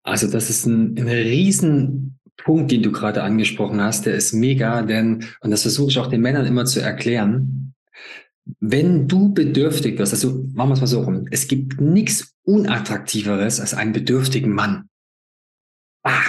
Also 0.04 0.30
das 0.30 0.50
ist 0.50 0.66
ein, 0.66 0.98
ein 0.98 1.08
Riesenpunkt, 1.08 2.72
den 2.72 2.84
du 2.84 2.92
gerade 2.92 3.22
angesprochen 3.22 3.82
hast. 3.82 4.06
Der 4.06 4.16
ist 4.16 4.34
mega, 4.34 4.82
denn, 4.82 5.26
und 5.42 5.52
das 5.52 5.64
versuche 5.64 5.92
ich 5.92 6.00
auch 6.00 6.08
den 6.08 6.22
Männern 6.22 6.46
immer 6.46 6.66
zu 6.66 6.82
erklären, 6.82 7.76
wenn 8.60 9.08
du 9.08 9.34
bedürftig 9.34 10.00
wirst, 10.00 10.14
also 10.14 10.46
machen 10.54 10.70
wir 10.70 10.74
es 10.74 10.82
mal 10.82 10.88
so 10.88 11.04
rum, 11.04 11.28
es 11.30 11.48
gibt 11.48 11.80
nichts 11.80 12.34
Unattraktiveres 12.44 13.60
als 13.60 13.76
einen 13.76 13.94
bedürftigen 13.94 14.52
Mann. 14.52 14.90
Ah, 16.04 16.24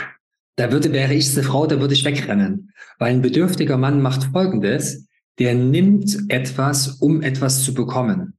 da 0.57 0.71
würde, 0.71 0.93
wäre 0.93 1.15
ich 1.15 1.33
eine 1.33 1.47
Frau, 1.47 1.67
da 1.67 1.81
würde 1.81 1.95
ich 1.95 2.05
wegrennen. 2.05 2.73
Weil 2.99 3.13
ein 3.13 3.23
bedürftiger 3.23 3.79
Mann 3.79 4.03
macht 4.03 4.25
Folgendes, 4.25 5.09
der 5.41 5.55
nimmt 5.55 6.17
etwas, 6.29 6.99
um 7.01 7.23
etwas 7.23 7.65
zu 7.65 7.75
bekommen. 7.75 8.35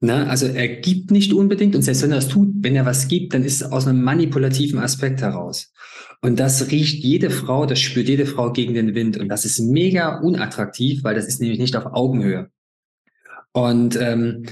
Ne? 0.00 0.26
Also 0.30 0.46
er 0.46 0.68
gibt 0.68 1.10
nicht 1.10 1.34
unbedingt 1.34 1.76
und 1.76 1.82
selbst 1.82 2.02
wenn 2.02 2.12
er 2.12 2.18
es 2.18 2.28
tut, 2.28 2.48
wenn 2.60 2.74
er 2.74 2.86
was 2.86 3.08
gibt, 3.08 3.34
dann 3.34 3.44
ist 3.44 3.60
es 3.60 3.70
aus 3.70 3.86
einem 3.86 4.02
manipulativen 4.02 4.78
Aspekt 4.78 5.20
heraus. 5.20 5.72
Und 6.22 6.40
das 6.40 6.70
riecht 6.70 7.02
jede 7.04 7.28
Frau, 7.28 7.66
das 7.66 7.80
spürt 7.80 8.08
jede 8.08 8.24
Frau 8.24 8.52
gegen 8.52 8.72
den 8.72 8.94
Wind. 8.94 9.18
Und 9.18 9.28
das 9.28 9.44
ist 9.44 9.60
mega 9.60 10.20
unattraktiv, 10.20 11.04
weil 11.04 11.14
das 11.14 11.26
ist 11.26 11.40
nämlich 11.40 11.58
nicht 11.58 11.76
auf 11.76 11.86
Augenhöhe. 11.86 12.50
Und 13.52 14.00
ähm, 14.00 14.44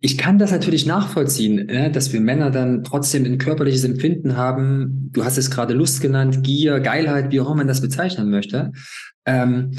ich 0.00 0.18
kann 0.18 0.38
das 0.38 0.50
natürlich 0.50 0.86
nachvollziehen, 0.86 1.66
ne, 1.66 1.90
dass 1.90 2.12
wir 2.12 2.20
Männer 2.20 2.50
dann 2.50 2.84
trotzdem 2.84 3.24
ein 3.24 3.38
körperliches 3.38 3.84
Empfinden 3.84 4.36
haben. 4.36 5.10
Du 5.12 5.24
hast 5.24 5.36
es 5.36 5.50
gerade 5.50 5.74
Lust 5.74 6.00
genannt, 6.00 6.42
Gier, 6.42 6.80
Geilheit, 6.80 7.32
wie 7.32 7.40
auch 7.40 7.46
immer 7.46 7.56
man 7.56 7.68
das 7.68 7.80
bezeichnen 7.80 8.30
möchte. 8.30 8.72
Ähm, 9.24 9.72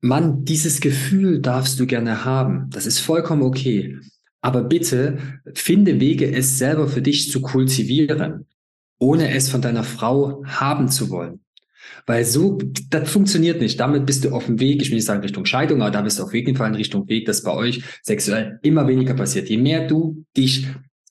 Mann, 0.00 0.44
dieses 0.44 0.80
Gefühl 0.80 1.40
darfst 1.40 1.80
du 1.80 1.86
gerne 1.86 2.24
haben. 2.24 2.70
Das 2.70 2.86
ist 2.86 3.00
vollkommen 3.00 3.42
okay. 3.42 3.98
Aber 4.40 4.62
bitte 4.62 5.18
finde 5.54 6.00
Wege, 6.00 6.32
es 6.32 6.58
selber 6.58 6.88
für 6.88 7.02
dich 7.02 7.30
zu 7.30 7.40
kultivieren, 7.40 8.46
ohne 8.98 9.34
es 9.34 9.48
von 9.48 9.60
deiner 9.60 9.84
Frau 9.84 10.44
haben 10.44 10.88
zu 10.88 11.10
wollen. 11.10 11.40
Weil 12.06 12.24
so, 12.24 12.58
das 12.90 13.10
funktioniert 13.10 13.60
nicht. 13.60 13.80
Damit 13.80 14.06
bist 14.06 14.24
du 14.24 14.30
auf 14.30 14.46
dem 14.46 14.60
Weg, 14.60 14.82
ich 14.82 14.90
will 14.90 14.96
nicht 14.96 15.06
sagen 15.06 15.22
Richtung 15.22 15.44
Scheidung, 15.46 15.82
aber 15.82 15.90
da 15.90 16.02
bist 16.02 16.18
du 16.18 16.22
auf 16.22 16.34
jeden 16.34 16.56
Fall 16.56 16.68
in 16.68 16.74
Richtung 16.74 17.08
Weg, 17.08 17.26
dass 17.26 17.42
bei 17.42 17.52
euch 17.52 17.82
sexuell 18.02 18.58
immer 18.62 18.86
weniger 18.86 19.14
passiert. 19.14 19.48
Je 19.48 19.58
mehr 19.58 19.86
du 19.86 20.24
dich 20.36 20.68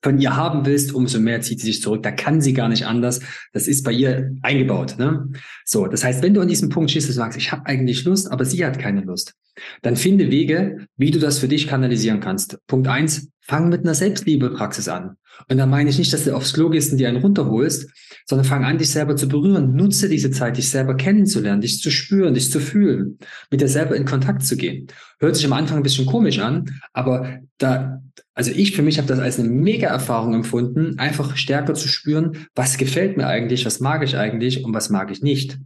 von 0.07 0.21
ihr 0.21 0.37
haben 0.37 0.65
willst, 0.65 0.93
umso 0.93 1.19
mehr 1.19 1.41
zieht 1.41 1.59
sie 1.59 1.65
sich 1.65 1.81
zurück. 1.81 2.01
Da 2.01 2.11
kann 2.11 2.39
sie 2.39 2.53
gar 2.53 2.69
nicht 2.69 2.85
anders. 2.85 3.19
Das 3.51 3.67
ist 3.67 3.83
bei 3.83 3.91
ihr 3.91 4.31
eingebaut. 4.41 4.95
Ne? 4.97 5.27
So, 5.65 5.85
das 5.85 6.05
heißt, 6.05 6.23
wenn 6.23 6.33
du 6.33 6.39
an 6.39 6.47
diesem 6.47 6.69
Punkt 6.69 6.91
schießt, 6.91 7.09
du 7.09 7.11
sagst, 7.11 7.37
ich 7.37 7.51
habe 7.51 7.65
eigentlich 7.65 8.05
Lust, 8.05 8.31
aber 8.31 8.45
sie 8.45 8.65
hat 8.65 8.79
keine 8.79 9.01
Lust, 9.01 9.33
dann 9.81 9.97
finde 9.97 10.31
Wege, 10.31 10.87
wie 10.95 11.11
du 11.11 11.19
das 11.19 11.39
für 11.39 11.49
dich 11.49 11.67
kanalisieren 11.67 12.21
kannst. 12.21 12.57
Punkt 12.67 12.87
eins, 12.87 13.27
fang 13.47 13.69
mit 13.69 13.83
einer 13.83 13.93
Selbstliebepraxis 13.93 14.89
an. 14.89 15.15
Und 15.49 15.57
da 15.57 15.65
meine 15.65 15.89
ich 15.89 15.97
nicht, 15.97 16.11
dass 16.11 16.25
du 16.25 16.35
aufs 16.35 16.53
Klo 16.53 16.69
gehst 16.69 16.91
und 16.91 16.97
dir 16.97 17.07
einen 17.07 17.21
runterholst, 17.21 17.89
sondern 18.25 18.45
fang 18.45 18.65
an, 18.65 18.77
dich 18.77 18.91
selber 18.91 19.15
zu 19.15 19.27
berühren. 19.27 19.75
Nutze 19.75 20.09
diese 20.09 20.31
Zeit, 20.31 20.57
dich 20.57 20.69
selber 20.69 20.95
kennenzulernen, 20.95 21.61
dich 21.61 21.79
zu 21.81 21.89
spüren, 21.89 22.33
dich 22.33 22.51
zu 22.51 22.59
fühlen, 22.59 23.19
mit 23.49 23.61
dir 23.61 23.69
selber 23.69 23.95
in 23.95 24.05
Kontakt 24.05 24.43
zu 24.43 24.57
gehen. 24.57 24.87
Hört 25.19 25.35
sich 25.35 25.45
am 25.45 25.53
Anfang 25.53 25.77
ein 25.77 25.83
bisschen 25.83 26.05
komisch 26.05 26.39
an, 26.39 26.81
aber 26.91 27.39
da, 27.57 28.01
also 28.33 28.51
ich 28.51 28.75
für 28.75 28.81
mich 28.81 28.97
habe 28.97 29.07
das 29.07 29.19
als 29.19 29.39
eine 29.39 29.47
mega 29.47 29.87
Erfahrung 29.87 30.33
empfunden, 30.33 30.99
einfach 30.99 31.37
stärker 31.37 31.73
zu 31.73 31.87
spüren, 31.87 32.47
was 32.53 32.77
gefällt 32.77 33.15
mir 33.15 33.27
eigentlich, 33.27 33.65
was 33.65 33.79
mag 33.79 34.03
ich 34.03 34.17
eigentlich 34.17 34.65
und 34.65 34.73
was 34.73 34.89
mag 34.89 35.09
ich 35.11 35.21
nicht. 35.21 35.57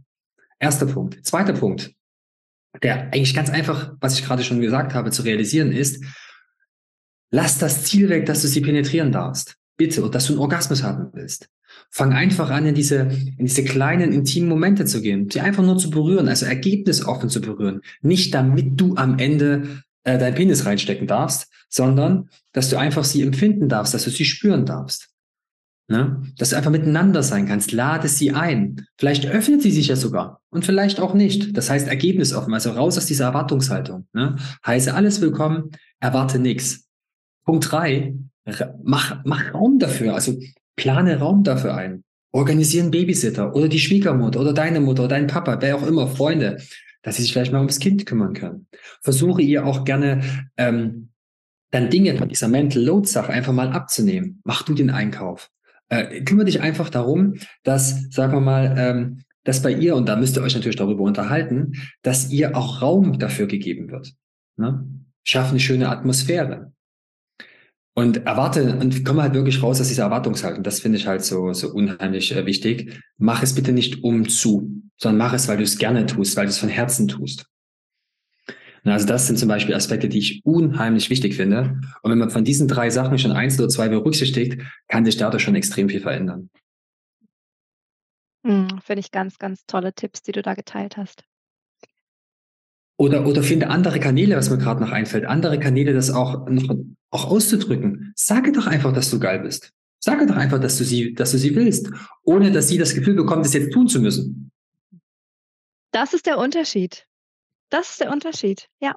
Erster 0.60 0.86
Punkt. 0.86 1.26
Zweiter 1.26 1.54
Punkt, 1.54 1.92
der 2.82 3.12
eigentlich 3.12 3.34
ganz 3.34 3.50
einfach, 3.50 3.94
was 4.00 4.18
ich 4.18 4.24
gerade 4.24 4.44
schon 4.44 4.60
gesagt 4.60 4.94
habe, 4.94 5.10
zu 5.10 5.22
realisieren 5.22 5.72
ist, 5.72 6.04
lass 7.32 7.58
das 7.58 7.82
Ziel 7.82 8.08
weg, 8.08 8.26
dass 8.26 8.42
du 8.42 8.48
sie 8.48 8.60
penetrieren 8.60 9.10
darfst 9.10 9.56
bitte, 9.76 10.04
und 10.04 10.14
dass 10.14 10.26
du 10.26 10.34
einen 10.34 10.40
Orgasmus 10.40 10.84
haben 10.84 11.08
willst. 11.12 11.48
Fang 11.90 12.12
einfach 12.12 12.50
an, 12.50 12.66
in 12.66 12.74
diese, 12.74 13.10
in 13.38 13.46
diese 13.46 13.64
kleinen, 13.64 14.12
intimen 14.12 14.48
Momente 14.48 14.84
zu 14.84 15.00
gehen, 15.00 15.28
sie 15.30 15.40
einfach 15.40 15.64
nur 15.64 15.78
zu 15.78 15.90
berühren, 15.90 16.28
also 16.28 16.46
ergebnisoffen 16.46 17.28
zu 17.28 17.40
berühren. 17.40 17.80
Nicht 18.02 18.34
damit 18.34 18.80
du 18.80 18.94
am 18.96 19.18
Ende 19.18 19.82
äh, 20.04 20.18
deinen 20.18 20.34
Penis 20.34 20.66
reinstecken 20.66 21.06
darfst, 21.06 21.50
sondern 21.68 22.28
dass 22.52 22.70
du 22.70 22.76
einfach 22.76 23.04
sie 23.04 23.22
empfinden 23.22 23.68
darfst, 23.68 23.94
dass 23.94 24.04
du 24.04 24.10
sie 24.10 24.24
spüren 24.24 24.66
darfst. 24.66 25.08
Ne? 25.88 26.22
Dass 26.38 26.50
du 26.50 26.56
einfach 26.56 26.70
miteinander 26.70 27.22
sein 27.22 27.46
kannst. 27.46 27.72
Lade 27.72 28.08
sie 28.08 28.32
ein. 28.32 28.86
Vielleicht 28.98 29.26
öffnet 29.26 29.62
sie 29.62 29.70
sich 29.72 29.88
ja 29.88 29.96
sogar 29.96 30.40
und 30.50 30.64
vielleicht 30.64 31.00
auch 31.00 31.14
nicht. 31.14 31.56
Das 31.56 31.70
heißt 31.70 31.88
ergebnisoffen, 31.88 32.54
also 32.54 32.70
raus 32.70 32.98
aus 32.98 33.06
dieser 33.06 33.26
Erwartungshaltung. 33.26 34.06
Ne? 34.12 34.36
Heiße 34.66 34.94
alles 34.94 35.20
willkommen, 35.20 35.70
erwarte 35.98 36.38
nichts. 36.38 36.91
Punkt 37.44 37.70
drei, 37.70 38.14
mach, 38.82 39.24
mach 39.24 39.54
Raum 39.54 39.78
dafür, 39.78 40.14
also 40.14 40.38
plane 40.76 41.18
Raum 41.18 41.44
dafür 41.44 41.74
ein. 41.74 42.04
Organisieren 42.32 42.90
Babysitter 42.90 43.54
oder 43.54 43.68
die 43.68 43.78
Schwiegermutter 43.78 44.40
oder 44.40 44.54
deine 44.54 44.80
Mutter 44.80 45.04
oder 45.04 45.16
dein 45.16 45.26
Papa, 45.26 45.58
wer 45.60 45.76
auch 45.76 45.86
immer, 45.86 46.06
Freunde, 46.08 46.58
dass 47.02 47.16
sie 47.16 47.22
sich 47.22 47.32
vielleicht 47.32 47.52
mal 47.52 47.58
ums 47.58 47.78
Kind 47.78 48.06
kümmern 48.06 48.32
können. 48.32 48.66
Versuche 49.02 49.42
ihr 49.42 49.66
auch 49.66 49.84
gerne 49.84 50.22
ähm, 50.56 51.10
dann 51.72 51.90
Dinge 51.90 52.16
von 52.16 52.28
dieser 52.28 52.48
Mental 52.48 52.82
Load 52.82 53.08
Sache 53.08 53.32
einfach 53.32 53.52
mal 53.52 53.72
abzunehmen. 53.72 54.40
Mach 54.44 54.62
du 54.62 54.74
den 54.74 54.90
Einkauf. 54.90 55.50
Äh, 55.88 56.22
kümmere 56.22 56.46
dich 56.46 56.60
einfach 56.60 56.88
darum, 56.88 57.34
dass, 57.64 58.10
sagen 58.10 58.32
wir 58.32 58.40
mal, 58.40 58.74
ähm, 58.78 59.24
dass 59.44 59.62
bei 59.62 59.72
ihr, 59.72 59.96
und 59.96 60.08
da 60.08 60.16
müsst 60.16 60.36
ihr 60.36 60.42
euch 60.42 60.54
natürlich 60.54 60.76
darüber 60.76 61.02
unterhalten, 61.02 61.72
dass 62.02 62.30
ihr 62.30 62.56
auch 62.56 62.80
Raum 62.80 63.18
dafür 63.18 63.46
gegeben 63.46 63.90
wird. 63.90 64.14
Ne? 64.56 64.86
Schaff 65.24 65.50
eine 65.50 65.60
schöne 65.60 65.88
Atmosphäre. 65.88 66.72
Und 67.94 68.24
erwarte 68.24 68.78
und 68.78 69.04
komme 69.04 69.22
halt 69.22 69.34
wirklich 69.34 69.62
raus 69.62 69.80
aus 69.80 69.88
dieser 69.88 70.04
Erwartungshaltung. 70.04 70.62
Das 70.62 70.80
finde 70.80 70.96
ich 70.96 71.06
halt 71.06 71.22
so, 71.22 71.52
so 71.52 71.70
unheimlich 71.72 72.34
äh, 72.34 72.46
wichtig. 72.46 73.02
Mach 73.18 73.42
es 73.42 73.54
bitte 73.54 73.72
nicht 73.72 74.02
um 74.02 74.28
zu, 74.28 74.82
sondern 74.96 75.18
mach 75.18 75.34
es, 75.34 75.46
weil 75.46 75.58
du 75.58 75.62
es 75.62 75.76
gerne 75.76 76.06
tust, 76.06 76.36
weil 76.36 76.46
du 76.46 76.50
es 76.50 76.58
von 76.58 76.70
Herzen 76.70 77.06
tust. 77.06 77.44
also 78.84 79.06
das 79.06 79.26
sind 79.26 79.38
zum 79.38 79.48
Beispiel 79.48 79.74
Aspekte, 79.74 80.08
die 80.08 80.20
ich 80.20 80.40
unheimlich 80.44 81.10
wichtig 81.10 81.34
finde. 81.34 81.80
Und 82.02 82.10
wenn 82.10 82.18
man 82.18 82.30
von 82.30 82.44
diesen 82.44 82.66
drei 82.66 82.88
Sachen 82.88 83.18
schon 83.18 83.32
eins 83.32 83.58
oder 83.58 83.68
zwei 83.68 83.88
berücksichtigt, 83.88 84.62
kann 84.88 85.04
sich 85.04 85.18
dadurch 85.18 85.42
schon 85.42 85.54
extrem 85.54 85.90
viel 85.90 86.00
verändern. 86.00 86.48
Mhm, 88.42 88.80
finde 88.82 89.00
ich 89.00 89.10
ganz, 89.10 89.38
ganz 89.38 89.66
tolle 89.66 89.92
Tipps, 89.92 90.22
die 90.22 90.32
du 90.32 90.40
da 90.40 90.54
geteilt 90.54 90.96
hast. 90.96 91.24
Oder, 92.96 93.26
oder 93.26 93.42
finde 93.42 93.68
andere 93.68 94.00
Kanäle, 94.00 94.36
was 94.36 94.50
mir 94.50 94.58
gerade 94.58 94.80
noch 94.80 94.92
einfällt, 94.92 95.26
andere 95.26 95.58
Kanäle, 95.58 95.92
das 95.92 96.10
auch 96.10 96.48
noch 96.48 96.74
auch 97.12 97.26
auszudrücken. 97.26 98.12
Sage 98.16 98.52
doch 98.52 98.66
einfach, 98.66 98.92
dass 98.92 99.10
du 99.10 99.20
geil 99.20 99.40
bist. 99.40 99.72
Sage 100.00 100.26
doch 100.26 100.36
einfach, 100.36 100.58
dass 100.58 100.78
du 100.78 100.84
sie, 100.84 101.14
dass 101.14 101.30
du 101.30 101.38
sie 101.38 101.54
willst, 101.54 101.90
ohne 102.24 102.50
dass 102.50 102.68
sie 102.68 102.78
das 102.78 102.94
Gefühl 102.94 103.14
bekommt, 103.14 103.46
es 103.46 103.52
jetzt 103.52 103.72
tun 103.72 103.86
zu 103.86 104.00
müssen. 104.00 104.50
Das 105.92 106.14
ist 106.14 106.26
der 106.26 106.38
Unterschied. 106.38 107.06
Das 107.68 107.90
ist 107.90 108.00
der 108.00 108.10
Unterschied, 108.10 108.68
ja. 108.80 108.96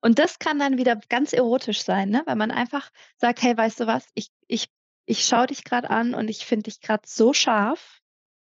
Und 0.00 0.18
das 0.18 0.40
kann 0.40 0.58
dann 0.58 0.78
wieder 0.78 1.00
ganz 1.08 1.32
erotisch 1.32 1.84
sein, 1.84 2.10
ne? 2.10 2.22
weil 2.26 2.34
man 2.34 2.50
einfach 2.50 2.90
sagt, 3.18 3.40
hey, 3.42 3.56
weißt 3.56 3.78
du 3.80 3.86
was, 3.86 4.04
ich, 4.14 4.30
ich, 4.48 4.66
ich 5.06 5.24
schaue 5.24 5.46
dich 5.46 5.62
gerade 5.62 5.90
an 5.90 6.14
und 6.14 6.28
ich 6.28 6.44
finde 6.44 6.64
dich 6.64 6.80
gerade 6.80 7.04
so 7.06 7.32
scharf 7.32 8.02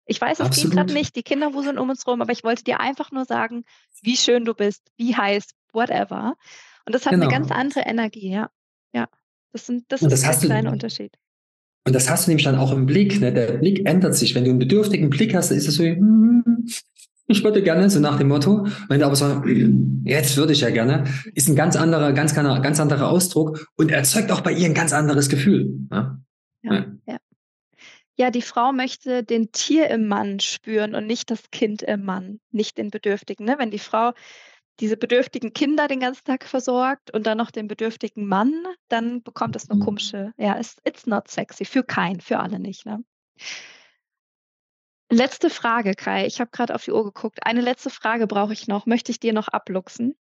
ich 0.06 0.20
weiß, 0.20 0.40
es 0.40 0.56
geht 0.56 0.72
gerade 0.72 0.94
nicht, 0.94 1.16
die 1.16 1.24
Kinder 1.24 1.54
wuseln 1.54 1.80
um 1.80 1.90
uns 1.90 2.06
rum, 2.06 2.22
aber 2.22 2.32
ich 2.32 2.44
wollte 2.44 2.64
dir 2.64 2.80
einfach 2.80 3.12
nur 3.12 3.26
sagen, 3.26 3.64
wie 4.02 4.18
schön 4.18 4.44
du 4.44 4.54
bist, 4.54 4.92
wie 4.98 5.16
heiß, 5.16 5.52
whatever. 5.72 6.36
Und 6.86 6.94
das 6.94 7.06
hat 7.06 7.14
genau. 7.14 7.26
eine 7.26 7.34
ganz 7.34 7.52
andere 7.52 7.82
Energie, 7.82 8.32
ja. 8.32 8.50
Ja, 8.94 9.08
das, 9.52 9.66
sind, 9.66 9.86
das, 9.90 10.02
das 10.02 10.14
ist 10.14 10.26
ein 10.26 10.40
kleiner 10.40 10.72
Unterschied. 10.72 11.18
Und 11.86 11.94
das 11.94 12.10
hast 12.10 12.28
du 12.28 12.32
nämlich 12.32 12.46
dann 12.46 12.56
auch 12.56 12.72
im 12.72 12.86
Blick. 12.86 13.20
Ne? 13.20 13.34
Der 13.34 13.54
Blick 13.54 13.86
ändert 13.88 14.16
sich. 14.16 14.36
Wenn 14.36 14.46
du 14.46 14.52
einen 14.52 14.60
bedürftigen 14.60 15.10
Blick 15.10 15.36
hast, 15.36 15.50
dann 15.50 15.58
ist 15.58 15.68
es 15.68 15.76
so, 15.76 15.84
hm, 15.84 16.66
ich 17.28 17.44
würde 17.44 17.62
gerne, 17.62 17.90
so 17.90 18.00
nach 18.00 18.18
dem 18.18 18.30
Motto. 18.30 18.68
Wenn 18.90 19.00
du 19.00 19.06
aber 19.06 19.16
so, 19.16 19.44
jetzt 20.04 20.38
würde 20.38 20.54
ich 20.54 20.62
ja 20.62 20.70
gerne, 20.70 21.06
ist 21.34 21.50
ein 21.50 21.56
ganz 21.56 21.76
anderer, 21.76 22.14
ganz, 22.14 22.34
ganz 22.36 22.80
anderer 22.80 23.10
Ausdruck 23.10 23.68
und 23.76 23.92
erzeugt 23.92 24.32
auch 24.32 24.42
bei 24.42 24.52
ihr 24.52 24.66
ein 24.66 24.74
ganz 24.74 24.94
anderes 24.94 25.30
Gefühl. 25.30 25.88
Ne? 25.90 26.22
Ja, 26.64 26.74
ja. 26.74 26.86
ja. 27.08 27.18
Ja, 28.16 28.30
die 28.30 28.44
Frau 28.44 28.74
möchte 28.74 29.24
den 29.24 29.52
Tier 29.52 29.90
im 29.90 30.08
Mann 30.08 30.40
spüren 30.40 30.94
und 30.94 31.08
nicht 31.08 31.32
das 31.32 31.50
Kind 31.50 31.82
im 31.82 32.06
Mann, 32.06 32.40
nicht 32.52 32.78
den 32.78 32.92
Bedürftigen. 32.92 33.44
Ne? 33.44 33.56
Wenn 33.58 33.72
die 33.72 33.80
Frau 33.80 34.12
diese 34.84 34.98
bedürftigen 34.98 35.54
Kinder 35.54 35.88
den 35.88 36.02
ganzen 36.02 36.26
Tag 36.26 36.44
versorgt 36.44 37.10
und 37.12 37.26
dann 37.26 37.38
noch 37.38 37.52
den 37.52 37.70
bedürftigen 37.70 38.28
Mann, 38.28 38.66
dann 38.90 39.24
bekommt 39.24 39.56
es 39.56 39.70
eine 39.70 39.80
mhm. 39.80 39.86
komische, 39.86 40.34
ja, 40.36 40.60
it's, 40.60 40.76
it's 40.84 41.08
not 41.08 41.30
sexy, 41.30 41.64
für 41.64 41.86
keinen, 41.86 42.20
für 42.20 42.40
alle 42.40 42.60
nicht. 42.60 42.86
Ne? 42.86 43.02
Letzte 45.10 45.50
Frage, 45.50 45.94
Kai. 45.94 46.26
Ich 46.26 46.42
habe 46.42 46.52
gerade 46.52 46.76
auf 46.76 46.84
die 46.84 46.92
Uhr 46.92 47.06
geguckt. 47.06 47.46
Eine 47.46 47.62
letzte 47.62 47.90
Frage 47.90 48.28
brauche 48.28 48.52
ich 48.52 48.68
noch. 48.68 48.86
Möchte 48.86 49.10
ich 49.14 49.22
dir 49.22 49.32
noch 49.32 49.48
abluchsen? 49.48 50.18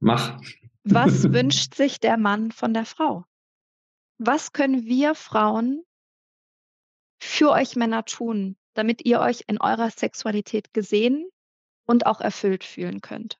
Mach. 0.00 0.40
Was 0.84 1.24
wünscht 1.34 1.74
sich 1.74 2.00
der 2.00 2.16
Mann 2.16 2.52
von 2.52 2.72
der 2.72 2.86
Frau? 2.86 3.26
Was 4.16 4.54
können 4.54 4.86
wir 4.86 5.14
Frauen 5.14 5.84
für 7.20 7.50
euch 7.50 7.76
Männer 7.76 8.06
tun, 8.06 8.56
damit 8.72 9.04
ihr 9.04 9.20
euch 9.20 9.44
in 9.46 9.60
eurer 9.60 9.90
Sexualität 9.90 10.72
gesehen 10.72 11.28
und 11.84 12.06
auch 12.06 12.22
erfüllt 12.22 12.64
fühlen 12.64 13.02
könnt? 13.02 13.38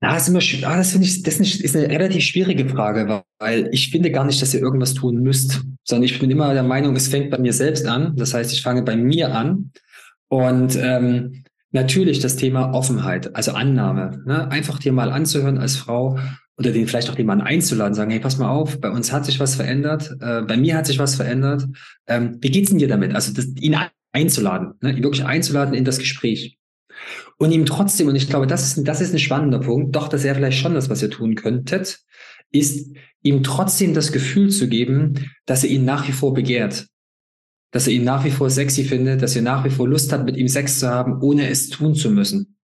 Ja, 0.00 0.14
das, 0.14 0.28
ist 0.28 0.28
immer, 0.28 0.68
ah, 0.68 0.76
das 0.76 0.92
finde 0.92 1.06
ich, 1.06 1.22
das 1.24 1.40
ist 1.40 1.76
eine 1.76 1.88
relativ 1.88 2.22
schwierige 2.22 2.68
Frage, 2.68 3.22
weil 3.40 3.68
ich 3.72 3.90
finde 3.90 4.12
gar 4.12 4.24
nicht, 4.24 4.40
dass 4.40 4.54
ihr 4.54 4.60
irgendwas 4.60 4.94
tun 4.94 5.22
müsst, 5.22 5.60
sondern 5.84 6.04
ich 6.04 6.18
bin 6.20 6.30
immer 6.30 6.54
der 6.54 6.62
Meinung, 6.62 6.94
es 6.94 7.08
fängt 7.08 7.30
bei 7.30 7.38
mir 7.38 7.52
selbst 7.52 7.84
an. 7.86 8.14
Das 8.16 8.32
heißt, 8.32 8.52
ich 8.52 8.62
fange 8.62 8.82
bei 8.82 8.96
mir 8.96 9.34
an 9.34 9.72
und 10.28 10.78
ähm, 10.80 11.42
natürlich 11.72 12.20
das 12.20 12.36
Thema 12.36 12.72
Offenheit, 12.74 13.34
also 13.34 13.52
Annahme. 13.52 14.22
Ne? 14.24 14.48
Einfach 14.50 14.78
dir 14.78 14.92
mal 14.92 15.10
anzuhören 15.10 15.58
als 15.58 15.76
Frau, 15.76 16.16
oder 16.58 16.72
den 16.72 16.88
vielleicht 16.88 17.08
auch 17.08 17.14
den 17.14 17.26
Mann 17.26 17.40
einzuladen, 17.40 17.94
sagen, 17.94 18.10
hey, 18.10 18.20
pass 18.20 18.36
mal 18.36 18.50
auf, 18.50 18.80
bei 18.80 18.90
uns 18.90 19.12
hat 19.12 19.24
sich 19.24 19.38
was 19.38 19.54
verändert, 19.54 20.16
äh, 20.20 20.42
bei 20.42 20.56
mir 20.56 20.76
hat 20.76 20.86
sich 20.86 20.98
was 20.98 21.14
verändert. 21.14 21.64
Ähm, 22.08 22.38
wie 22.40 22.50
geht's 22.50 22.70
denn 22.70 22.78
dir 22.78 22.88
damit? 22.88 23.14
Also 23.14 23.32
das, 23.32 23.46
ihn 23.60 23.76
einzuladen, 24.12 24.74
ne? 24.80 24.92
ihn 24.92 25.04
wirklich 25.04 25.24
einzuladen 25.24 25.72
in 25.74 25.84
das 25.84 25.98
Gespräch. 25.98 26.57
Und 27.38 27.52
ihm 27.52 27.66
trotzdem, 27.66 28.08
und 28.08 28.16
ich 28.16 28.28
glaube, 28.28 28.46
das 28.46 28.76
ist, 28.76 28.86
das 28.86 29.00
ist 29.00 29.12
ein 29.12 29.18
spannender 29.18 29.60
Punkt, 29.60 29.94
doch, 29.94 30.08
das 30.08 30.24
wäre 30.24 30.34
vielleicht 30.34 30.58
schon 30.58 30.74
das, 30.74 30.90
was 30.90 31.02
ihr 31.02 31.10
tun 31.10 31.36
könntet, 31.36 32.00
ist 32.50 32.96
ihm 33.22 33.42
trotzdem 33.42 33.94
das 33.94 34.10
Gefühl 34.10 34.50
zu 34.50 34.68
geben, 34.68 35.30
dass 35.46 35.62
er 35.62 35.70
ihn 35.70 35.84
nach 35.84 36.08
wie 36.08 36.12
vor 36.12 36.34
begehrt. 36.34 36.88
Dass 37.70 37.86
er 37.86 37.92
ihn 37.92 38.04
nach 38.04 38.24
wie 38.24 38.30
vor 38.30 38.50
sexy 38.50 38.84
findet, 38.84 39.22
dass 39.22 39.36
er 39.36 39.42
nach 39.42 39.64
wie 39.64 39.70
vor 39.70 39.88
Lust 39.88 40.12
hat, 40.12 40.24
mit 40.24 40.36
ihm 40.36 40.48
Sex 40.48 40.80
zu 40.80 40.88
haben, 40.88 41.20
ohne 41.20 41.48
es 41.48 41.68
tun 41.68 41.94
zu 41.94 42.10
müssen. 42.10 42.56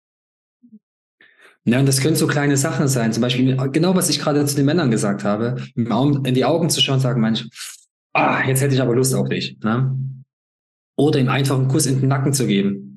Ja, 1.65 1.80
und 1.80 1.86
das 1.86 2.01
können 2.01 2.15
so 2.15 2.28
kleine 2.28 2.57
Sachen 2.57 2.88
sein. 2.88 3.13
Zum 3.13 3.21
Beispiel, 3.21 3.55
genau 3.71 3.95
was 3.95 4.09
ich 4.09 4.19
gerade 4.19 4.45
zu 4.45 4.55
den 4.55 4.65
Männern 4.65 4.91
gesagt 4.91 5.24
habe, 5.24 5.63
in 5.76 6.34
die 6.34 6.45
Augen 6.45 6.69
zu 6.69 6.82
schauen 6.82 6.95
und 6.95 7.01
sagen, 7.01 7.21
manch, 7.21 7.47
ah, 8.13 8.43
jetzt 8.45 8.61
hätte 8.61 8.74
ich 8.74 8.82
aber 8.82 8.95
Lust 8.95 9.13
auf 9.13 9.30
dich. 9.30 9.57
Ne? 9.63 9.97
Oder 10.97 11.19
ihm 11.19 11.30
einfach 11.30 11.57
einen 11.57 11.69
Kuss 11.69 11.86
in 11.86 11.99
den 11.99 12.09
Nacken 12.09 12.34
zu 12.34 12.47
geben. 12.47 12.93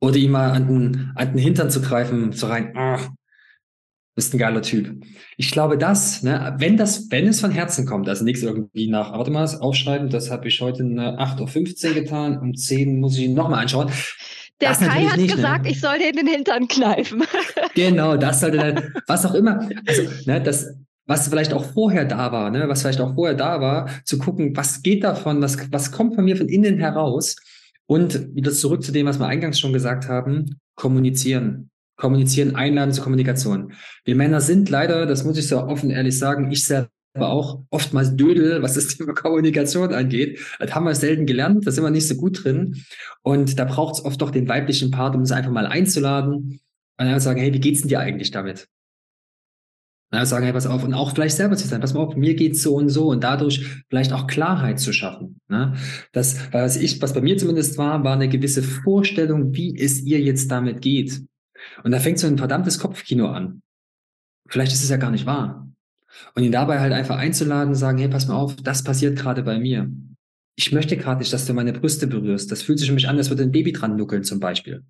Oder 0.00 0.16
ihm 0.16 0.32
mal 0.32 0.50
an 0.50 0.68
den, 0.68 1.12
an 1.14 1.32
den 1.32 1.38
Hintern 1.38 1.70
zu 1.70 1.80
greifen, 1.80 2.32
so 2.32 2.48
rein, 2.48 2.76
ah, 2.76 2.98
bist 4.16 4.34
ein 4.34 4.38
geiler 4.38 4.62
Typ. 4.62 5.04
Ich 5.36 5.50
glaube, 5.50 5.76
das, 5.76 6.22
ne, 6.22 6.56
wenn 6.58 6.76
das, 6.76 7.10
wenn 7.10 7.28
es 7.28 7.40
von 7.40 7.50
Herzen 7.50 7.86
kommt, 7.86 8.08
also 8.08 8.24
nichts 8.24 8.42
irgendwie 8.42 8.88
nach, 8.88 9.12
warte 9.12 9.30
mal, 9.30 9.44
aufschreiben, 9.44 10.08
das 10.08 10.30
habe 10.30 10.48
ich 10.48 10.60
heute 10.60 10.82
eine 10.82 11.18
8.15 11.18 11.88
Uhr 11.88 11.94
getan, 11.94 12.38
um 12.38 12.54
10 12.54 12.98
muss 12.98 13.16
ich 13.16 13.24
ihn 13.24 13.34
nochmal 13.34 13.60
anschauen. 13.60 13.90
Der 14.62 14.70
das 14.70 14.78
Kai 14.80 15.04
hat 15.04 15.18
nicht, 15.18 15.28
ne? 15.28 15.36
gesagt, 15.36 15.64
ne? 15.64 15.70
ich 15.70 15.80
soll 15.80 15.98
dir 15.98 16.08
in 16.08 16.16
den 16.16 16.26
Hintern 16.26 16.66
kneifen. 16.66 17.22
Genau, 17.74 18.16
das 18.16 18.40
sollte 18.40 18.56
dann, 18.56 18.94
was 19.06 19.26
auch 19.26 19.34
immer. 19.34 19.68
Also, 19.86 20.04
ne, 20.24 20.40
das, 20.40 20.74
was 21.04 21.28
vielleicht 21.28 21.52
auch 21.52 21.74
vorher 21.74 22.06
da 22.06 22.32
war, 22.32 22.50
ne, 22.50 22.66
was 22.70 22.80
vielleicht 22.80 23.02
auch 23.02 23.14
vorher 23.14 23.36
da 23.36 23.60
war, 23.60 23.90
zu 24.04 24.16
gucken, 24.16 24.56
was 24.56 24.80
geht 24.80 25.04
davon, 25.04 25.42
was, 25.42 25.70
was 25.70 25.92
kommt 25.92 26.14
von 26.14 26.24
mir 26.24 26.38
von 26.38 26.48
innen 26.48 26.78
heraus 26.78 27.36
und 27.86 28.34
wieder 28.34 28.52
zurück 28.52 28.82
zu 28.82 28.92
dem, 28.92 29.06
was 29.06 29.18
wir 29.18 29.26
eingangs 29.26 29.58
schon 29.58 29.72
gesagt 29.72 30.08
haben, 30.08 30.58
kommunizieren. 30.74 31.70
Kommunizieren, 31.96 32.56
einladen 32.56 32.92
zur 32.92 33.04
Kommunikation. 33.04 33.72
Wir 34.04 34.16
Männer 34.16 34.42
sind 34.42 34.68
leider, 34.68 35.06
das 35.06 35.24
muss 35.24 35.38
ich 35.38 35.48
so 35.48 35.62
offen 35.62 35.90
ehrlich 35.90 36.18
sagen, 36.18 36.52
ich 36.52 36.66
selber 36.66 36.90
auch 37.20 37.62
oftmals 37.70 38.16
Dödel, 38.16 38.60
was 38.60 38.74
das 38.74 38.88
Thema 38.96 39.14
Kommunikation 39.14 39.94
angeht. 39.94 40.40
Das 40.58 40.74
haben 40.74 40.84
wir 40.84 40.94
selten 40.94 41.24
gelernt, 41.24 41.66
da 41.66 41.70
sind 41.70 41.84
wir 41.84 41.90
nicht 41.90 42.06
so 42.06 42.16
gut 42.16 42.44
drin. 42.44 42.84
Und 43.22 43.58
da 43.58 43.64
braucht 43.64 43.94
es 43.94 44.04
oft 44.04 44.20
doch 44.20 44.30
den 44.30 44.48
weiblichen 44.48 44.90
Part, 44.90 45.14
um 45.14 45.22
es 45.22 45.32
einfach 45.32 45.50
mal 45.50 45.66
einzuladen 45.66 46.60
und 46.98 47.06
dann 47.06 47.20
sagen, 47.20 47.40
hey, 47.40 47.54
wie 47.54 47.60
geht's 47.60 47.80
denn 47.80 47.88
dir 47.88 48.00
eigentlich 48.00 48.30
damit? 48.30 48.68
Dann 50.10 50.24
sagen, 50.24 50.44
hey, 50.44 50.52
pass 50.52 50.66
auf, 50.66 50.84
und 50.84 50.94
auch 50.94 51.12
vielleicht 51.12 51.36
selber 51.36 51.56
zu 51.56 51.66
sein, 51.66 51.80
pass 51.80 51.92
mal 51.92 52.00
auf, 52.00 52.16
mir 52.16 52.34
geht's 52.34 52.62
so 52.62 52.76
und 52.76 52.88
so 52.88 53.08
und 53.08 53.24
dadurch 53.24 53.84
vielleicht 53.88 54.12
auch 54.12 54.26
Klarheit 54.26 54.78
zu 54.78 54.92
schaffen. 54.92 55.40
Ne? 55.48 55.74
Das, 56.12 56.52
was 56.52 56.76
ich, 56.76 57.02
was 57.02 57.12
bei 57.12 57.20
mir 57.20 57.36
zumindest 57.36 57.76
war, 57.76 58.04
war 58.04 58.14
eine 58.14 58.28
gewisse 58.28 58.62
Vorstellung, 58.62 59.52
wie 59.54 59.76
es 59.76 60.02
ihr 60.02 60.20
jetzt 60.20 60.50
damit 60.50 60.80
geht. 60.80 61.22
Und 61.82 61.90
da 61.90 61.98
fängt 61.98 62.18
so 62.18 62.26
ein 62.28 62.38
verdammtes 62.38 62.78
Kopfkino 62.78 63.26
an. 63.26 63.62
Vielleicht 64.48 64.72
ist 64.72 64.84
es 64.84 64.90
ja 64.90 64.96
gar 64.96 65.10
nicht 65.10 65.26
wahr. 65.26 65.68
Und 66.34 66.44
ihn 66.44 66.52
dabei 66.52 66.80
halt 66.80 66.92
einfach 66.92 67.16
einzuladen, 67.16 67.74
sagen, 67.74 67.98
hey, 67.98 68.08
pass 68.08 68.28
mal 68.28 68.36
auf, 68.36 68.56
das 68.56 68.84
passiert 68.84 69.18
gerade 69.18 69.42
bei 69.42 69.58
mir. 69.58 69.90
Ich 70.54 70.72
möchte 70.72 70.96
gerade 70.96 71.18
nicht, 71.18 71.32
dass 71.32 71.46
du 71.46 71.52
meine 71.52 71.72
Brüste 71.72 72.06
berührst. 72.06 72.50
Das 72.50 72.62
fühlt 72.62 72.78
sich 72.78 72.88
für 72.88 72.94
mich 72.94 73.08
an, 73.08 73.18
als 73.18 73.28
würde 73.28 73.42
ein 73.42 73.52
Baby 73.52 73.72
dran 73.72 73.96
nuckeln 73.96 74.24
zum 74.24 74.40
Beispiel. 74.40 74.84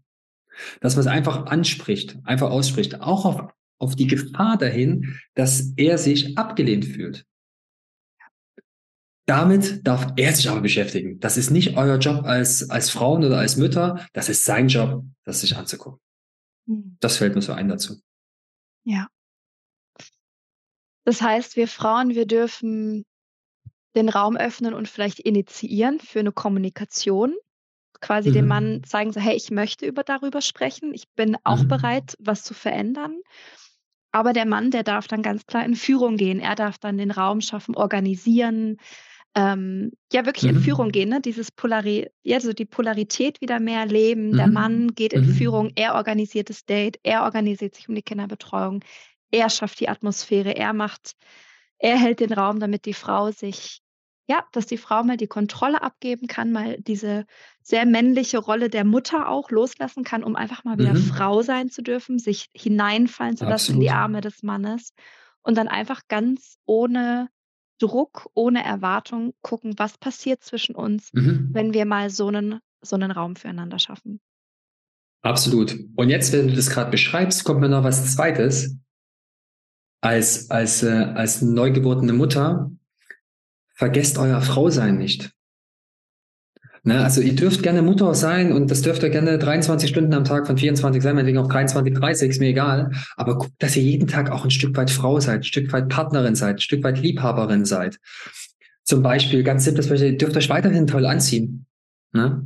Dass 0.81 0.95
man 0.95 1.01
es 1.01 1.07
einfach 1.07 1.47
anspricht, 1.47 2.19
einfach 2.25 2.51
ausspricht. 2.51 3.01
Auch 3.01 3.25
auf, 3.25 3.53
auf 3.79 3.97
die 3.97 4.07
Gefahr 4.07 4.57
dahin, 4.57 5.19
dass 5.35 5.73
er 5.77 5.99
sich 5.99 6.37
abgelehnt 6.39 6.85
fühlt. 6.85 7.27
Damit 9.27 9.85
darf 9.85 10.13
er 10.17 10.33
sich 10.33 10.49
aber 10.49 10.61
beschäftigen. 10.61 11.19
Das 11.19 11.37
ist 11.37 11.51
nicht 11.51 11.77
euer 11.77 11.99
Job 11.99 12.25
als, 12.25 12.71
als 12.71 12.91
Frauen 12.91 13.25
oder 13.25 13.39
als 13.39 13.57
Mütter. 13.57 14.07
Das 14.13 14.29
ist 14.29 14.45
sein 14.45 14.69
Job, 14.69 15.05
das 15.25 15.41
sich 15.41 15.57
anzugucken. 15.57 16.01
Mhm. 16.67 16.97
Das 17.01 17.17
fällt 17.17 17.35
mir 17.35 17.43
so 17.43 17.53
ein 17.53 17.69
dazu. 17.69 18.01
Ja. 18.85 19.09
Das 21.05 21.21
heißt, 21.23 21.57
wir 21.57 21.67
Frauen, 21.67 22.11
wir 22.11 22.27
dürfen 22.27 23.05
den 23.97 24.09
Raum 24.09 24.37
öffnen 24.37 24.75
und 24.75 24.89
vielleicht 24.89 25.19
initiieren 25.19 25.99
für 25.99 26.21
eine 26.21 26.33
Kommunikation. 26.33 27.35
Quasi 28.01 28.29
mhm. 28.31 28.35
dem 28.35 28.47
Mann 28.47 28.85
zeigen, 28.85 29.13
so, 29.13 29.21
hey, 29.21 29.35
ich 29.35 29.51
möchte 29.51 29.87
über 29.87 30.05
darüber 30.05 30.41
sprechen, 30.41 30.95
ich 30.95 31.09
bin 31.17 31.37
auch 31.43 31.63
mhm. 31.63 31.69
bereit, 31.69 32.15
was 32.21 32.45
zu 32.45 32.55
verändern. 32.55 33.21
Aber 34.17 34.33
der 34.33 34.47
Mann, 34.47 34.71
der 34.71 34.83
darf 34.83 35.09
dann 35.09 35.21
ganz 35.21 35.45
klar 35.45 35.63
in 35.67 35.77
Führung 35.77 36.17
gehen. 36.17 36.41
Er 36.41 36.55
darf 36.55 36.79
dann 36.79 36.97
den 36.97 37.11
Raum 37.11 37.43
schaffen, 37.43 37.77
organisieren, 37.77 38.79
ähm, 39.35 39.93
ja 40.11 40.25
wirklich 40.25 40.51
mhm. 40.51 40.57
in 40.57 40.63
Führung 40.65 40.89
gehen, 40.89 41.11
ne? 41.11 41.21
Dieses 41.21 41.51
Polari 41.51 42.09
ja, 42.23 42.41
so 42.41 42.55
die 42.55 42.65
Polarität 42.65 43.43
wieder 43.43 43.61
mehr 43.61 43.85
leben. 43.85 44.31
Mhm. 44.31 44.37
Der 44.39 44.47
Mann 44.47 44.95
geht 44.95 45.13
in 45.13 45.27
mhm. 45.27 45.35
Führung, 45.35 45.71
er 45.75 45.97
organisiert 45.97 46.49
das 46.49 46.65
Date, 46.65 46.99
er 47.03 47.25
organisiert 47.25 47.75
sich 47.75 47.91
um 47.91 47.95
die 47.95 48.01
Kinderbetreuung, 48.01 48.83
er 49.31 49.51
schafft 49.51 49.81
die 49.81 49.91
Atmosphäre, 49.91 50.57
er 50.57 50.73
macht, 50.73 51.13
er 51.79 51.99
hält 51.99 52.21
den 52.21 52.33
Raum, 52.33 52.59
damit 52.59 52.87
die 52.87 52.95
Frau 52.95 53.33
sich, 53.33 53.83
ja, 54.29 54.45
dass 54.53 54.67
die 54.67 54.77
Frau 54.77 55.05
mal 55.05 55.17
die 55.17 55.29
Kontrolle 55.29 55.83
abgeben 55.83 56.27
kann, 56.27 56.51
mal 56.51 56.79
diese 56.81 57.27
sehr 57.63 57.87
männliche 57.87 58.39
Rolle 58.39 58.69
der 58.69 58.85
Mutter 58.85 59.29
auch 59.29 59.51
loslassen 59.51 60.03
kann, 60.03 60.25
um 60.25 60.35
einfach 60.35 60.65
mal 60.65 60.79
wieder 60.79 60.95
mhm. 60.95 61.03
Frau 61.03 61.43
sein 61.43 61.71
zu 61.71 61.83
dürfen, 61.83 62.19
sich 62.19 62.49
hineinfallen 62.53 63.37
zu 63.37 63.45
lassen 63.45 63.75
in 63.75 63.81
die 63.81 63.91
Arme 63.91 64.21
des 64.21 64.43
Mannes 64.43 64.93
und 65.43 65.57
dann 65.57 65.69
einfach 65.69 66.03
ganz 66.09 66.59
ohne 66.65 67.29
Druck, 67.79 68.29
ohne 68.35 68.65
Erwartung 68.65 69.35
gucken, 69.43 69.75
was 69.77 69.99
passiert 69.99 70.43
zwischen 70.43 70.75
uns, 70.75 71.13
mhm. 71.13 71.51
wenn 71.53 71.73
wir 71.73 71.85
mal 71.85 72.11
so 72.11 72.29
einen, 72.29 72.61
so 72.81 72.97
einen 72.97 73.11
Raum 73.11 73.37
füreinander 73.37 73.79
schaffen. 73.79 74.21
Absolut. 75.23 75.77
Und 75.97 76.09
jetzt, 76.09 76.33
wenn 76.33 76.49
du 76.49 76.55
das 76.55 76.71
gerade 76.71 76.91
beschreibst, 76.91 77.45
kommt 77.45 77.61
mir 77.61 77.69
noch 77.69 77.85
was 77.85 78.15
Zweites. 78.15 78.77
Als, 80.01 80.51
als, 80.51 80.83
äh, 80.83 80.89
als 81.15 81.43
neugeborene 81.43 82.13
Mutter, 82.13 82.71
vergesst 83.77 84.19
euer 84.19 84.41
Frausein 84.41 84.99
nicht. 84.99 85.31
Ne, 86.83 87.03
also 87.03 87.21
ihr 87.21 87.35
dürft 87.35 87.65
gerne 87.65 87.83
Mutter 87.83 88.15
sein 88.15 88.53
und 88.53 88.71
das 88.71 88.81
dürft 88.81 89.03
ihr 89.03 89.11
gerne 89.11 89.39
23 89.39 89.91
Stunden 89.91 90.15
am 90.15 90.23
Tag 90.23 90.47
von 90.47 90.57
24 90.57 91.03
sein, 91.03 91.17
meinetwegen 91.17 91.39
auch 91.39 91.49
23, 91.49 91.93
30, 91.93 92.31
ist 92.31 92.41
mir 92.41 92.51
egal. 92.51 92.93
Aber 93.17 93.39
guckt, 93.39 93.55
dass 93.59 93.77
ihr 93.77 93.83
jeden 93.83 94.07
Tag 94.07 94.31
auch 94.31 94.45
ein 94.45 94.53
Stück 94.53 94.77
weit 94.77 94.91
Frau 94.91 95.19
seid, 95.19 95.41
ein 95.41 95.43
Stück 95.43 95.73
weit 95.73 95.89
Partnerin 95.89 96.37
seid, 96.37 96.57
ein 96.57 96.61
Stück 96.61 96.85
weit 96.85 97.01
Liebhaberin 97.01 97.65
seid. 97.65 97.99
Zum 98.85 99.03
Beispiel, 99.03 99.43
ganz 99.43 99.65
simples 99.65 99.89
Beispiel, 99.89 100.13
ihr 100.13 100.17
dürft 100.17 100.37
euch 100.37 100.49
weiterhin 100.49 100.87
toll 100.87 101.07
anziehen. 101.07 101.67
Ne? 102.13 102.45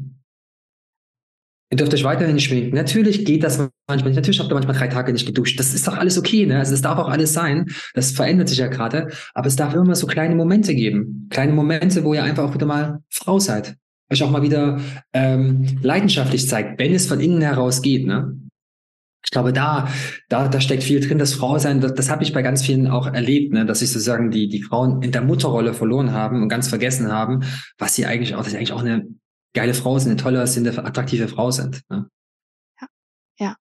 Ihr 1.70 1.76
dürft 1.76 1.94
euch 1.94 2.02
weiterhin 2.02 2.40
schminken. 2.40 2.74
Natürlich 2.74 3.24
geht 3.24 3.44
das 3.44 3.58
manchmal. 3.88 4.12
Natürlich 4.12 4.40
habt 4.40 4.50
ihr 4.50 4.54
manchmal 4.54 4.76
drei 4.76 4.88
Tage 4.88 5.12
nicht 5.12 5.26
geduscht. 5.26 5.58
Das 5.58 5.72
ist 5.72 5.86
doch 5.86 5.96
alles 5.96 6.18
okay, 6.18 6.44
ne? 6.44 6.58
Also 6.58 6.74
es 6.74 6.82
darf 6.82 6.98
auch 6.98 7.08
alles 7.08 7.32
sein. 7.32 7.66
Das 7.94 8.10
verändert 8.10 8.48
sich 8.48 8.58
ja 8.58 8.66
gerade. 8.66 9.08
Aber 9.34 9.46
es 9.46 9.54
darf 9.54 9.74
immer 9.74 9.94
so 9.94 10.08
kleine 10.08 10.34
Momente 10.34 10.74
geben. 10.74 11.28
Kleine 11.30 11.52
Momente, 11.52 12.02
wo 12.02 12.12
ihr 12.12 12.24
einfach 12.24 12.42
auch 12.44 12.54
wieder 12.54 12.66
mal 12.66 12.98
Frau 13.08 13.38
seid 13.38 13.76
euch 14.10 14.22
auch 14.22 14.30
mal 14.30 14.42
wieder 14.42 14.80
ähm, 15.12 15.78
leidenschaftlich 15.82 16.48
zeigt, 16.48 16.78
wenn 16.78 16.92
es 16.92 17.06
von 17.06 17.20
innen 17.20 17.42
heraus 17.42 17.80
geht. 17.80 18.06
Ne? 18.06 18.36
Ich 19.24 19.30
glaube, 19.30 19.52
da, 19.52 19.88
da, 20.28 20.48
da 20.48 20.60
steckt 20.60 20.82
viel 20.82 21.00
drin, 21.00 21.18
das 21.18 21.34
Frausein, 21.34 21.80
das, 21.80 21.94
das 21.94 22.10
habe 22.10 22.24
ich 22.24 22.32
bei 22.32 22.42
ganz 22.42 22.62
vielen 22.62 22.88
auch 22.88 23.06
erlebt, 23.06 23.52
ne, 23.52 23.66
dass 23.66 23.80
sich 23.80 23.90
sozusagen 23.90 24.30
die, 24.30 24.48
die 24.48 24.62
Frauen 24.62 25.02
in 25.02 25.12
der 25.12 25.22
Mutterrolle 25.22 25.74
verloren 25.74 26.12
haben 26.12 26.42
und 26.42 26.48
ganz 26.48 26.68
vergessen 26.68 27.12
haben, 27.12 27.44
was 27.78 27.94
sie 27.94 28.06
eigentlich 28.06 28.34
auch, 28.34 28.42
dass 28.42 28.50
sie 28.50 28.56
eigentlich 28.56 28.72
auch 28.72 28.82
eine 28.82 29.06
geile 29.54 29.74
Frau 29.74 29.98
sind, 29.98 30.12
eine 30.12 30.20
tolle, 30.20 30.46
sind, 30.46 30.66
eine 30.66 30.84
attraktive 30.84 31.28
Frau 31.28 31.50
sind. 31.50 31.82
Ne? 31.88 32.08
Ja, 32.80 32.86
ja. 33.38 33.56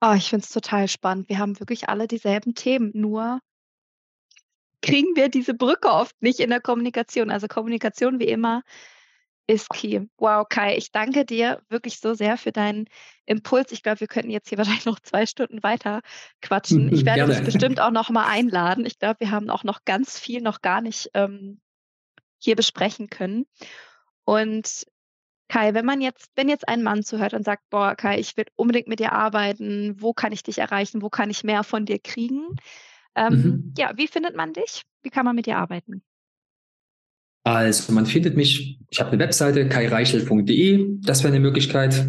Oh, 0.00 0.14
ich 0.16 0.30
finde 0.30 0.44
es 0.44 0.50
total 0.50 0.88
spannend. 0.88 1.28
Wir 1.28 1.38
haben 1.38 1.58
wirklich 1.60 1.88
alle 1.88 2.06
dieselben 2.06 2.54
Themen, 2.54 2.90
nur 2.94 3.40
kriegen 4.82 5.16
wir 5.16 5.28
diese 5.28 5.54
Brücke 5.54 5.88
oft 5.88 6.20
nicht 6.22 6.40
in 6.40 6.50
der 6.50 6.60
Kommunikation. 6.60 7.30
Also 7.30 7.48
Kommunikation 7.48 8.20
wie 8.20 8.28
immer 8.28 8.62
ist 9.48 9.70
key. 9.70 10.06
Wow, 10.18 10.46
Kai, 10.48 10.76
ich 10.76 10.92
danke 10.92 11.24
dir 11.24 11.62
wirklich 11.68 12.00
so 12.00 12.14
sehr 12.14 12.36
für 12.36 12.52
deinen 12.52 12.86
Impuls. 13.24 13.72
Ich 13.72 13.82
glaube, 13.82 14.00
wir 14.00 14.06
könnten 14.06 14.30
jetzt 14.30 14.48
hier 14.48 14.58
wahrscheinlich 14.58 14.84
noch 14.84 15.00
zwei 15.00 15.26
Stunden 15.26 15.62
weiter 15.62 16.00
quatschen. 16.42 16.90
Ich 16.92 17.04
werde 17.04 17.32
dich 17.32 17.44
bestimmt 17.44 17.80
auch 17.80 17.90
noch 17.90 18.10
mal 18.10 18.26
einladen. 18.26 18.84
Ich 18.84 18.98
glaube, 18.98 19.20
wir 19.20 19.30
haben 19.30 19.50
auch 19.50 19.64
noch 19.64 19.84
ganz 19.84 20.18
viel 20.18 20.42
noch 20.42 20.60
gar 20.60 20.80
nicht 20.80 21.10
ähm, 21.14 21.60
hier 22.38 22.56
besprechen 22.56 23.08
können. 23.08 23.46
Und 24.28 24.84
Kai, 25.48 25.72
wenn 25.72 25.86
man 25.86 26.02
jetzt, 26.02 26.28
wenn 26.36 26.50
jetzt 26.50 26.68
ein 26.68 26.82
Mann 26.82 27.02
zuhört 27.02 27.32
und 27.32 27.46
sagt, 27.46 27.62
boah, 27.70 27.94
Kai, 27.94 28.18
ich 28.18 28.36
will 28.36 28.44
unbedingt 28.56 28.86
mit 28.86 29.00
dir 29.00 29.14
arbeiten, 29.14 29.96
wo 29.96 30.12
kann 30.12 30.32
ich 30.32 30.42
dich 30.42 30.58
erreichen, 30.58 31.00
wo 31.00 31.08
kann 31.08 31.30
ich 31.30 31.44
mehr 31.44 31.64
von 31.64 31.86
dir 31.86 31.98
kriegen? 31.98 32.42
Ähm, 33.16 33.32
mhm. 33.32 33.74
Ja, 33.78 33.92
wie 33.96 34.06
findet 34.06 34.36
man 34.36 34.52
dich? 34.52 34.82
Wie 35.02 35.08
kann 35.08 35.24
man 35.24 35.34
mit 35.34 35.46
dir 35.46 35.56
arbeiten? 35.56 36.02
Also 37.44 37.90
man 37.94 38.04
findet 38.04 38.36
mich, 38.36 38.78
ich 38.90 39.00
habe 39.00 39.12
eine 39.12 39.18
Webseite, 39.20 39.66
kaireichel.de, 39.66 40.98
das 41.00 41.22
wäre 41.22 41.32
eine 41.32 41.40
Möglichkeit. 41.40 42.06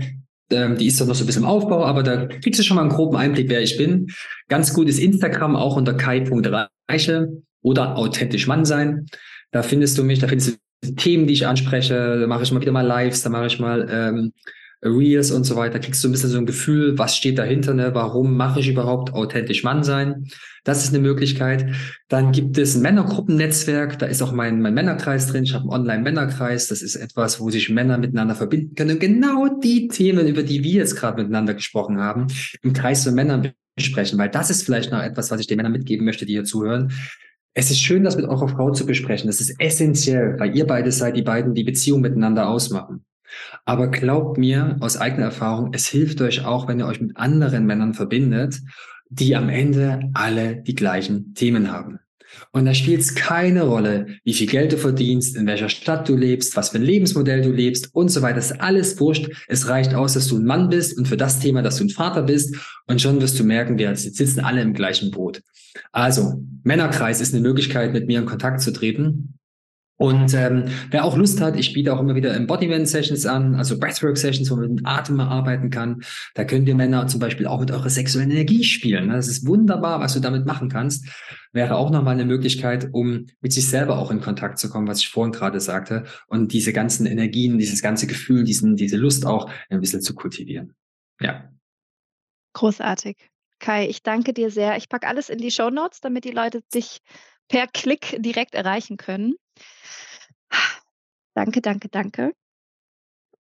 Ähm, 0.52 0.76
die 0.76 0.88
ist 0.88 1.00
doch 1.00 1.08
noch 1.08 1.16
so 1.16 1.24
ein 1.24 1.28
bisschen 1.28 1.44
im 1.44 1.50
Aufbau, 1.50 1.86
aber 1.86 2.04
da 2.04 2.26
kriegst 2.26 2.60
du 2.60 2.66
schon 2.66 2.76
mal 2.76 2.82
einen 2.82 2.92
groben 2.92 3.16
Einblick, 3.16 3.48
wer 3.48 3.62
ich 3.62 3.78
bin. 3.78 4.08
Ganz 4.50 4.74
gut 4.74 4.90
ist 4.90 5.00
Instagram 5.00 5.56
auch 5.56 5.78
unter 5.78 5.94
kai.reichel 5.94 7.44
oder 7.62 7.96
authentisch 7.96 8.46
Mann 8.46 8.66
sein. 8.66 9.06
Da 9.52 9.64
findest 9.64 9.98
du 9.98 10.04
mich, 10.04 10.20
da 10.20 10.28
findest 10.28 10.50
du 10.50 10.58
Themen, 10.96 11.28
die 11.28 11.34
ich 11.34 11.48
anspreche, 11.48 12.20
da 12.20 12.28
mache 12.28 12.44
ich 12.44 12.52
mal 12.52 12.62
wieder 12.62 12.72
mal 12.72 12.86
Lives, 12.86 13.22
da 13.22 13.30
mache 13.30 13.48
ich 13.48 13.60
mal 13.60 13.88
ähm, 13.90 14.34
Reels 14.82 15.32
und 15.32 15.44
so 15.44 15.58
weiter, 15.58 15.80
kriegst 15.80 16.04
du 16.04 16.08
ein 16.08 16.12
bisschen 16.14 16.30
so 16.30 16.38
ein 16.38 16.46
Gefühl, 16.46 16.98
was 16.98 17.18
steht 17.18 17.38
dahinter, 17.38 17.74
ne? 17.74 17.94
warum 17.94 18.38
mache 18.38 18.62
ich 18.62 18.70
überhaupt 18.70 19.14
authentisch 19.14 19.64
Mann 19.64 19.84
sein. 19.84 20.28
Das 20.64 20.84
ist 20.84 20.94
eine 20.94 21.00
Möglichkeit. 21.00 21.74
Dann 22.08 22.32
gibt 22.32 22.58
es 22.58 22.76
ein 22.76 22.82
Männergruppennetzwerk, 22.82 24.00
da 24.00 24.06
ist 24.06 24.22
auch 24.22 24.32
mein, 24.32 24.62
mein 24.62 24.74
Männerkreis 24.74 25.28
drin. 25.28 25.44
Ich 25.44 25.54
habe 25.54 25.64
einen 25.64 25.82
Online-Männerkreis. 25.82 26.68
Das 26.68 26.82
ist 26.82 26.96
etwas, 26.96 27.42
wo 27.42 27.50
sich 27.50 27.70
Männer 27.70 27.98
miteinander 27.98 28.36
verbinden 28.36 28.76
können. 28.76 28.92
Und 28.92 29.00
genau 29.00 29.60
die 29.60 29.90
Themen, 29.90 30.28
über 30.28 30.44
die 30.44 30.64
wir 30.64 30.76
jetzt 30.76 30.96
gerade 30.96 31.22
miteinander 31.22 31.54
gesprochen 31.54 32.00
haben, 32.00 32.28
im 32.62 32.72
Kreis 32.74 33.04
von 33.04 33.16
Männern 33.16 33.52
besprechen, 33.76 34.18
weil 34.18 34.30
das 34.30 34.50
ist 34.50 34.64
vielleicht 34.64 34.92
noch 34.92 35.02
etwas, 35.02 35.32
was 35.32 35.42
ich 35.42 35.48
den 35.48 35.58
Männern 35.58 35.72
mitgeben 35.72 36.06
möchte, 36.06 36.26
die 36.26 36.34
hier 36.34 36.44
zuhören. 36.46 36.92
Es 37.60 37.70
ist 37.70 37.82
schön, 37.82 38.06
das 38.06 38.16
mit 38.16 38.26
eurer 38.26 38.48
Frau 38.48 38.72
zu 38.72 38.86
besprechen. 38.86 39.28
Das 39.28 39.42
ist 39.42 39.60
essentiell, 39.60 40.40
weil 40.40 40.56
ihr 40.56 40.66
beide 40.66 40.94
seid 40.94 41.18
die 41.18 41.24
beiden, 41.24 41.54
die 41.54 41.66
Beziehung 41.66 42.00
miteinander 42.00 42.48
ausmachen. 42.48 43.04
Aber 43.66 43.90
glaubt 43.90 44.38
mir 44.38 44.78
aus 44.80 44.96
eigener 44.96 45.26
Erfahrung, 45.26 45.72
es 45.74 45.86
hilft 45.86 46.22
euch 46.22 46.46
auch, 46.46 46.70
wenn 46.70 46.80
ihr 46.80 46.86
euch 46.86 47.02
mit 47.02 47.18
anderen 47.18 47.66
Männern 47.66 47.94
verbindet, 47.94 48.62
die 49.10 49.36
am 49.36 49.50
Ende 49.50 50.10
alle 50.14 50.56
die 50.56 50.74
gleichen 50.74 51.34
Themen 51.34 51.70
haben. 51.70 52.00
Und 52.52 52.66
da 52.66 52.74
spielt 52.74 53.02
es 53.02 53.14
keine 53.14 53.64
Rolle, 53.64 54.08
wie 54.24 54.34
viel 54.34 54.48
Geld 54.48 54.72
du 54.72 54.78
verdienst, 54.78 55.36
in 55.36 55.46
welcher 55.46 55.70
Stadt 55.70 56.10
du 56.10 56.16
lebst, 56.16 56.56
was 56.56 56.70
für 56.70 56.80
ein 56.80 56.84
Lebensmodell 56.84 57.42
du 57.42 57.52
lebst 57.52 57.94
und 57.94 58.10
so 58.10 58.24
weiter. 58.24 58.38
Das 58.38 58.52
ist 58.52 58.62
alles 58.62 59.00
wurscht. 59.00 59.30
Es 59.48 59.68
reicht 59.68 59.94
aus, 59.94 60.14
dass 60.14 60.28
du 60.28 60.38
ein 60.38 60.46
Mann 60.46 60.70
bist 60.70 60.98
und 60.98 61.08
für 61.08 61.18
das 61.18 61.40
Thema, 61.40 61.62
dass 61.62 61.78
du 61.78 61.84
ein 61.84 61.90
Vater 61.90 62.24
bist. 62.24 62.56
Und 62.88 63.02
schon 63.02 63.22
wirst 63.22 63.40
du 63.40 63.44
merken, 63.44 63.78
wir 63.78 63.96
sitzen 63.96 64.40
alle 64.40 64.62
im 64.62 64.74
gleichen 64.74 65.12
Boot. 65.12 65.44
Also, 65.92 66.44
Männerkreis 66.64 67.22
ist 67.22 67.34
eine 67.34 67.44
Möglichkeit, 67.44 67.94
mit 67.94 68.08
mir 68.08 68.20
in 68.20 68.26
Kontakt 68.26 68.62
zu 68.62 68.74
treten. 68.74 69.39
Und 70.00 70.34
ähm, 70.34 70.64
wer 70.92 71.04
auch 71.04 71.18
Lust 71.18 71.42
hat, 71.42 71.58
ich 71.58 71.74
biete 71.74 71.94
auch 71.94 72.00
immer 72.00 72.16
wieder 72.16 72.34
Embodiment-Sessions 72.34 73.26
an, 73.26 73.56
also 73.56 73.78
Breathwork-Sessions, 73.78 74.50
wo 74.50 74.56
man 74.56 74.70
mit 74.70 74.80
dem 74.80 74.86
Atem 74.86 75.20
arbeiten 75.20 75.70
kann. 75.70 76.04
Da 76.36 76.46
könnt 76.46 76.70
ihr 76.70 76.76
Männer 76.76 77.08
zum 77.08 77.20
Beispiel 77.20 77.48
auch 77.48 77.60
mit 77.60 77.70
eurer 77.70 77.90
sexuellen 77.90 78.32
Energie 78.32 78.64
spielen. 78.64 79.08
Ne? 79.08 79.16
Das 79.16 79.28
ist 79.28 79.46
wunderbar, 79.46 80.00
was 80.00 80.14
du 80.14 80.22
damit 80.22 80.46
machen 80.46 80.70
kannst. 80.70 81.06
Wäre 81.52 81.76
auch 81.76 81.92
nochmal 81.92 82.14
eine 82.14 82.24
Möglichkeit, 82.24 82.88
um 82.94 83.26
mit 83.42 83.52
sich 83.52 83.68
selber 83.68 84.00
auch 84.00 84.10
in 84.10 84.22
Kontakt 84.22 84.58
zu 84.58 84.70
kommen, 84.70 84.88
was 84.88 85.02
ich 85.02 85.10
vorhin 85.10 85.34
gerade 85.34 85.60
sagte, 85.60 86.06
und 86.28 86.54
diese 86.54 86.72
ganzen 86.72 87.06
Energien, 87.06 87.58
dieses 87.58 87.82
ganze 87.82 88.08
Gefühl, 88.08 88.46
diesen, 88.46 88.78
diese 88.78 88.96
Lust 88.96 89.26
auch 89.26 89.52
ein 89.70 89.82
bisschen 89.82 90.02
zu 90.02 90.16
kultivieren. 90.16 90.76
Ja. 91.20 91.52
Großartig. 92.54 93.18
Kai, 93.60 93.86
ich 93.90 94.02
danke 94.02 94.32
dir 94.32 94.50
sehr. 94.50 94.78
Ich 94.78 94.88
packe 94.88 95.08
alles 95.08 95.28
in 95.28 95.40
die 95.40 95.52
Show 95.52 95.70
Notes, 95.70 96.00
damit 96.00 96.24
die 96.24 96.32
Leute 96.32 96.62
dich 96.74 97.02
per 97.50 97.68
Klick 97.68 98.16
direkt 98.22 98.56
erreichen 98.56 98.96
können. 98.96 99.34
Danke, 101.34 101.62
danke, 101.62 101.90
danke. 101.90 102.34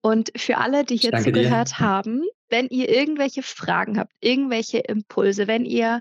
Und 0.03 0.31
für 0.37 0.59
alle, 0.59 0.85
die 0.85 0.97
hier 0.97 1.13
zugehört 1.19 1.71
dir. 1.71 1.79
haben, 1.79 2.23
wenn 2.49 2.69
ihr 2.69 2.89
irgendwelche 2.89 3.43
Fragen 3.43 3.99
habt, 3.99 4.13
irgendwelche 4.21 4.79
Impulse, 4.79 5.47
wenn 5.47 5.65
ihr 5.65 6.01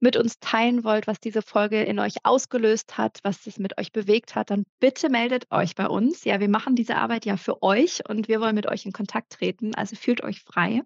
mit 0.00 0.16
uns 0.16 0.38
teilen 0.38 0.84
wollt, 0.84 1.06
was 1.06 1.20
diese 1.20 1.40
Folge 1.40 1.82
in 1.82 1.98
euch 1.98 2.16
ausgelöst 2.24 2.98
hat, 2.98 3.20
was 3.22 3.46
es 3.46 3.58
mit 3.58 3.78
euch 3.78 3.92
bewegt 3.92 4.34
hat, 4.34 4.50
dann 4.50 4.64
bitte 4.80 5.08
meldet 5.08 5.50
euch 5.50 5.74
bei 5.74 5.86
uns. 5.86 6.24
Ja, 6.24 6.40
wir 6.40 6.48
machen 6.48 6.76
diese 6.76 6.96
Arbeit 6.96 7.24
ja 7.24 7.36
für 7.36 7.62
euch 7.62 8.02
und 8.08 8.28
wir 8.28 8.40
wollen 8.40 8.54
mit 8.54 8.66
euch 8.66 8.84
in 8.84 8.92
Kontakt 8.92 9.32
treten. 9.32 9.74
Also 9.74 9.96
fühlt 9.96 10.22
euch 10.22 10.40
frei. 10.40 10.82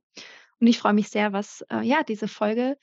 Und 0.61 0.67
ich 0.67 0.79
freue 0.79 0.93
mich 0.93 1.09
sehr, 1.09 1.33
was 1.33 1.65
äh, 1.71 1.83
ja 1.83 2.03
diese 2.03 2.29
Folge 2.29 2.77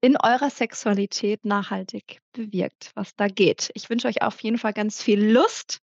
in 0.00 0.16
eurer 0.16 0.50
Sexualität 0.50 1.44
nachhaltig 1.44 2.20
bewirkt, 2.32 2.92
was 2.94 3.16
da 3.16 3.28
geht. 3.28 3.70
Ich 3.74 3.90
wünsche 3.90 4.08
euch 4.08 4.22
auf 4.22 4.40
jeden 4.40 4.58
Fall 4.58 4.72
ganz 4.72 5.02
viel 5.02 5.32
Lust 5.32 5.80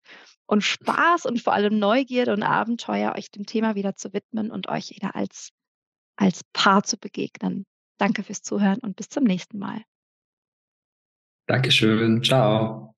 und 0.47 0.63
Spaß 0.63 1.27
und 1.27 1.41
vor 1.41 1.53
allem 1.53 1.79
Neugierde 1.79 2.33
und 2.33 2.43
Abenteuer, 2.43 3.15
euch 3.17 3.31
dem 3.31 3.47
Thema 3.47 3.77
wieder 3.77 3.95
zu 3.95 4.13
widmen 4.13 4.51
und 4.51 4.69
euch 4.69 4.91
wieder 4.91 5.15
als, 5.15 5.51
als 6.17 6.43
Paar 6.53 6.83
zu 6.83 6.99
begegnen. 6.99 7.67
Danke 7.99 8.23
fürs 8.25 8.43
Zuhören 8.43 8.79
und 8.81 8.97
bis 8.97 9.09
zum 9.09 9.25
nächsten 9.25 9.59
Mal. 9.59 9.83
Dankeschön. 11.47 12.23
Ciao. 12.23 12.95